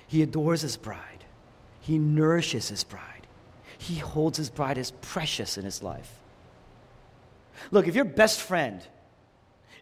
He 0.07 0.21
adores 0.21 0.61
his 0.61 0.77
bride. 0.77 1.12
He 1.83 1.97
nourishes 1.97 2.69
his 2.69 2.85
bride. 2.85 3.27
He 3.77 3.95
holds 3.95 4.37
his 4.37 4.49
bride 4.49 4.77
as 4.77 4.91
precious 5.01 5.57
in 5.57 5.65
his 5.65 5.83
life. 5.83 6.17
Look, 7.71 7.89
if 7.89 7.93
your 7.93 8.05
best 8.05 8.41
friend, 8.41 8.81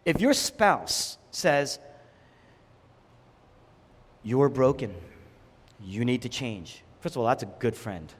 if 0.04 0.20
your 0.20 0.34
spouse 0.34 1.16
says, 1.30 1.78
You're 4.24 4.48
broken, 4.48 4.94
you 5.80 6.04
need 6.04 6.22
to 6.22 6.28
change. 6.28 6.82
First 7.00 7.14
of 7.14 7.20
all, 7.20 7.28
that's 7.28 7.44
a 7.44 7.52
good 7.60 7.76
friend. 7.76 8.12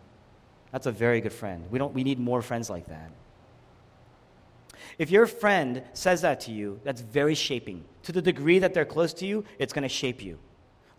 That's 0.71 0.87
a 0.87 0.93
very 0.93 1.21
good 1.21 1.33
friend. 1.33 1.65
We, 1.69 1.81
don't, 1.81 1.93
we 1.93 2.05
need 2.05 2.21
more 2.21 2.41
friends 2.41 2.71
like 2.71 2.87
that. 2.87 3.11
If 4.97 5.11
your 5.11 5.27
friend 5.27 5.83
says 5.93 6.21
that 6.23 6.41
to 6.43 6.53
you, 6.53 6.81
that's 6.85 7.01
very 7.01 7.35
shaping. 7.35 7.85
To 8.05 8.13
the 8.13 8.23
degree 8.23 8.61
that 8.61 8.75
they're 8.75 8.85
close 8.85 9.13
to 9.15 9.27
you, 9.27 9.45
it's 9.59 9.73
going 9.73 9.83
to 9.83 9.89
shape 9.89 10.23
you. 10.23 10.39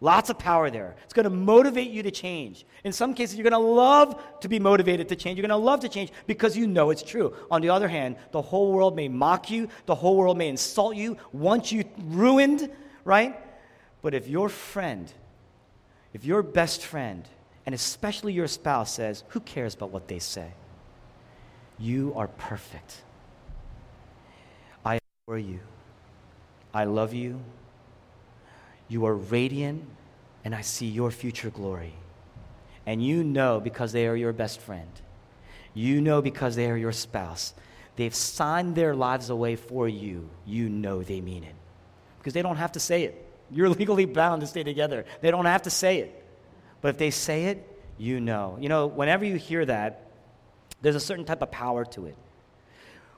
Lots 0.03 0.29
of 0.29 0.37
power 0.37 0.69
there. 0.69 0.97
It's 1.05 1.13
going 1.13 1.23
to 1.23 1.29
motivate 1.29 1.89
you 1.89 2.03
to 2.03 2.11
change. 2.11 2.65
In 2.83 2.91
some 2.91 3.13
cases, 3.13 3.37
you're 3.37 3.49
going 3.49 3.53
to 3.53 3.57
love 3.57 4.21
to 4.41 4.49
be 4.49 4.59
motivated 4.59 5.07
to 5.07 5.15
change. 5.15 5.37
You're 5.37 5.47
going 5.47 5.61
to 5.61 5.65
love 5.65 5.79
to 5.79 5.87
change 5.87 6.11
because 6.27 6.57
you 6.57 6.67
know 6.67 6.89
it's 6.89 7.03
true. 7.03 7.33
On 7.49 7.61
the 7.61 7.69
other 7.69 7.87
hand, 7.87 8.17
the 8.33 8.41
whole 8.41 8.73
world 8.73 8.97
may 8.97 9.07
mock 9.07 9.49
you, 9.49 9.69
the 9.85 9.95
whole 9.95 10.17
world 10.17 10.37
may 10.37 10.49
insult 10.49 10.97
you, 10.97 11.15
want 11.31 11.71
you 11.71 11.85
ruined, 11.99 12.69
right? 13.05 13.39
But 14.01 14.13
if 14.13 14.27
your 14.27 14.49
friend, 14.49 15.09
if 16.11 16.25
your 16.25 16.43
best 16.43 16.83
friend, 16.83 17.25
and 17.65 17.73
especially 17.73 18.33
your 18.33 18.49
spouse 18.49 18.93
says, 18.93 19.23
Who 19.29 19.39
cares 19.39 19.73
about 19.73 19.91
what 19.91 20.09
they 20.09 20.19
say? 20.19 20.51
You 21.79 22.11
are 22.17 22.27
perfect. 22.27 23.03
I 24.83 24.99
adore 25.25 25.39
you. 25.39 25.61
I 26.73 26.83
love 26.83 27.13
you. 27.13 27.39
You 28.87 29.05
are 29.05 29.15
radiant, 29.15 29.83
and 30.43 30.53
I 30.53 30.61
see 30.61 30.87
your 30.87 31.11
future 31.11 31.49
glory. 31.49 31.93
And 32.85 33.03
you 33.03 33.23
know 33.23 33.59
because 33.59 33.91
they 33.91 34.07
are 34.07 34.15
your 34.15 34.33
best 34.33 34.59
friend. 34.59 34.89
You 35.73 36.01
know 36.01 36.21
because 36.21 36.55
they 36.55 36.69
are 36.69 36.77
your 36.77 36.91
spouse. 36.91 37.53
They've 37.95 38.13
signed 38.13 38.75
their 38.75 38.95
lives 38.95 39.29
away 39.29 39.55
for 39.55 39.87
you. 39.87 40.29
You 40.45 40.69
know 40.69 41.03
they 41.03 41.21
mean 41.21 41.43
it. 41.43 41.55
Because 42.17 42.33
they 42.33 42.41
don't 42.41 42.57
have 42.57 42.73
to 42.73 42.79
say 42.79 43.03
it. 43.03 43.25
You're 43.51 43.69
legally 43.81 44.05
bound 44.05 44.41
to 44.41 44.47
stay 44.47 44.63
together. 44.63 45.05
They 45.21 45.31
don't 45.31 45.45
have 45.45 45.63
to 45.63 45.69
say 45.69 45.99
it. 45.99 46.23
But 46.81 46.89
if 46.89 46.97
they 46.97 47.11
say 47.11 47.45
it, 47.45 47.69
you 47.97 48.19
know. 48.19 48.57
You 48.59 48.69
know, 48.69 48.87
whenever 48.87 49.25
you 49.25 49.35
hear 49.35 49.65
that, 49.65 50.07
there's 50.81 50.95
a 50.95 50.99
certain 50.99 51.25
type 51.25 51.41
of 51.41 51.51
power 51.51 51.85
to 51.85 52.07
it. 52.07 52.15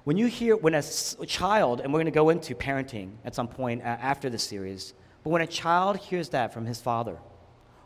When 0.03 0.17
you 0.17 0.27
hear, 0.27 0.55
when 0.55 0.75
a, 0.75 0.83
child, 1.25 1.81
and 1.81 1.91
we're 1.91 1.97
going 1.97 2.05
to 2.05 2.11
go 2.11 2.29
into 2.29 2.53
parenting 2.53 3.13
at 3.25 3.33
some 3.33 3.47
point 3.47 3.81
uh, 3.81 3.85
after 3.85 4.29
the 4.29 4.37
series, 4.37 4.93
but 5.25 5.31
when 5.31 5.41
a 5.41 5.47
child 5.47 5.97
hears 5.97 6.29
that 6.29 6.53
from 6.53 6.67
his 6.67 6.79
father, 6.79 7.17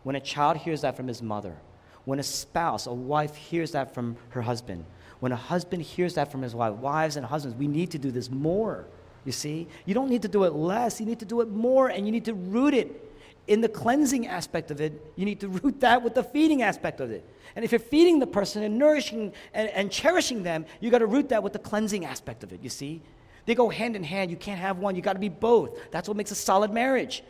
when 0.04 0.18
a 0.18 0.20
child 0.20 0.58
hears 0.58 0.82
that 0.82 0.98
from 0.98 1.08
his 1.08 1.22
mother, 1.22 1.56
when 2.04 2.20
a 2.20 2.24
spouse, 2.24 2.86
a 2.86 2.94
wife 2.94 3.34
hears 3.34 3.72
that 3.72 3.94
from 3.94 4.18
her 4.32 4.42
husband, 4.42 4.84
when 5.22 5.32
a 5.32 5.38
husband 5.38 5.82
hears 5.82 6.16
that 6.16 6.34
from 6.34 6.42
his 6.42 6.54
wife, 6.54 6.74
wives 6.74 7.16
and 7.16 7.26
husbands, 7.26 7.58
we 7.58 7.70
need 7.70 7.92
to 7.92 7.98
do 7.98 8.12
this 8.12 8.30
more. 8.30 8.88
You 9.24 9.32
see? 9.32 9.70
You 9.86 9.94
don't 9.94 10.10
need 10.10 10.22
to 10.24 10.28
do 10.28 10.44
it 10.44 10.52
less, 10.52 11.00
you 11.00 11.06
need 11.06 11.20
to 11.20 11.26
do 11.26 11.40
it 11.40 11.48
more, 11.48 11.88
and 11.88 12.06
you 12.06 12.12
need 12.12 12.26
to 12.26 12.34
root 12.34 12.74
it 12.74 13.10
in 13.48 13.62
the 13.62 13.70
cleansing 13.70 14.28
aspect 14.28 14.70
of 14.70 14.82
it. 14.82 15.02
You 15.16 15.24
need 15.24 15.40
to 15.40 15.48
root 15.64 15.80
that 15.80 16.04
with 16.04 16.16
the 16.16 16.24
feeding 16.24 16.62
aspect 16.62 17.00
of 17.00 17.10
it. 17.10 17.24
And 17.56 17.64
if 17.64 17.72
you're 17.72 17.80
feeding 17.80 18.20
the 18.20 18.28
person 18.28 18.64
and 18.64 18.78
nourishing 18.78 19.32
and, 19.54 19.70
and 19.70 19.90
cherishing 19.90 20.44
them, 20.44 20.66
you 20.82 20.92
got 20.92 21.00
to 21.00 21.06
root 21.06 21.30
that 21.30 21.42
with 21.42 21.54
the 21.54 21.60
cleansing 21.60 22.04
aspect 22.04 22.44
of 22.44 22.52
it, 22.52 22.60
you 22.62 22.70
see? 22.70 23.02
They 23.50 23.56
go 23.56 23.68
hand 23.68 23.96
in 23.96 24.04
hand. 24.04 24.30
You 24.30 24.38
can't 24.38 24.60
have 24.60 24.78
one, 24.78 24.96
you 24.96 25.02
got 25.02 25.14
to 25.14 25.20
be 25.20 25.28
both. 25.28 25.76
That's 25.90 26.08
what 26.08 26.16
makes 26.16 26.30
a 26.30 26.36
solid 26.36 26.72
marriage, 26.72 27.24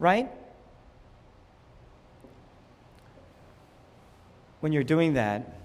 right? 0.00 0.28
When 4.58 4.72
you're 4.72 4.82
doing 4.82 5.12
that, 5.14 5.60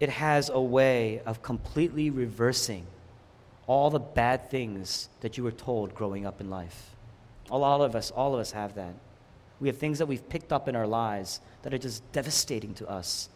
it 0.00 0.08
has 0.08 0.48
a 0.48 0.58
way 0.58 1.20
of 1.26 1.42
completely 1.42 2.08
reversing 2.08 2.86
all 3.66 3.90
the 3.90 4.00
bad 4.00 4.50
things 4.50 5.10
that 5.20 5.36
you 5.36 5.44
were 5.44 5.52
told 5.52 5.94
growing 5.94 6.24
up 6.24 6.40
in 6.40 6.48
life. 6.48 6.96
All 7.50 7.82
of 7.82 7.94
us, 7.94 8.10
all 8.10 8.32
of 8.32 8.40
us 8.40 8.52
have 8.52 8.76
that. 8.76 8.94
We 9.60 9.68
have 9.68 9.76
things 9.76 9.98
that 9.98 10.06
we've 10.06 10.26
picked 10.26 10.54
up 10.54 10.68
in 10.68 10.74
our 10.74 10.86
lives 10.86 11.42
that 11.64 11.74
are 11.74 11.78
just 11.78 12.02
devastating 12.12 12.72
to 12.76 12.88
us. 12.88 13.28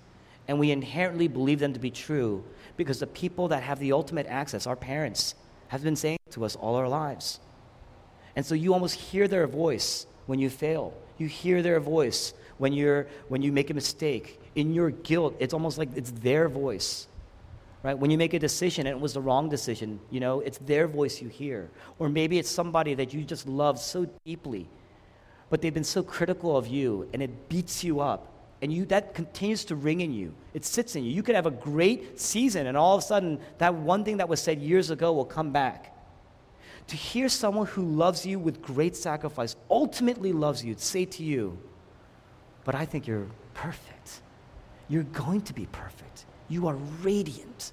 And 0.49 0.59
we 0.59 0.71
inherently 0.71 1.29
believe 1.29 1.61
them 1.61 1.73
to 1.73 1.81
be 1.81 1.91
true 1.91 2.45
because 2.77 2.99
the 2.99 3.07
people 3.07 3.49
that 3.49 3.63
have 3.63 3.79
the 3.79 3.93
ultimate 3.93 4.27
access, 4.27 4.67
our 4.67 4.77
parents, 4.77 5.35
have 5.69 5.83
been 5.83 5.97
saying 5.97 6.19
to 6.31 6.45
us 6.45 6.57
all 6.57 6.75
our 6.75 6.89
lives. 6.89 7.41
And 8.35 8.45
so 8.45 8.55
you 8.55 8.73
almost 8.73 8.99
hear 8.99 9.29
their 9.29 9.47
voice 9.47 10.07
when 10.27 10.39
you 10.39 10.51
fail. 10.51 10.95
You 11.19 11.29
hear 11.29 11.63
their 11.63 11.81
voice 11.81 12.35
when, 12.59 12.73
you're, 12.73 13.07
when 13.29 13.43
you 13.43 13.53
make 13.53 13.71
a 13.71 13.75
mistake. 13.75 14.41
In 14.55 14.73
your 14.75 14.91
guilt, 14.91 15.37
it's 15.39 15.55
almost 15.55 15.79
like 15.79 15.91
it's 15.97 16.11
their 16.11 16.49
voice. 16.49 17.07
right? 17.83 17.99
When 17.99 18.11
you 18.11 18.19
make 18.19 18.35
a 18.35 18.39
decision 18.39 18.87
and 18.87 18.97
it 18.97 19.01
was 19.01 19.15
the 19.15 19.21
wrong 19.21 19.49
decision, 19.49 20.01
you 20.11 20.21
know, 20.21 20.41
it's 20.41 20.59
their 20.59 20.87
voice 20.87 21.21
you 21.21 21.29
hear. 21.29 21.71
Or 21.99 22.09
maybe 22.09 22.39
it's 22.39 22.51
somebody 22.51 22.95
that 22.95 23.13
you 23.13 23.25
just 23.25 23.47
love 23.47 23.79
so 23.79 24.09
deeply, 24.25 24.69
but 25.51 25.61
they've 25.61 25.75
been 25.75 25.85
so 25.85 26.03
critical 26.03 26.57
of 26.57 26.67
you 26.67 27.09
and 27.13 27.23
it 27.23 27.49
beats 27.49 27.85
you 27.85 28.01
up. 28.01 28.32
And 28.63 28.73
you, 28.73 28.87
that 28.87 29.13
continues 29.13 29.65
to 29.67 29.77
ring 29.77 30.01
in 30.01 30.13
you. 30.13 30.33
It 30.55 30.65
sits 30.65 30.95
in 30.95 31.05
you. 31.05 31.11
You 31.11 31.25
could 31.25 31.35
have 31.35 31.47
a 31.47 31.51
great 31.51 32.21
season, 32.21 32.69
and 32.69 32.77
all 32.77 32.97
of 32.97 33.03
a 33.03 33.07
sudden, 33.07 33.41
that 33.59 33.75
one 33.75 34.05
thing 34.05 34.19
that 34.19 34.29
was 34.29 34.41
said 34.41 34.61
years 34.61 34.91
ago 34.91 35.13
will 35.13 35.25
come 35.25 35.51
back. 35.51 35.95
To 36.87 36.97
hear 36.97 37.29
someone 37.29 37.67
who 37.67 37.83
loves 37.83 38.25
you 38.25 38.39
with 38.39 38.63
great 38.63 38.97
sacrifice, 38.97 39.57
ultimately 39.69 40.33
loves 40.33 40.65
you, 40.65 40.75
say 40.79 41.05
to 41.07 41.25
you, 41.25 41.59
But 42.65 42.77
I 42.77 42.85
think 42.85 43.09
you're 43.09 43.27
perfect. 43.55 44.23
You're 44.89 45.03
going 45.05 45.43
to 45.43 45.53
be 45.53 45.67
perfect. 45.67 46.25
You 46.49 46.69
are 46.69 46.77
radiant, 47.03 47.73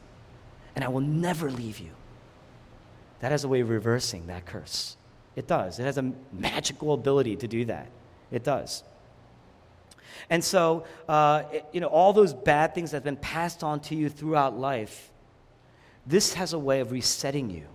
and 0.75 0.83
I 0.83 0.87
will 0.87 1.01
never 1.01 1.51
leave 1.51 1.77
you. 1.79 1.91
That 3.19 3.31
has 3.31 3.43
a 3.43 3.47
way 3.47 3.59
of 3.59 3.69
reversing 3.69 4.27
that 4.27 4.47
curse. 4.47 4.97
It 5.35 5.45
does. 5.45 5.79
It 5.79 5.83
has 5.83 5.99
a 5.99 6.13
magical 6.33 6.93
ability 6.93 7.35
to 7.37 7.47
do 7.47 7.65
that. 7.65 7.89
It 8.31 8.43
does. 8.43 8.83
And 10.29 10.43
so, 10.43 10.85
uh, 11.07 11.43
you 11.71 11.81
know, 11.81 11.87
all 11.87 12.13
those 12.13 12.33
bad 12.33 12.75
things 12.75 12.91
that 12.91 12.97
have 12.97 13.03
been 13.03 13.17
passed 13.17 13.63
on 13.63 13.79
to 13.81 13.95
you 13.95 14.09
throughout 14.09 14.57
life, 14.57 15.11
this 16.05 16.33
has 16.33 16.53
a 16.53 16.59
way 16.59 16.79
of 16.79 16.91
resetting 16.91 17.49
you. 17.49 17.65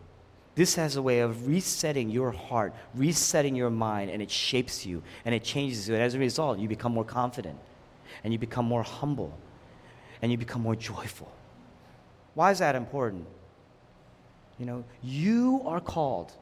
This 0.54 0.76
has 0.76 0.96
a 0.96 1.02
way 1.02 1.20
of 1.20 1.48
resetting 1.48 2.10
your 2.10 2.30
heart, 2.30 2.74
resetting 2.94 3.56
your 3.56 3.70
mind, 3.70 4.10
and 4.10 4.22
it 4.22 4.30
shapes 4.30 4.86
you 4.86 5.02
and 5.24 5.34
it 5.34 5.42
changes 5.42 5.88
you. 5.88 5.94
And 5.94 6.02
as 6.02 6.14
a 6.14 6.18
result, 6.18 6.58
you 6.58 6.68
become 6.68 6.92
more 6.92 7.04
confident 7.04 7.58
and 8.22 8.32
you 8.32 8.38
become 8.38 8.64
more 8.64 8.82
humble 8.82 9.36
and 10.22 10.30
you 10.30 10.38
become 10.38 10.62
more 10.62 10.76
joyful. 10.76 11.30
Why 12.34 12.50
is 12.50 12.60
that 12.60 12.74
important? 12.76 13.26
You 14.58 14.66
know, 14.66 14.84
you 15.02 15.62
are 15.66 15.80
called. 15.80 16.32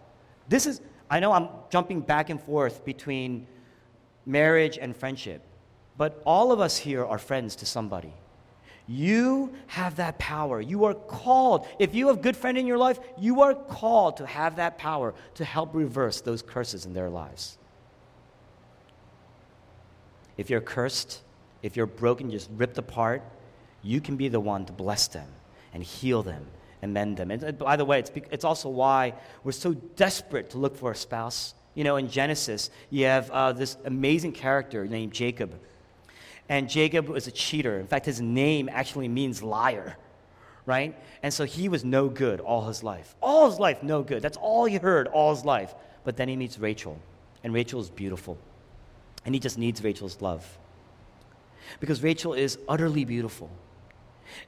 This 0.49 0.67
is, 0.67 0.83
I 1.11 1.21
know 1.21 1.33
I'm 1.33 1.49
jumping 1.71 2.01
back 2.01 2.29
and 2.29 2.41
forth 2.41 2.85
between 2.85 3.47
marriage 4.27 4.79
and 4.79 4.95
friendship, 4.95 5.43
but 5.97 6.23
all 6.25 6.53
of 6.53 6.61
us 6.61 6.77
here 6.77 7.05
are 7.05 7.19
friends 7.19 7.57
to 7.57 7.67
somebody. 7.67 8.13
You 8.89 9.55
have 9.69 9.97
that 9.97 10.19
power. 10.19 10.61
You 10.61 10.85
are 10.85 10.95
called. 10.95 11.67
If 11.79 11.95
you 11.95 12.09
have 12.09 12.19
a 12.19 12.21
good 12.21 12.37
friend 12.37 12.59
in 12.59 12.67
your 12.67 12.79
life, 12.79 12.99
you 13.19 13.43
are 13.43 13.55
called 13.55 14.17
to 14.17 14.27
have 14.27 14.57
that 14.57 14.77
power 14.77 15.15
to 15.35 15.45
help 15.45 15.75
reverse 15.75 16.21
those 16.21 16.43
curses 16.43 16.85
in 16.85 16.93
their 16.93 17.09
lives. 17.09 17.59
If 20.37 20.51
you're 20.51 20.61
cursed, 20.61 21.23
if 21.63 21.77
you're 21.77 21.87
broken, 21.87 22.31
just 22.31 22.51
ripped 22.57 22.79
apart, 22.79 23.23
you 23.83 24.01
can 24.01 24.17
be 24.17 24.29
the 24.29 24.41
one 24.41 24.65
to 24.67 24.73
bless 24.73 25.07
them 25.09 25.29
and 25.73 25.83
heal 25.83 26.23
them 26.23 26.47
and 26.83 26.93
mend 26.93 27.17
them. 27.17 27.31
And 27.31 27.59
by 27.59 27.77
the 27.77 27.85
way, 27.85 28.01
it's, 28.01 28.11
it's 28.31 28.45
also 28.45 28.69
why 28.69 29.15
we're 29.45 29.53
so 29.53 29.75
desperate 29.75 30.51
to 30.51 30.59
look 30.59 30.77
for 30.77 30.91
a 30.91 30.97
spouse. 30.97 31.55
You 31.75 31.85
know, 31.85 31.97
in 31.97 32.09
Genesis, 32.09 32.71
you 32.91 33.07
have 33.07 33.31
uh, 33.31 33.53
this 33.53 33.77
amazing 33.85 34.33
character 34.33 34.87
named 34.87 35.13
Jacob. 35.13 35.59
And 36.53 36.69
Jacob 36.69 37.09
was 37.09 37.27
a 37.27 37.31
cheater. 37.31 37.81
In 37.81 37.87
fact, 37.87 38.05
his 38.05 38.21
name 38.21 38.69
actually 38.71 39.09
means 39.09 39.43
liar, 39.43 39.97
right? 40.67 40.95
And 41.23 41.33
so 41.33 41.47
he 41.47 41.71
was 41.71 41.83
no 41.83 42.11
good 42.11 42.41
all 42.41 42.67
his 42.69 42.83
life. 42.83 43.15
All 43.23 43.49
his 43.49 43.59
life, 43.59 43.83
no 43.83 44.03
good. 44.03 44.21
That's 44.21 44.37
all 44.37 44.67
he 44.67 44.77
heard 44.77 45.09
all 45.09 45.35
his 45.35 45.47
life. 45.47 45.75
But 46.05 46.19
then 46.19 46.29
he 46.29 46.37
meets 46.37 46.59
Rachel, 46.59 47.01
and 47.43 47.55
Rachel 47.55 47.81
is 47.81 47.89
beautiful. 47.89 48.37
And 49.25 49.35
he 49.35 49.41
just 49.41 49.57
needs 49.57 49.83
Rachel's 49.83 50.21
love. 50.21 50.47
Because 51.81 52.03
Rachel 52.03 52.35
is 52.35 52.59
utterly 52.69 53.07
beautiful. 53.07 53.49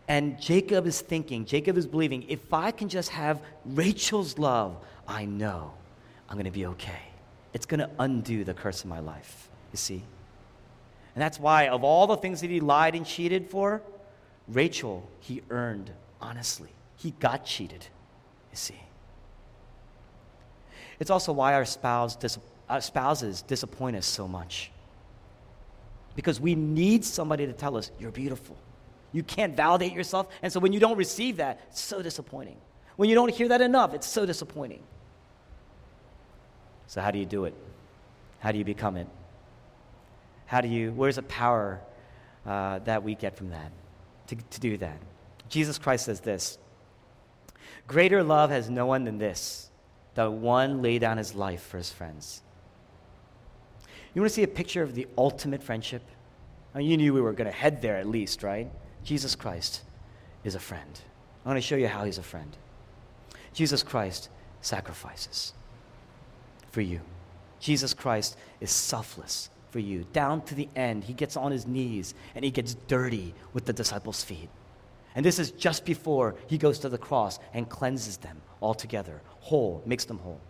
And 0.07 0.39
Jacob 0.39 0.87
is 0.87 1.01
thinking, 1.01 1.47
Jacob 1.47 1.79
is 1.79 1.87
believing, 1.87 2.27
if 2.29 2.53
I 2.53 2.71
can 2.71 2.91
just 2.91 3.09
have 3.13 3.41
Rachel's 3.65 4.37
love, 4.37 4.77
I 5.09 5.25
know 5.25 5.73
I'm 6.29 6.35
going 6.35 6.45
to 6.45 6.51
be 6.51 6.67
okay. 6.67 7.01
It's 7.55 7.65
going 7.65 7.81
to 7.81 7.89
undo 7.99 8.45
the 8.45 8.53
curse 8.53 8.83
of 8.83 8.91
my 8.91 9.01
life, 9.01 9.49
you 9.73 9.79
see? 9.79 10.03
And 11.15 11.23
that's 11.23 11.39
why, 11.39 11.69
of 11.69 11.85
all 11.85 12.07
the 12.07 12.17
things 12.17 12.41
that 12.41 12.51
he 12.51 12.61
lied 12.61 12.95
and 12.95 13.07
cheated 13.07 13.49
for, 13.49 13.83
Rachel, 14.49 15.09
he 15.21 15.43
earned 15.51 15.91
honestly. 16.21 16.71
He 16.97 17.13
got 17.13 17.45
cheated, 17.45 17.87
you 18.51 18.57
see? 18.57 18.81
It's 20.99 21.11
also 21.11 21.33
why 21.33 21.55
our, 21.55 21.65
spouse 21.65 22.17
dis- 22.17 22.39
our 22.69 22.81
spouses 22.81 23.43
disappoint 23.43 23.97
us 23.97 24.07
so 24.07 24.27
much. 24.27 24.71
Because 26.17 26.41
we 26.41 26.55
need 26.55 27.05
somebody 27.05 27.47
to 27.47 27.53
tell 27.53 27.77
us, 27.77 27.91
you're 27.99 28.11
beautiful. 28.11 28.57
You 29.13 29.23
can't 29.23 29.57
validate 29.57 29.93
yourself. 29.93 30.29
And 30.43 30.53
so 30.53 30.61
when 30.61 30.73
you 30.73 30.81
don't 30.81 30.97
receive 30.97 31.37
that, 31.37 31.61
it's 31.71 31.81
so 31.81 32.03
disappointing. 32.03 32.57
When 32.97 33.09
you 33.09 33.15
don't 33.15 33.33
hear 33.33 33.49
that 33.49 33.61
enough, 33.61 33.95
it's 33.95 34.07
so 34.07 34.25
disappointing. 34.25 34.83
So, 36.87 37.01
how 37.01 37.11
do 37.11 37.19
you 37.19 37.27
do 37.27 37.45
it? 37.45 37.55
How 38.41 38.53
do 38.53 38.59
you 38.59 38.65
become 38.65 38.97
it? 38.97 39.09
How 40.55 40.61
do 40.61 40.69
you, 40.69 40.93
where's 40.93 41.17
the 41.17 41.23
power 41.25 41.81
uh, 42.47 42.79
that 42.85 43.03
we 43.03 43.17
get 43.17 43.37
from 43.37 43.51
that 43.51 43.73
to, 44.29 44.37
to 44.37 44.61
do 44.61 44.77
that? 44.77 44.99
Jesus 45.49 45.79
Christ 45.79 46.05
says 46.05 46.21
this 46.21 46.59
Greater 47.89 48.23
love 48.23 48.51
has 48.51 48.71
no 48.71 48.87
one 48.87 49.03
than 49.03 49.19
this, 49.19 49.69
that 50.15 50.33
one 50.33 50.81
lay 50.81 51.01
down 51.01 51.17
his 51.19 51.35
life 51.35 51.61
for 51.61 51.79
his 51.79 51.91
friends. 51.91 52.41
You 54.15 54.23
want 54.23 54.31
to 54.31 54.35
see 54.37 54.45
a 54.45 54.47
picture 54.47 54.85
of 54.85 54.95
the 54.95 55.09
ultimate 55.19 55.61
friendship? 55.61 56.03
I 56.73 56.79
mean, 56.79 56.89
you 56.89 56.99
knew 56.99 57.13
we 57.13 57.21
were 57.21 57.33
going 57.33 57.51
to 57.51 57.57
head 57.57 57.83
there 57.83 57.97
at 57.97 58.07
least, 58.07 58.45
right? 58.45 58.71
Jesus 59.03 59.35
Christ 59.35 59.83
is 60.45 60.55
a 60.55 60.61
friend. 60.61 61.01
I 61.45 61.49
want 61.49 61.57
to 61.57 61.67
show 61.67 61.75
you 61.75 61.89
how 61.89 62.05
he's 62.05 62.19
a 62.19 62.23
friend. 62.23 62.57
Jesus 63.55 63.83
Christ 63.83 64.29
sacrifices 64.61 65.53
for 66.71 66.81
you. 66.81 67.01
Jesus 67.59 67.93
Christ 67.93 68.37
is 68.61 68.71
selfless 68.71 69.51
for 69.75 69.81
you. 69.81 70.07
Down 70.13 70.41
to 70.43 70.55
the 70.55 70.69
end, 70.77 71.03
he 71.03 71.13
gets 71.13 71.37
on 71.37 71.51
his 71.51 71.67
knees 71.67 72.15
and 72.37 72.45
he 72.45 72.53
gets 72.53 72.75
dirty 72.87 73.35
with 73.55 73.65
the 73.65 73.73
disciples' 73.73 74.23
feet. 74.23 74.49
And 75.17 75.27
this 75.27 75.41
is 75.41 75.51
just 75.51 75.85
before 75.85 76.37
he 76.47 76.59
goes 76.59 76.79
to 76.79 76.89
the 76.89 76.97
cross 76.97 77.41
and 77.53 77.69
cleanses 77.69 78.19
them 78.19 78.41
altogether, 78.63 79.21
whole, 79.41 79.83
makes 79.85 80.05
them 80.05 80.19
whole. 80.19 80.41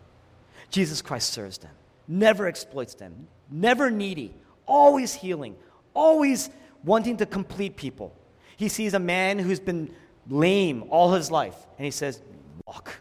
Jesus 0.69 1.01
Christ 1.01 1.33
serves 1.33 1.57
them, 1.57 1.71
never 2.07 2.47
exploits 2.47 2.95
them, 2.95 3.27
never 3.51 3.91
needy, 3.91 4.35
always 4.67 5.15
healing, 5.15 5.57
always 5.95 6.51
wanting 6.85 7.17
to 7.17 7.25
complete 7.25 7.77
people. 7.79 8.15
He 8.59 8.69
sees 8.69 8.93
a 8.93 8.99
man 8.99 9.39
who's 9.39 9.59
been 9.59 9.91
lame 10.29 10.85
all 10.91 11.15
his 11.15 11.31
life, 11.31 11.57
and 11.79 11.87
he 11.87 11.91
says, 11.91 12.21
Walk. 12.67 13.01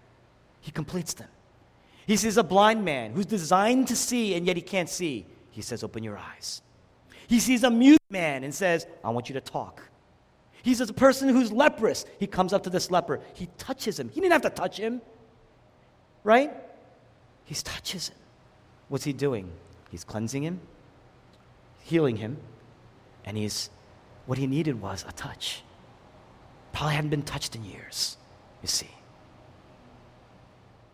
He 0.61 0.71
completes 0.71 1.15
them. 1.15 1.27
He 2.07 2.15
sees 2.15 2.37
a 2.37 2.43
blind 2.43 2.85
man 2.85 3.11
who's 3.11 3.25
designed 3.25 3.89
to 3.89 3.95
see, 3.97 4.35
and 4.35 4.47
yet 4.47 4.55
he 4.55 4.61
can't 4.61 4.89
see. 4.89 5.25
He 5.53 5.61
says, 5.61 5.83
Open 5.83 6.03
your 6.03 6.17
eyes. 6.17 6.61
He 7.27 7.39
sees 7.39 7.63
a 7.63 7.69
mute 7.69 8.01
man 8.09 8.43
and 8.43 8.53
says, 8.53 8.87
I 9.03 9.11
want 9.11 9.29
you 9.29 9.33
to 9.33 9.41
talk. 9.41 9.81
He 10.63 10.73
sees 10.73 10.89
a 10.89 10.93
person 10.93 11.29
who's 11.29 11.51
leprous. 11.51 12.05
He 12.19 12.25
comes 12.25 12.53
up 12.53 12.63
to 12.63 12.69
this 12.69 12.89
leper. 12.89 13.21
He 13.35 13.47
touches 13.57 13.99
him. 13.99 14.09
He 14.09 14.19
didn't 14.19 14.33
have 14.33 14.41
to 14.41 14.49
touch 14.49 14.77
him, 14.77 15.01
right? 16.23 16.51
He 17.45 17.53
touches 17.53 18.09
him. 18.09 18.17
What's 18.89 19.03
he 19.03 19.13
doing? 19.13 19.51
He's 19.91 20.03
cleansing 20.03 20.41
him, 20.41 20.59
healing 21.83 22.15
him, 22.15 22.37
and 23.23 23.37
he's 23.37 23.69
what 24.25 24.39
he 24.39 24.47
needed 24.47 24.81
was 24.81 25.05
a 25.07 25.11
touch. 25.11 25.61
Probably 26.71 26.95
hadn't 26.95 27.11
been 27.11 27.21
touched 27.21 27.55
in 27.55 27.63
years, 27.63 28.17
you 28.63 28.67
see. 28.67 28.89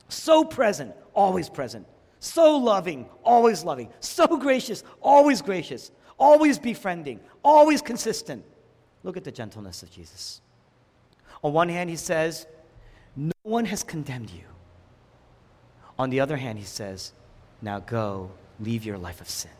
So 0.09 0.43
present, 0.43 0.93
always 1.13 1.49
present. 1.49 1.87
So 2.19 2.57
loving, 2.57 3.07
always 3.23 3.63
loving. 3.63 3.89
So 3.99 4.27
gracious, 4.27 4.83
always 5.01 5.41
gracious. 5.41 5.91
Always 6.19 6.59
befriending, 6.59 7.21
always 7.43 7.81
consistent. 7.81 8.43
Look 9.03 9.15
at 9.15 9.23
the 9.23 9.31
gentleness 9.31 9.81
of 9.83 9.89
Jesus. 9.89 10.41
On 11.41 11.53
one 11.53 11.69
hand, 11.69 11.89
he 11.89 11.95
says, 11.95 12.45
No 13.15 13.31
one 13.43 13.63
has 13.65 13.83
condemned 13.83 14.29
you. 14.29 14.43
On 15.97 16.09
the 16.09 16.19
other 16.19 16.35
hand, 16.35 16.59
he 16.59 16.65
says, 16.65 17.13
Now 17.61 17.79
go, 17.79 18.31
leave 18.59 18.83
your 18.83 18.97
life 18.97 19.21
of 19.21 19.29
sin. 19.29 19.51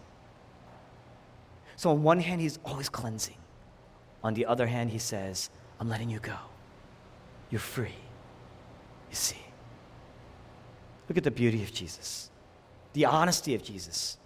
So, 1.78 1.92
on 1.92 2.04
one 2.04 2.20
hand, 2.20 2.42
he's 2.42 2.60
always 2.66 2.90
cleansing. 2.90 3.38
On 4.22 4.34
the 4.34 4.46
other 4.46 4.68
hand, 4.68 4.90
he 4.90 5.00
says, 5.00 5.50
I'm 5.80 5.88
letting 5.88 6.10
you 6.10 6.20
go. 6.20 6.36
You're 7.50 7.60
free. 7.60 7.96
You 9.10 9.16
see. 9.16 9.40
Look 11.08 11.18
at 11.18 11.24
the 11.24 11.32
beauty 11.32 11.64
of 11.64 11.72
Jesus, 11.72 12.30
the 12.94 13.06
honesty 13.06 13.56
of 13.56 13.64
Jesus. 13.64 14.18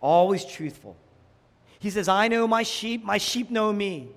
Always 0.00 0.44
truthful. 0.44 0.96
He 1.78 1.90
says, 1.90 2.08
I 2.08 2.28
know 2.28 2.46
my 2.46 2.62
sheep, 2.62 3.04
my 3.04 3.18
sheep 3.18 3.50
know 3.50 3.72
me. 3.72 4.08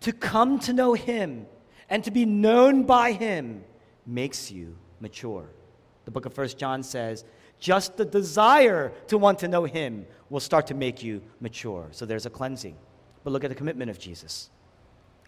To 0.00 0.12
come 0.12 0.58
to 0.60 0.72
know 0.72 0.94
him 0.94 1.46
and 1.90 2.04
to 2.04 2.10
be 2.10 2.24
known 2.24 2.84
by 2.84 3.12
him 3.12 3.64
makes 4.06 4.50
you 4.50 4.76
mature. 5.00 5.48
The 6.04 6.10
book 6.10 6.24
of 6.24 6.34
First 6.34 6.58
John 6.58 6.82
says, 6.82 7.24
just 7.58 7.96
the 7.96 8.04
desire 8.04 8.92
to 9.08 9.18
want 9.18 9.40
to 9.40 9.48
know 9.48 9.64
Him 9.64 10.06
will 10.30 10.40
start 10.40 10.68
to 10.68 10.74
make 10.74 11.02
you 11.02 11.22
mature. 11.40 11.88
So 11.90 12.06
there's 12.06 12.26
a 12.26 12.30
cleansing. 12.30 12.76
But 13.24 13.32
look 13.32 13.44
at 13.44 13.50
the 13.50 13.56
commitment 13.56 13.90
of 13.90 13.98
Jesus 13.98 14.50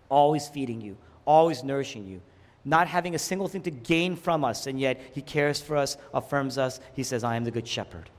always 0.08 0.48
feeding 0.48 0.80
you, 0.80 0.96
always 1.24 1.62
nourishing 1.62 2.04
you, 2.04 2.20
not 2.64 2.88
having 2.88 3.14
a 3.14 3.18
single 3.18 3.48
thing 3.48 3.62
to 3.62 3.70
gain 3.70 4.16
from 4.16 4.44
us, 4.44 4.66
and 4.66 4.78
yet 4.78 5.00
He 5.14 5.22
cares 5.22 5.60
for 5.60 5.76
us, 5.76 5.96
affirms 6.12 6.58
us. 6.58 6.80
He 6.94 7.02
says, 7.02 7.24
I 7.24 7.36
am 7.36 7.44
the 7.44 7.50
Good 7.50 7.66
Shepherd. 7.66 8.10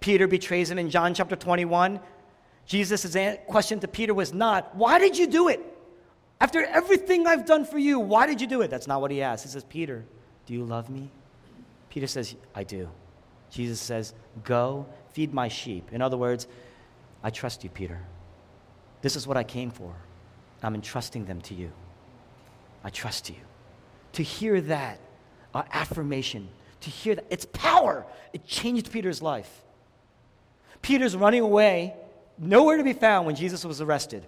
Peter 0.00 0.26
betrays 0.26 0.70
him 0.70 0.78
in 0.78 0.90
John 0.90 1.14
chapter 1.14 1.34
21. 1.34 1.98
Jesus' 2.66 3.16
question 3.46 3.80
to 3.80 3.88
Peter 3.88 4.12
was 4.12 4.34
not, 4.34 4.76
Why 4.76 4.98
did 4.98 5.16
you 5.16 5.26
do 5.26 5.48
it? 5.48 5.64
After 6.40 6.62
everything 6.62 7.26
I've 7.26 7.46
done 7.46 7.64
for 7.64 7.78
you, 7.78 7.98
why 7.98 8.26
did 8.26 8.40
you 8.40 8.46
do 8.46 8.60
it? 8.60 8.68
That's 8.68 8.86
not 8.86 9.00
what 9.00 9.10
he 9.10 9.22
asked. 9.22 9.44
He 9.44 9.48
says, 9.48 9.64
Peter, 9.64 10.04
do 10.44 10.52
you 10.52 10.62
love 10.64 10.90
me? 10.90 11.10
Peter 11.88 12.06
says, 12.06 12.34
I 12.54 12.64
do. 12.64 12.88
Jesus 13.50 13.80
says, 13.80 14.12
Go 14.42 14.86
feed 15.12 15.32
my 15.32 15.48
sheep. 15.48 15.88
In 15.92 16.02
other 16.02 16.18
words, 16.18 16.48
I 17.22 17.30
trust 17.30 17.64
you, 17.64 17.70
Peter. 17.70 18.00
This 19.00 19.16
is 19.16 19.26
what 19.26 19.38
I 19.38 19.44
came 19.44 19.70
for. 19.70 19.94
I'm 20.62 20.74
entrusting 20.74 21.24
them 21.24 21.40
to 21.42 21.54
you. 21.54 21.70
I 22.84 22.90
trust 22.90 23.30
you. 23.30 23.36
To 24.12 24.22
hear 24.22 24.60
that 24.60 25.00
uh, 25.54 25.62
affirmation, 25.72 26.48
to 26.82 26.90
hear 26.90 27.14
that, 27.14 27.24
it's 27.30 27.46
power. 27.46 28.06
It 28.32 28.46
changed 28.46 28.92
Peter's 28.92 29.22
life. 29.22 29.62
Peter's 30.82 31.16
running 31.16 31.40
away, 31.40 31.94
nowhere 32.38 32.76
to 32.76 32.84
be 32.84 32.92
found 32.92 33.26
when 33.26 33.34
Jesus 33.34 33.64
was 33.64 33.80
arrested, 33.80 34.24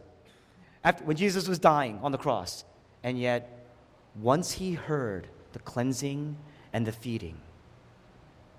after, 0.82 1.04
when 1.04 1.16
Jesus 1.16 1.46
was 1.46 1.58
dying 1.58 2.00
on 2.02 2.12
the 2.12 2.18
cross. 2.18 2.64
And 3.02 3.20
yet, 3.20 3.68
once 4.20 4.52
he 4.52 4.72
heard 4.72 5.28
the 5.52 5.58
cleansing 5.58 6.36
and 6.72 6.86
the 6.86 6.92
feeding, 6.92 7.36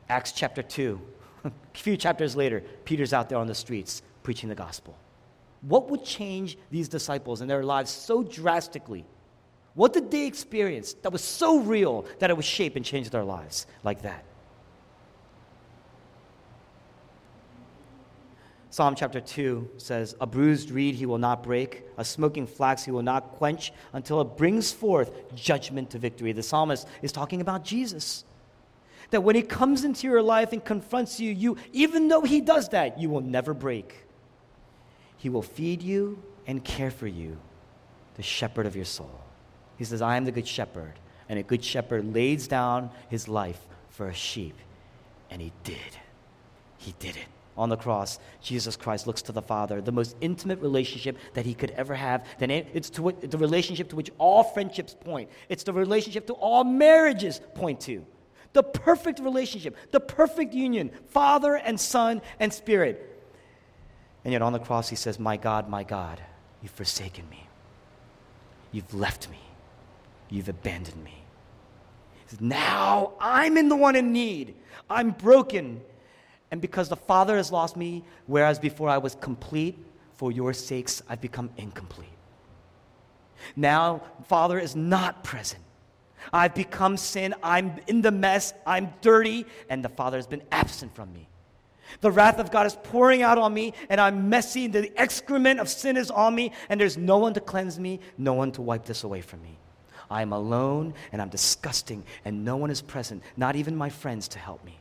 Acts 0.10 0.32
chapter 0.32 0.62
2, 0.62 1.02
a 1.46 1.52
few 1.74 1.98
chapters 1.98 2.36
later, 2.36 2.64
Peter's 2.86 3.14
out 3.14 3.30
there 3.30 3.40
on 3.40 3.48
the 3.48 3.56
streets 3.56 4.04
preaching 4.22 4.48
the 4.48 4.56
gospel. 4.56 4.96
What 5.62 5.90
would 5.90 6.06
change 6.06 6.58
these 6.70 6.88
disciples 6.88 7.42
and 7.42 7.50
their 7.50 7.64
lives 7.64 7.90
so 7.90 8.22
drastically? 8.24 9.06
What 9.78 9.94
did 9.94 10.10
they 10.10 10.26
experience 10.26 10.94
that 11.04 11.12
was 11.12 11.24
so 11.24 11.60
real 11.60 12.08
that 12.18 12.32
it 12.32 12.36
would 12.36 12.44
shape 12.44 12.76
and 12.76 12.84
change 12.84 13.12
their 13.12 13.24
lives 13.24 13.68
like 13.84 14.02
that? 14.02 14.26
Psalm 18.72 18.96
chapter 18.96 19.22
2 19.22 19.70
says, 19.78 20.16
A 20.20 20.26
bruised 20.26 20.72
reed 20.72 20.96
he 20.96 21.06
will 21.06 21.20
not 21.20 21.44
break, 21.44 21.84
a 21.96 22.04
smoking 22.04 22.48
flax 22.48 22.86
he 22.86 22.92
will 22.92 23.04
not 23.04 23.34
quench 23.34 23.72
until 23.94 24.20
it 24.20 24.36
brings 24.36 24.72
forth 24.72 25.12
judgment 25.36 25.92
to 25.92 26.00
victory. 26.00 26.32
The 26.32 26.42
psalmist 26.42 26.88
is 27.04 27.12
talking 27.12 27.40
about 27.40 27.64
Jesus. 27.64 28.26
That 29.12 29.22
when 29.22 29.36
he 29.36 29.44
comes 29.44 29.84
into 29.84 30.08
your 30.08 30.24
life 30.24 30.54
and 30.54 30.66
confronts 30.66 31.20
you, 31.20 31.32
you 31.32 31.56
even 31.72 32.08
though 32.08 32.22
he 32.22 32.42
does 32.42 32.70
that, 32.70 32.98
you 32.98 33.12
will 33.12 33.22
never 33.22 33.54
break. 33.54 33.94
He 35.18 35.30
will 35.30 35.44
feed 35.44 35.84
you 35.84 36.24
and 36.48 36.64
care 36.64 36.90
for 36.90 37.06
you, 37.06 37.38
the 38.16 38.24
shepherd 38.24 38.66
of 38.66 38.76
your 38.76 38.86
soul. 38.86 39.22
He 39.78 39.84
says, 39.84 40.02
I 40.02 40.18
am 40.18 40.26
the 40.26 40.32
good 40.32 40.48
shepherd, 40.48 40.94
and 41.30 41.38
a 41.40 41.44
good 41.44 41.64
shepherd 41.64 42.14
lays 42.14 42.48
down 42.48 42.90
his 43.10 43.28
life 43.28 43.60
for 43.90 44.08
a 44.08 44.14
sheep. 44.14 44.56
And 45.30 45.42
he 45.42 45.52
did. 45.64 45.98
He 46.78 46.94
did 47.00 47.16
it 47.16 47.28
on 47.58 47.70
the 47.70 47.78
cross, 47.78 48.20
Jesus 48.42 48.76
Christ 48.76 49.08
looks 49.08 49.24
to 49.24 49.32
the 49.32 49.42
Father, 49.42 49.82
the 49.82 49.92
most 49.92 50.16
intimate 50.22 50.62
relationship 50.62 51.18
that 51.34 51.46
he 51.46 51.56
could 51.56 51.72
ever 51.72 51.96
have. 51.96 52.26
Then 52.38 52.52
it's 52.52 52.90
to 52.92 53.14
the 53.22 53.38
relationship 53.38 53.90
to 53.90 53.96
which 53.96 54.12
all 54.20 54.44
friendships 54.44 54.94
point. 54.94 55.30
It's 55.50 55.64
the 55.64 55.74
relationship 55.74 56.28
to 56.28 56.34
all 56.34 56.64
marriages 56.64 57.42
point 57.56 57.82
to. 57.82 58.06
The 58.54 58.64
perfect 58.64 59.20
relationship, 59.20 59.76
the 59.92 60.00
perfect 60.00 60.54
union, 60.54 60.92
Father 61.08 61.56
and 61.56 61.80
Son 61.80 62.22
and 62.40 62.54
Spirit. 62.54 63.04
And 64.24 64.32
yet 64.32 64.42
on 64.42 64.54
the 64.54 64.60
cross, 64.60 64.88
he 64.90 64.96
says, 64.96 65.20
My 65.20 65.38
God, 65.38 65.68
my 65.68 65.84
God, 65.84 66.22
you've 66.62 66.72
forsaken 66.72 67.28
me. 67.30 67.48
You've 68.72 68.94
left 68.94 69.30
me. 69.30 69.40
You've 70.30 70.50
abandoned 70.50 71.04
me. 71.04 71.24
Now 72.40 73.14
I'm 73.20 73.58
in 73.58 73.70
the 73.70 73.76
one 73.76 73.96
in 73.96 74.12
need. 74.12 74.56
I'm 74.90 75.12
broken 75.12 75.82
and 76.52 76.62
because 76.62 76.90
the 76.90 76.96
Father 76.96 77.38
has 77.38 77.52
lost 77.52 77.76
me, 77.76 78.04
whereas 78.26 78.60
before 78.60 78.90
I 78.90 78.98
was 78.98 79.16
complete, 79.16 79.78
for 80.14 80.32
your 80.32 80.54
sakes 80.54 81.02
I've 81.10 81.22
become 81.22 81.50
incomplete. 81.58 82.10
Now, 83.56 84.02
Father 84.28 84.58
is 84.60 84.76
not 84.76 85.24
present. 85.24 85.64
I've 86.34 86.56
become 86.56 86.98
sin. 86.98 87.36
I'm 87.44 87.80
in 87.88 88.02
the 88.02 88.12
mess. 88.12 88.54
I'm 88.66 88.94
dirty. 89.02 89.46
And 89.70 89.84
the 89.84 89.90
Father 89.90 90.18
has 90.18 90.28
been 90.28 90.42
absent 90.52 90.96
from 90.96 91.14
me. 91.14 91.28
The 92.02 92.12
wrath 92.12 92.40
of 92.40 92.52
God 92.52 92.66
is 92.66 92.76
pouring 92.84 93.22
out 93.22 93.38
on 93.38 93.54
me, 93.54 93.74
and 93.90 94.02
I'm 94.02 94.28
messy. 94.28 94.68
The 94.68 94.92
excrement 95.00 95.60
of 95.60 95.70
sin 95.70 95.96
is 95.96 96.12
on 96.12 96.36
me, 96.36 96.52
and 96.68 96.82
there's 96.82 96.98
no 96.98 97.18
one 97.18 97.34
to 97.36 97.40
cleanse 97.40 97.80
me, 97.80 98.02
no 98.18 98.34
one 98.34 98.52
to 98.54 98.62
wipe 98.62 98.86
this 98.86 99.04
away 99.04 99.22
from 99.22 99.42
me. 99.42 99.58
I 100.10 100.22
am 100.22 100.34
alone, 100.34 100.94
and 101.12 101.22
I'm 101.22 101.30
disgusting, 101.30 102.04
and 102.26 102.46
no 102.46 102.58
one 102.58 102.72
is 102.72 102.82
present, 102.82 103.24
not 103.36 103.56
even 103.56 103.76
my 103.76 103.90
friends 103.90 104.28
to 104.30 104.40
help 104.40 104.64
me 104.64 104.80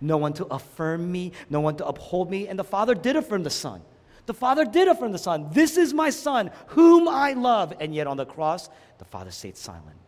no 0.00 0.16
one 0.16 0.32
to 0.34 0.46
affirm 0.46 1.10
me, 1.10 1.32
no 1.50 1.60
one 1.60 1.76
to 1.76 1.86
uphold 1.86 2.30
me. 2.30 2.48
And 2.48 2.58
the 2.58 2.64
Father 2.64 2.94
did 2.94 3.16
affirm 3.16 3.42
the 3.42 3.50
Son. 3.50 3.82
The 4.26 4.34
Father 4.34 4.64
did 4.64 4.88
affirm 4.88 5.12
the 5.12 5.18
Son. 5.18 5.48
This 5.52 5.76
is 5.76 5.92
my 5.92 6.10
Son, 6.10 6.50
whom 6.68 7.08
I 7.08 7.32
love. 7.32 7.74
And 7.80 7.94
yet 7.94 8.06
on 8.06 8.16
the 8.16 8.26
cross, 8.26 8.70
the 8.98 9.04
Father 9.04 9.30
stayed 9.30 9.56
silent. 9.56 9.98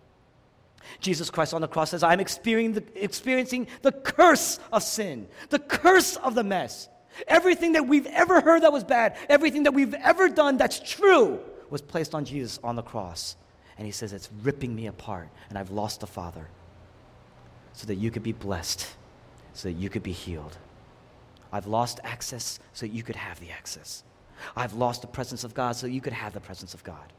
Jesus 1.00 1.30
Christ 1.30 1.52
on 1.52 1.60
the 1.60 1.68
cross 1.68 1.90
says, 1.90 2.02
I'm 2.02 2.20
experiencing 2.20 2.84
the, 2.84 3.04
experiencing 3.04 3.66
the 3.82 3.92
curse 3.92 4.60
of 4.72 4.82
sin, 4.82 5.26
the 5.50 5.58
curse 5.58 6.16
of 6.16 6.34
the 6.34 6.44
mess. 6.44 6.88
Everything 7.26 7.72
that 7.72 7.88
we've 7.88 8.06
ever 8.06 8.40
heard 8.40 8.62
that 8.62 8.72
was 8.72 8.84
bad, 8.84 9.16
everything 9.28 9.64
that 9.64 9.72
we've 9.72 9.94
ever 9.94 10.28
done 10.28 10.58
that's 10.58 10.78
true, 10.78 11.40
was 11.70 11.82
placed 11.82 12.14
on 12.14 12.24
Jesus 12.24 12.60
on 12.62 12.76
the 12.76 12.82
cross. 12.82 13.36
And 13.78 13.86
he 13.86 13.92
says, 13.92 14.12
It's 14.12 14.30
ripping 14.42 14.74
me 14.74 14.86
apart, 14.86 15.28
and 15.48 15.58
I've 15.58 15.70
lost 15.70 16.00
the 16.00 16.06
Father 16.06 16.48
so 17.72 17.86
that 17.86 17.96
you 17.96 18.10
could 18.10 18.22
be 18.22 18.32
blessed 18.32 18.88
so 19.56 19.68
that 19.68 19.74
you 19.74 19.88
could 19.88 20.02
be 20.02 20.12
healed. 20.12 20.58
I've 21.52 21.66
lost 21.66 22.00
access 22.04 22.60
so 22.72 22.86
that 22.86 22.92
you 22.92 23.02
could 23.02 23.16
have 23.16 23.40
the 23.40 23.50
access. 23.50 24.04
I've 24.54 24.74
lost 24.74 25.00
the 25.00 25.08
presence 25.08 25.44
of 25.44 25.54
God 25.54 25.76
so 25.76 25.86
that 25.86 25.92
you 25.92 26.00
could 26.00 26.12
have 26.12 26.34
the 26.34 26.40
presence 26.40 26.74
of 26.74 26.84
God. 26.84 27.12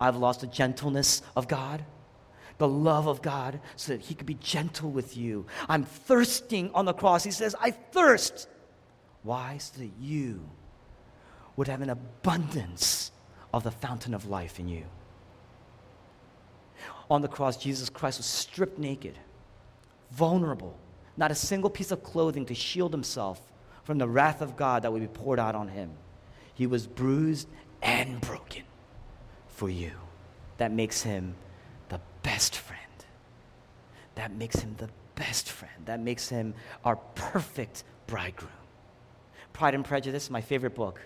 I've 0.00 0.16
lost 0.16 0.40
the 0.40 0.46
gentleness 0.46 1.20
of 1.36 1.48
God, 1.48 1.84
the 2.56 2.68
love 2.68 3.06
of 3.06 3.20
God, 3.20 3.60
so 3.76 3.92
that 3.92 4.00
He 4.00 4.14
could 4.14 4.26
be 4.26 4.34
gentle 4.34 4.90
with 4.90 5.16
you. 5.16 5.46
I'm 5.68 5.84
thirsting 5.84 6.70
on 6.72 6.86
the 6.86 6.94
cross. 6.94 7.24
He 7.24 7.30
says, 7.30 7.54
I 7.60 7.72
thirst. 7.72 8.48
Why? 9.22 9.58
So 9.58 9.80
that 9.80 9.90
you 10.00 10.48
would 11.56 11.68
have 11.68 11.82
an 11.82 11.90
abundance 11.90 13.12
of 13.52 13.64
the 13.64 13.70
fountain 13.70 14.14
of 14.14 14.26
life 14.26 14.58
in 14.58 14.68
you. 14.68 14.84
On 17.12 17.20
the 17.20 17.28
cross, 17.28 17.58
Jesus 17.58 17.90
Christ 17.90 18.20
was 18.20 18.24
stripped 18.24 18.78
naked, 18.78 19.18
vulnerable, 20.12 20.74
not 21.18 21.30
a 21.30 21.34
single 21.34 21.68
piece 21.68 21.90
of 21.90 22.02
clothing 22.02 22.46
to 22.46 22.54
shield 22.54 22.90
himself 22.90 23.38
from 23.84 23.98
the 23.98 24.08
wrath 24.08 24.40
of 24.40 24.56
God 24.56 24.80
that 24.80 24.90
would 24.90 25.02
be 25.02 25.08
poured 25.08 25.38
out 25.38 25.54
on 25.54 25.68
him. 25.68 25.90
He 26.54 26.66
was 26.66 26.86
bruised 26.86 27.48
and 27.82 28.18
broken 28.22 28.62
for 29.46 29.68
you. 29.68 29.90
That 30.56 30.72
makes 30.72 31.02
him 31.02 31.34
the 31.90 32.00
best 32.22 32.56
friend. 32.56 32.80
That 34.14 34.32
makes 34.32 34.60
him 34.60 34.74
the 34.78 34.88
best 35.14 35.50
friend. 35.50 35.84
That 35.84 36.00
makes 36.00 36.30
him 36.30 36.54
our 36.82 36.96
perfect 36.96 37.84
bridegroom. 38.06 38.52
Pride 39.52 39.74
and 39.74 39.84
Prejudice, 39.84 40.30
my 40.30 40.40
favorite 40.40 40.74
book. 40.74 40.98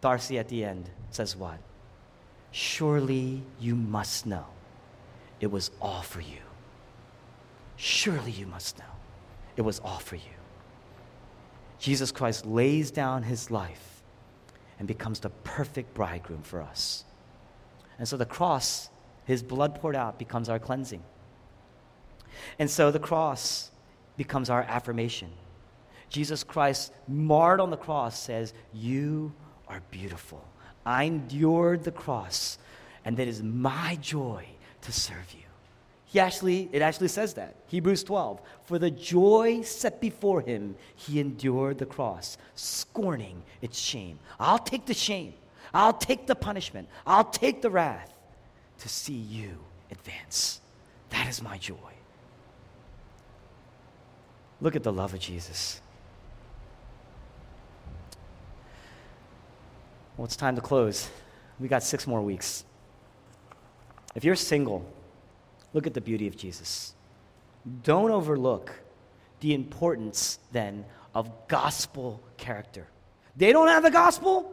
Darcy 0.00 0.36
at 0.36 0.48
the 0.48 0.64
end 0.64 0.90
says 1.10 1.36
what? 1.36 1.60
Surely 2.50 3.44
you 3.60 3.76
must 3.76 4.26
know 4.26 4.46
it 5.40 5.50
was 5.50 5.70
all 5.80 6.02
for 6.02 6.20
you. 6.20 6.38
Surely 7.76 8.30
you 8.30 8.46
must 8.46 8.78
know 8.78 8.84
it 9.56 9.62
was 9.62 9.80
all 9.80 9.98
for 9.98 10.16
you. 10.16 10.22
Jesus 11.78 12.12
Christ 12.12 12.46
lays 12.46 12.90
down 12.90 13.22
his 13.22 13.50
life 13.50 14.02
and 14.78 14.88
becomes 14.88 15.20
the 15.20 15.30
perfect 15.30 15.94
bridegroom 15.94 16.42
for 16.42 16.62
us. 16.62 17.04
And 17.98 18.08
so 18.08 18.16
the 18.16 18.26
cross, 18.26 18.90
his 19.24 19.42
blood 19.42 19.74
poured 19.74 19.96
out, 19.96 20.18
becomes 20.18 20.48
our 20.48 20.58
cleansing. 20.58 21.02
And 22.58 22.70
so 22.70 22.90
the 22.90 22.98
cross 22.98 23.70
becomes 24.16 24.50
our 24.50 24.62
affirmation. 24.62 25.30
Jesus 26.08 26.44
Christ, 26.44 26.92
marred 27.08 27.60
on 27.60 27.70
the 27.70 27.76
cross, 27.76 28.18
says, 28.18 28.52
You 28.72 29.32
are 29.68 29.82
beautiful. 29.90 30.44
I 30.86 31.04
endured 31.04 31.84
the 31.84 31.92
cross, 31.92 32.58
and 33.04 33.16
that 33.16 33.28
is 33.28 33.42
my 33.42 33.96
joy 34.00 34.46
to 34.84 34.92
serve 34.92 35.32
you. 35.32 35.40
He 36.06 36.20
actually, 36.20 36.68
it 36.72 36.80
actually 36.80 37.08
says 37.08 37.34
that. 37.34 37.56
Hebrews 37.66 38.04
12. 38.04 38.40
For 38.64 38.78
the 38.78 38.90
joy 38.90 39.62
set 39.62 40.00
before 40.00 40.40
him, 40.40 40.76
he 40.94 41.18
endured 41.18 41.78
the 41.78 41.86
cross, 41.86 42.38
scorning 42.54 43.42
its 43.60 43.78
shame. 43.78 44.20
I'll 44.38 44.60
take 44.60 44.86
the 44.86 44.94
shame. 44.94 45.34
I'll 45.72 45.92
take 45.92 46.28
the 46.28 46.36
punishment. 46.36 46.88
I'll 47.04 47.24
take 47.24 47.62
the 47.62 47.70
wrath 47.70 48.12
to 48.78 48.88
see 48.88 49.14
you 49.14 49.58
advance. 49.90 50.60
That 51.10 51.28
is 51.28 51.42
my 51.42 51.58
joy. 51.58 51.74
Look 54.60 54.76
at 54.76 54.84
the 54.84 54.92
love 54.92 55.14
of 55.14 55.20
Jesus. 55.20 55.80
Well, 60.16 60.26
it's 60.26 60.36
time 60.36 60.54
to 60.54 60.62
close. 60.62 61.08
We 61.58 61.66
got 61.66 61.82
six 61.82 62.06
more 62.06 62.22
weeks. 62.22 62.64
If 64.14 64.24
you're 64.24 64.36
single, 64.36 64.86
look 65.72 65.86
at 65.86 65.94
the 65.94 66.00
beauty 66.00 66.26
of 66.26 66.36
Jesus. 66.36 66.94
Don't 67.82 68.10
overlook 68.10 68.72
the 69.40 69.54
importance 69.54 70.38
then 70.52 70.84
of 71.14 71.30
gospel 71.48 72.20
character. 72.36 72.86
They 73.36 73.52
don't 73.52 73.68
have 73.68 73.82
the 73.82 73.90
gospel? 73.90 74.50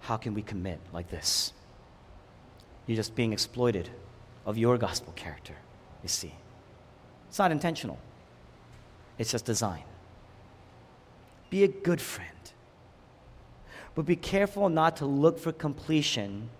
How 0.00 0.16
can 0.16 0.34
we 0.34 0.42
commit 0.42 0.80
like 0.92 1.10
this? 1.10 1.52
You're 2.86 2.96
just 2.96 3.14
being 3.14 3.32
exploited 3.32 3.90
of 4.44 4.56
your 4.56 4.78
gospel 4.78 5.12
character, 5.16 5.54
you 6.02 6.08
see. 6.08 6.32
It's 7.28 7.38
not 7.38 7.50
intentional, 7.50 7.98
it's 9.18 9.32
just 9.32 9.44
design. 9.44 9.82
Be 11.50 11.64
a 11.64 11.68
good 11.68 12.00
friend. 12.00 12.30
But 13.94 14.06
be 14.06 14.16
careful 14.16 14.68
not 14.68 14.98
to 14.98 15.06
look 15.06 15.38
for 15.38 15.52
completion, 15.52 16.50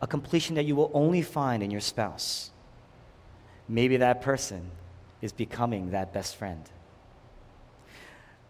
a 0.00 0.06
completion 0.06 0.54
that 0.54 0.64
you 0.64 0.74
will 0.74 0.90
only 0.94 1.22
find 1.22 1.62
in 1.62 1.70
your 1.70 1.80
spouse. 1.80 2.50
Maybe 3.68 3.98
that 3.98 4.22
person 4.22 4.70
is 5.20 5.32
becoming 5.32 5.90
that 5.90 6.12
best 6.12 6.36
friend. 6.36 6.68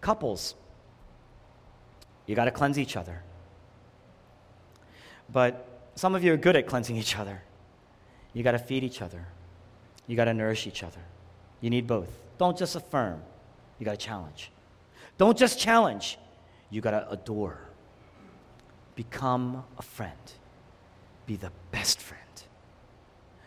Couples, 0.01 0.55
you 2.27 2.35
got 2.35 2.45
to 2.45 2.51
cleanse 2.51 2.79
each 2.79 2.97
other. 2.97 3.23
But 5.33 5.67
some 5.95 6.15
of 6.15 6.25
you 6.25 6.33
are 6.33 6.37
good 6.37 6.57
at 6.57 6.67
cleansing 6.67 6.97
each 6.97 7.19
other. 7.19 7.43
You 8.33 8.43
got 8.43 8.53
to 8.53 8.59
feed 8.59 8.85
each 8.85 9.03
other. 9.03 9.27
You 10.07 10.17
got 10.17 10.25
to 10.27 10.35
nourish 10.35 10.67
each 10.67 10.83
other. 10.83 11.01
You 11.61 11.71
need 11.71 11.87
both. 11.87 12.11
Don't 12.39 12.57
just 12.57 12.75
affirm, 12.75 13.21
you 13.79 13.85
got 13.85 13.99
to 13.99 14.07
challenge. 14.07 14.51
Don't 15.19 15.37
just 15.37 15.59
challenge, 15.59 16.19
you 16.71 16.81
got 16.81 16.93
to 16.93 17.11
adore. 17.11 17.59
Become 18.95 19.65
a 19.79 19.83
friend. 19.83 20.17
Be 21.31 21.37
the 21.37 21.53
best 21.71 22.01
friend. 22.01 22.43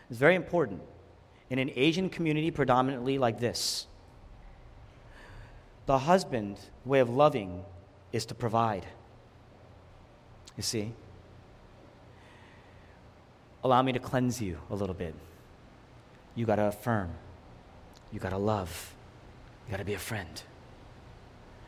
It's 0.08 0.18
very 0.18 0.36
important 0.36 0.80
in 1.50 1.58
an 1.58 1.70
Asian 1.76 2.08
community, 2.08 2.50
predominantly 2.50 3.18
like 3.18 3.40
this. 3.40 3.86
The 5.84 5.98
husband 5.98 6.58
way 6.86 7.00
of 7.00 7.10
loving 7.10 7.62
is 8.10 8.24
to 8.24 8.34
provide. 8.34 8.86
You 10.56 10.62
see? 10.62 10.94
Allow 13.62 13.82
me 13.82 13.92
to 13.92 13.98
cleanse 13.98 14.40
you 14.40 14.56
a 14.70 14.74
little 14.74 14.94
bit. 14.94 15.14
You 16.34 16.46
got 16.46 16.56
to 16.56 16.68
affirm. 16.68 17.10
You 18.12 18.18
got 18.18 18.30
to 18.30 18.38
love. 18.38 18.94
You 19.66 19.72
got 19.72 19.80
to 19.80 19.84
be 19.84 19.92
a 19.92 19.98
friend. 19.98 20.42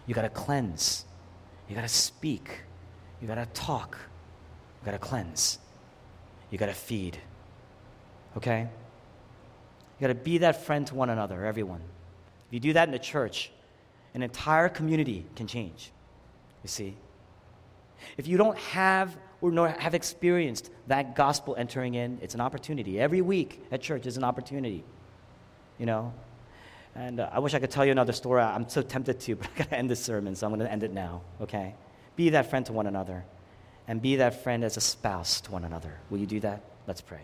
You 0.06 0.14
got 0.14 0.22
to 0.22 0.30
cleanse. 0.30 1.04
You 1.68 1.74
got 1.74 1.82
to 1.82 1.88
speak. 1.88 2.62
You 3.20 3.28
got 3.28 3.34
to 3.34 3.44
talk. 3.52 3.98
You 4.80 4.86
got 4.86 4.92
to 4.92 4.98
cleanse. 4.98 5.58
You 6.50 6.58
got 6.58 6.66
to 6.66 6.74
feed. 6.74 7.18
Okay? 8.36 8.60
You 8.60 10.00
got 10.00 10.08
to 10.08 10.14
be 10.14 10.38
that 10.38 10.64
friend 10.64 10.86
to 10.88 10.94
one 10.94 11.10
another, 11.10 11.44
everyone. 11.44 11.80
If 12.48 12.54
you 12.54 12.60
do 12.60 12.72
that 12.74 12.88
in 12.88 12.92
the 12.92 12.98
church, 12.98 13.50
an 14.14 14.22
entire 14.22 14.68
community 14.68 15.26
can 15.34 15.46
change. 15.46 15.90
You 16.62 16.68
see? 16.68 16.96
If 18.16 18.26
you 18.26 18.36
don't 18.36 18.56
have 18.58 19.16
or 19.40 19.50
nor 19.50 19.68
have 19.68 19.94
experienced 19.94 20.70
that 20.86 21.14
gospel 21.14 21.54
entering 21.56 21.94
in, 21.94 22.18
it's 22.22 22.34
an 22.34 22.40
opportunity. 22.40 23.00
Every 23.00 23.20
week 23.20 23.62
at 23.70 23.82
church 23.82 24.06
is 24.06 24.16
an 24.16 24.24
opportunity. 24.24 24.84
You 25.78 25.86
know? 25.86 26.12
And 26.94 27.20
uh, 27.20 27.28
I 27.30 27.40
wish 27.40 27.52
I 27.54 27.58
could 27.58 27.70
tell 27.70 27.84
you 27.84 27.92
another 27.92 28.12
story. 28.12 28.42
I'm 28.42 28.68
so 28.68 28.80
tempted 28.82 29.20
to, 29.20 29.36
but 29.36 29.48
I 29.54 29.58
got 29.58 29.70
to 29.70 29.78
end 29.78 29.90
this 29.90 30.02
sermon, 30.02 30.34
so 30.34 30.46
I'm 30.46 30.52
going 30.52 30.66
to 30.66 30.72
end 30.72 30.82
it 30.82 30.92
now, 30.92 31.22
okay? 31.40 31.74
Be 32.16 32.30
that 32.30 32.48
friend 32.48 32.64
to 32.66 32.72
one 32.72 32.86
another, 32.86 33.24
and 33.88 34.02
be 34.02 34.16
that 34.16 34.42
friend 34.42 34.64
as 34.64 34.76
a 34.76 34.80
spouse 34.80 35.40
to 35.42 35.52
one 35.52 35.64
another. 35.64 35.94
Will 36.10 36.18
you 36.18 36.26
do 36.26 36.40
that? 36.40 36.62
Let's 36.86 37.00
pray. 37.00 37.20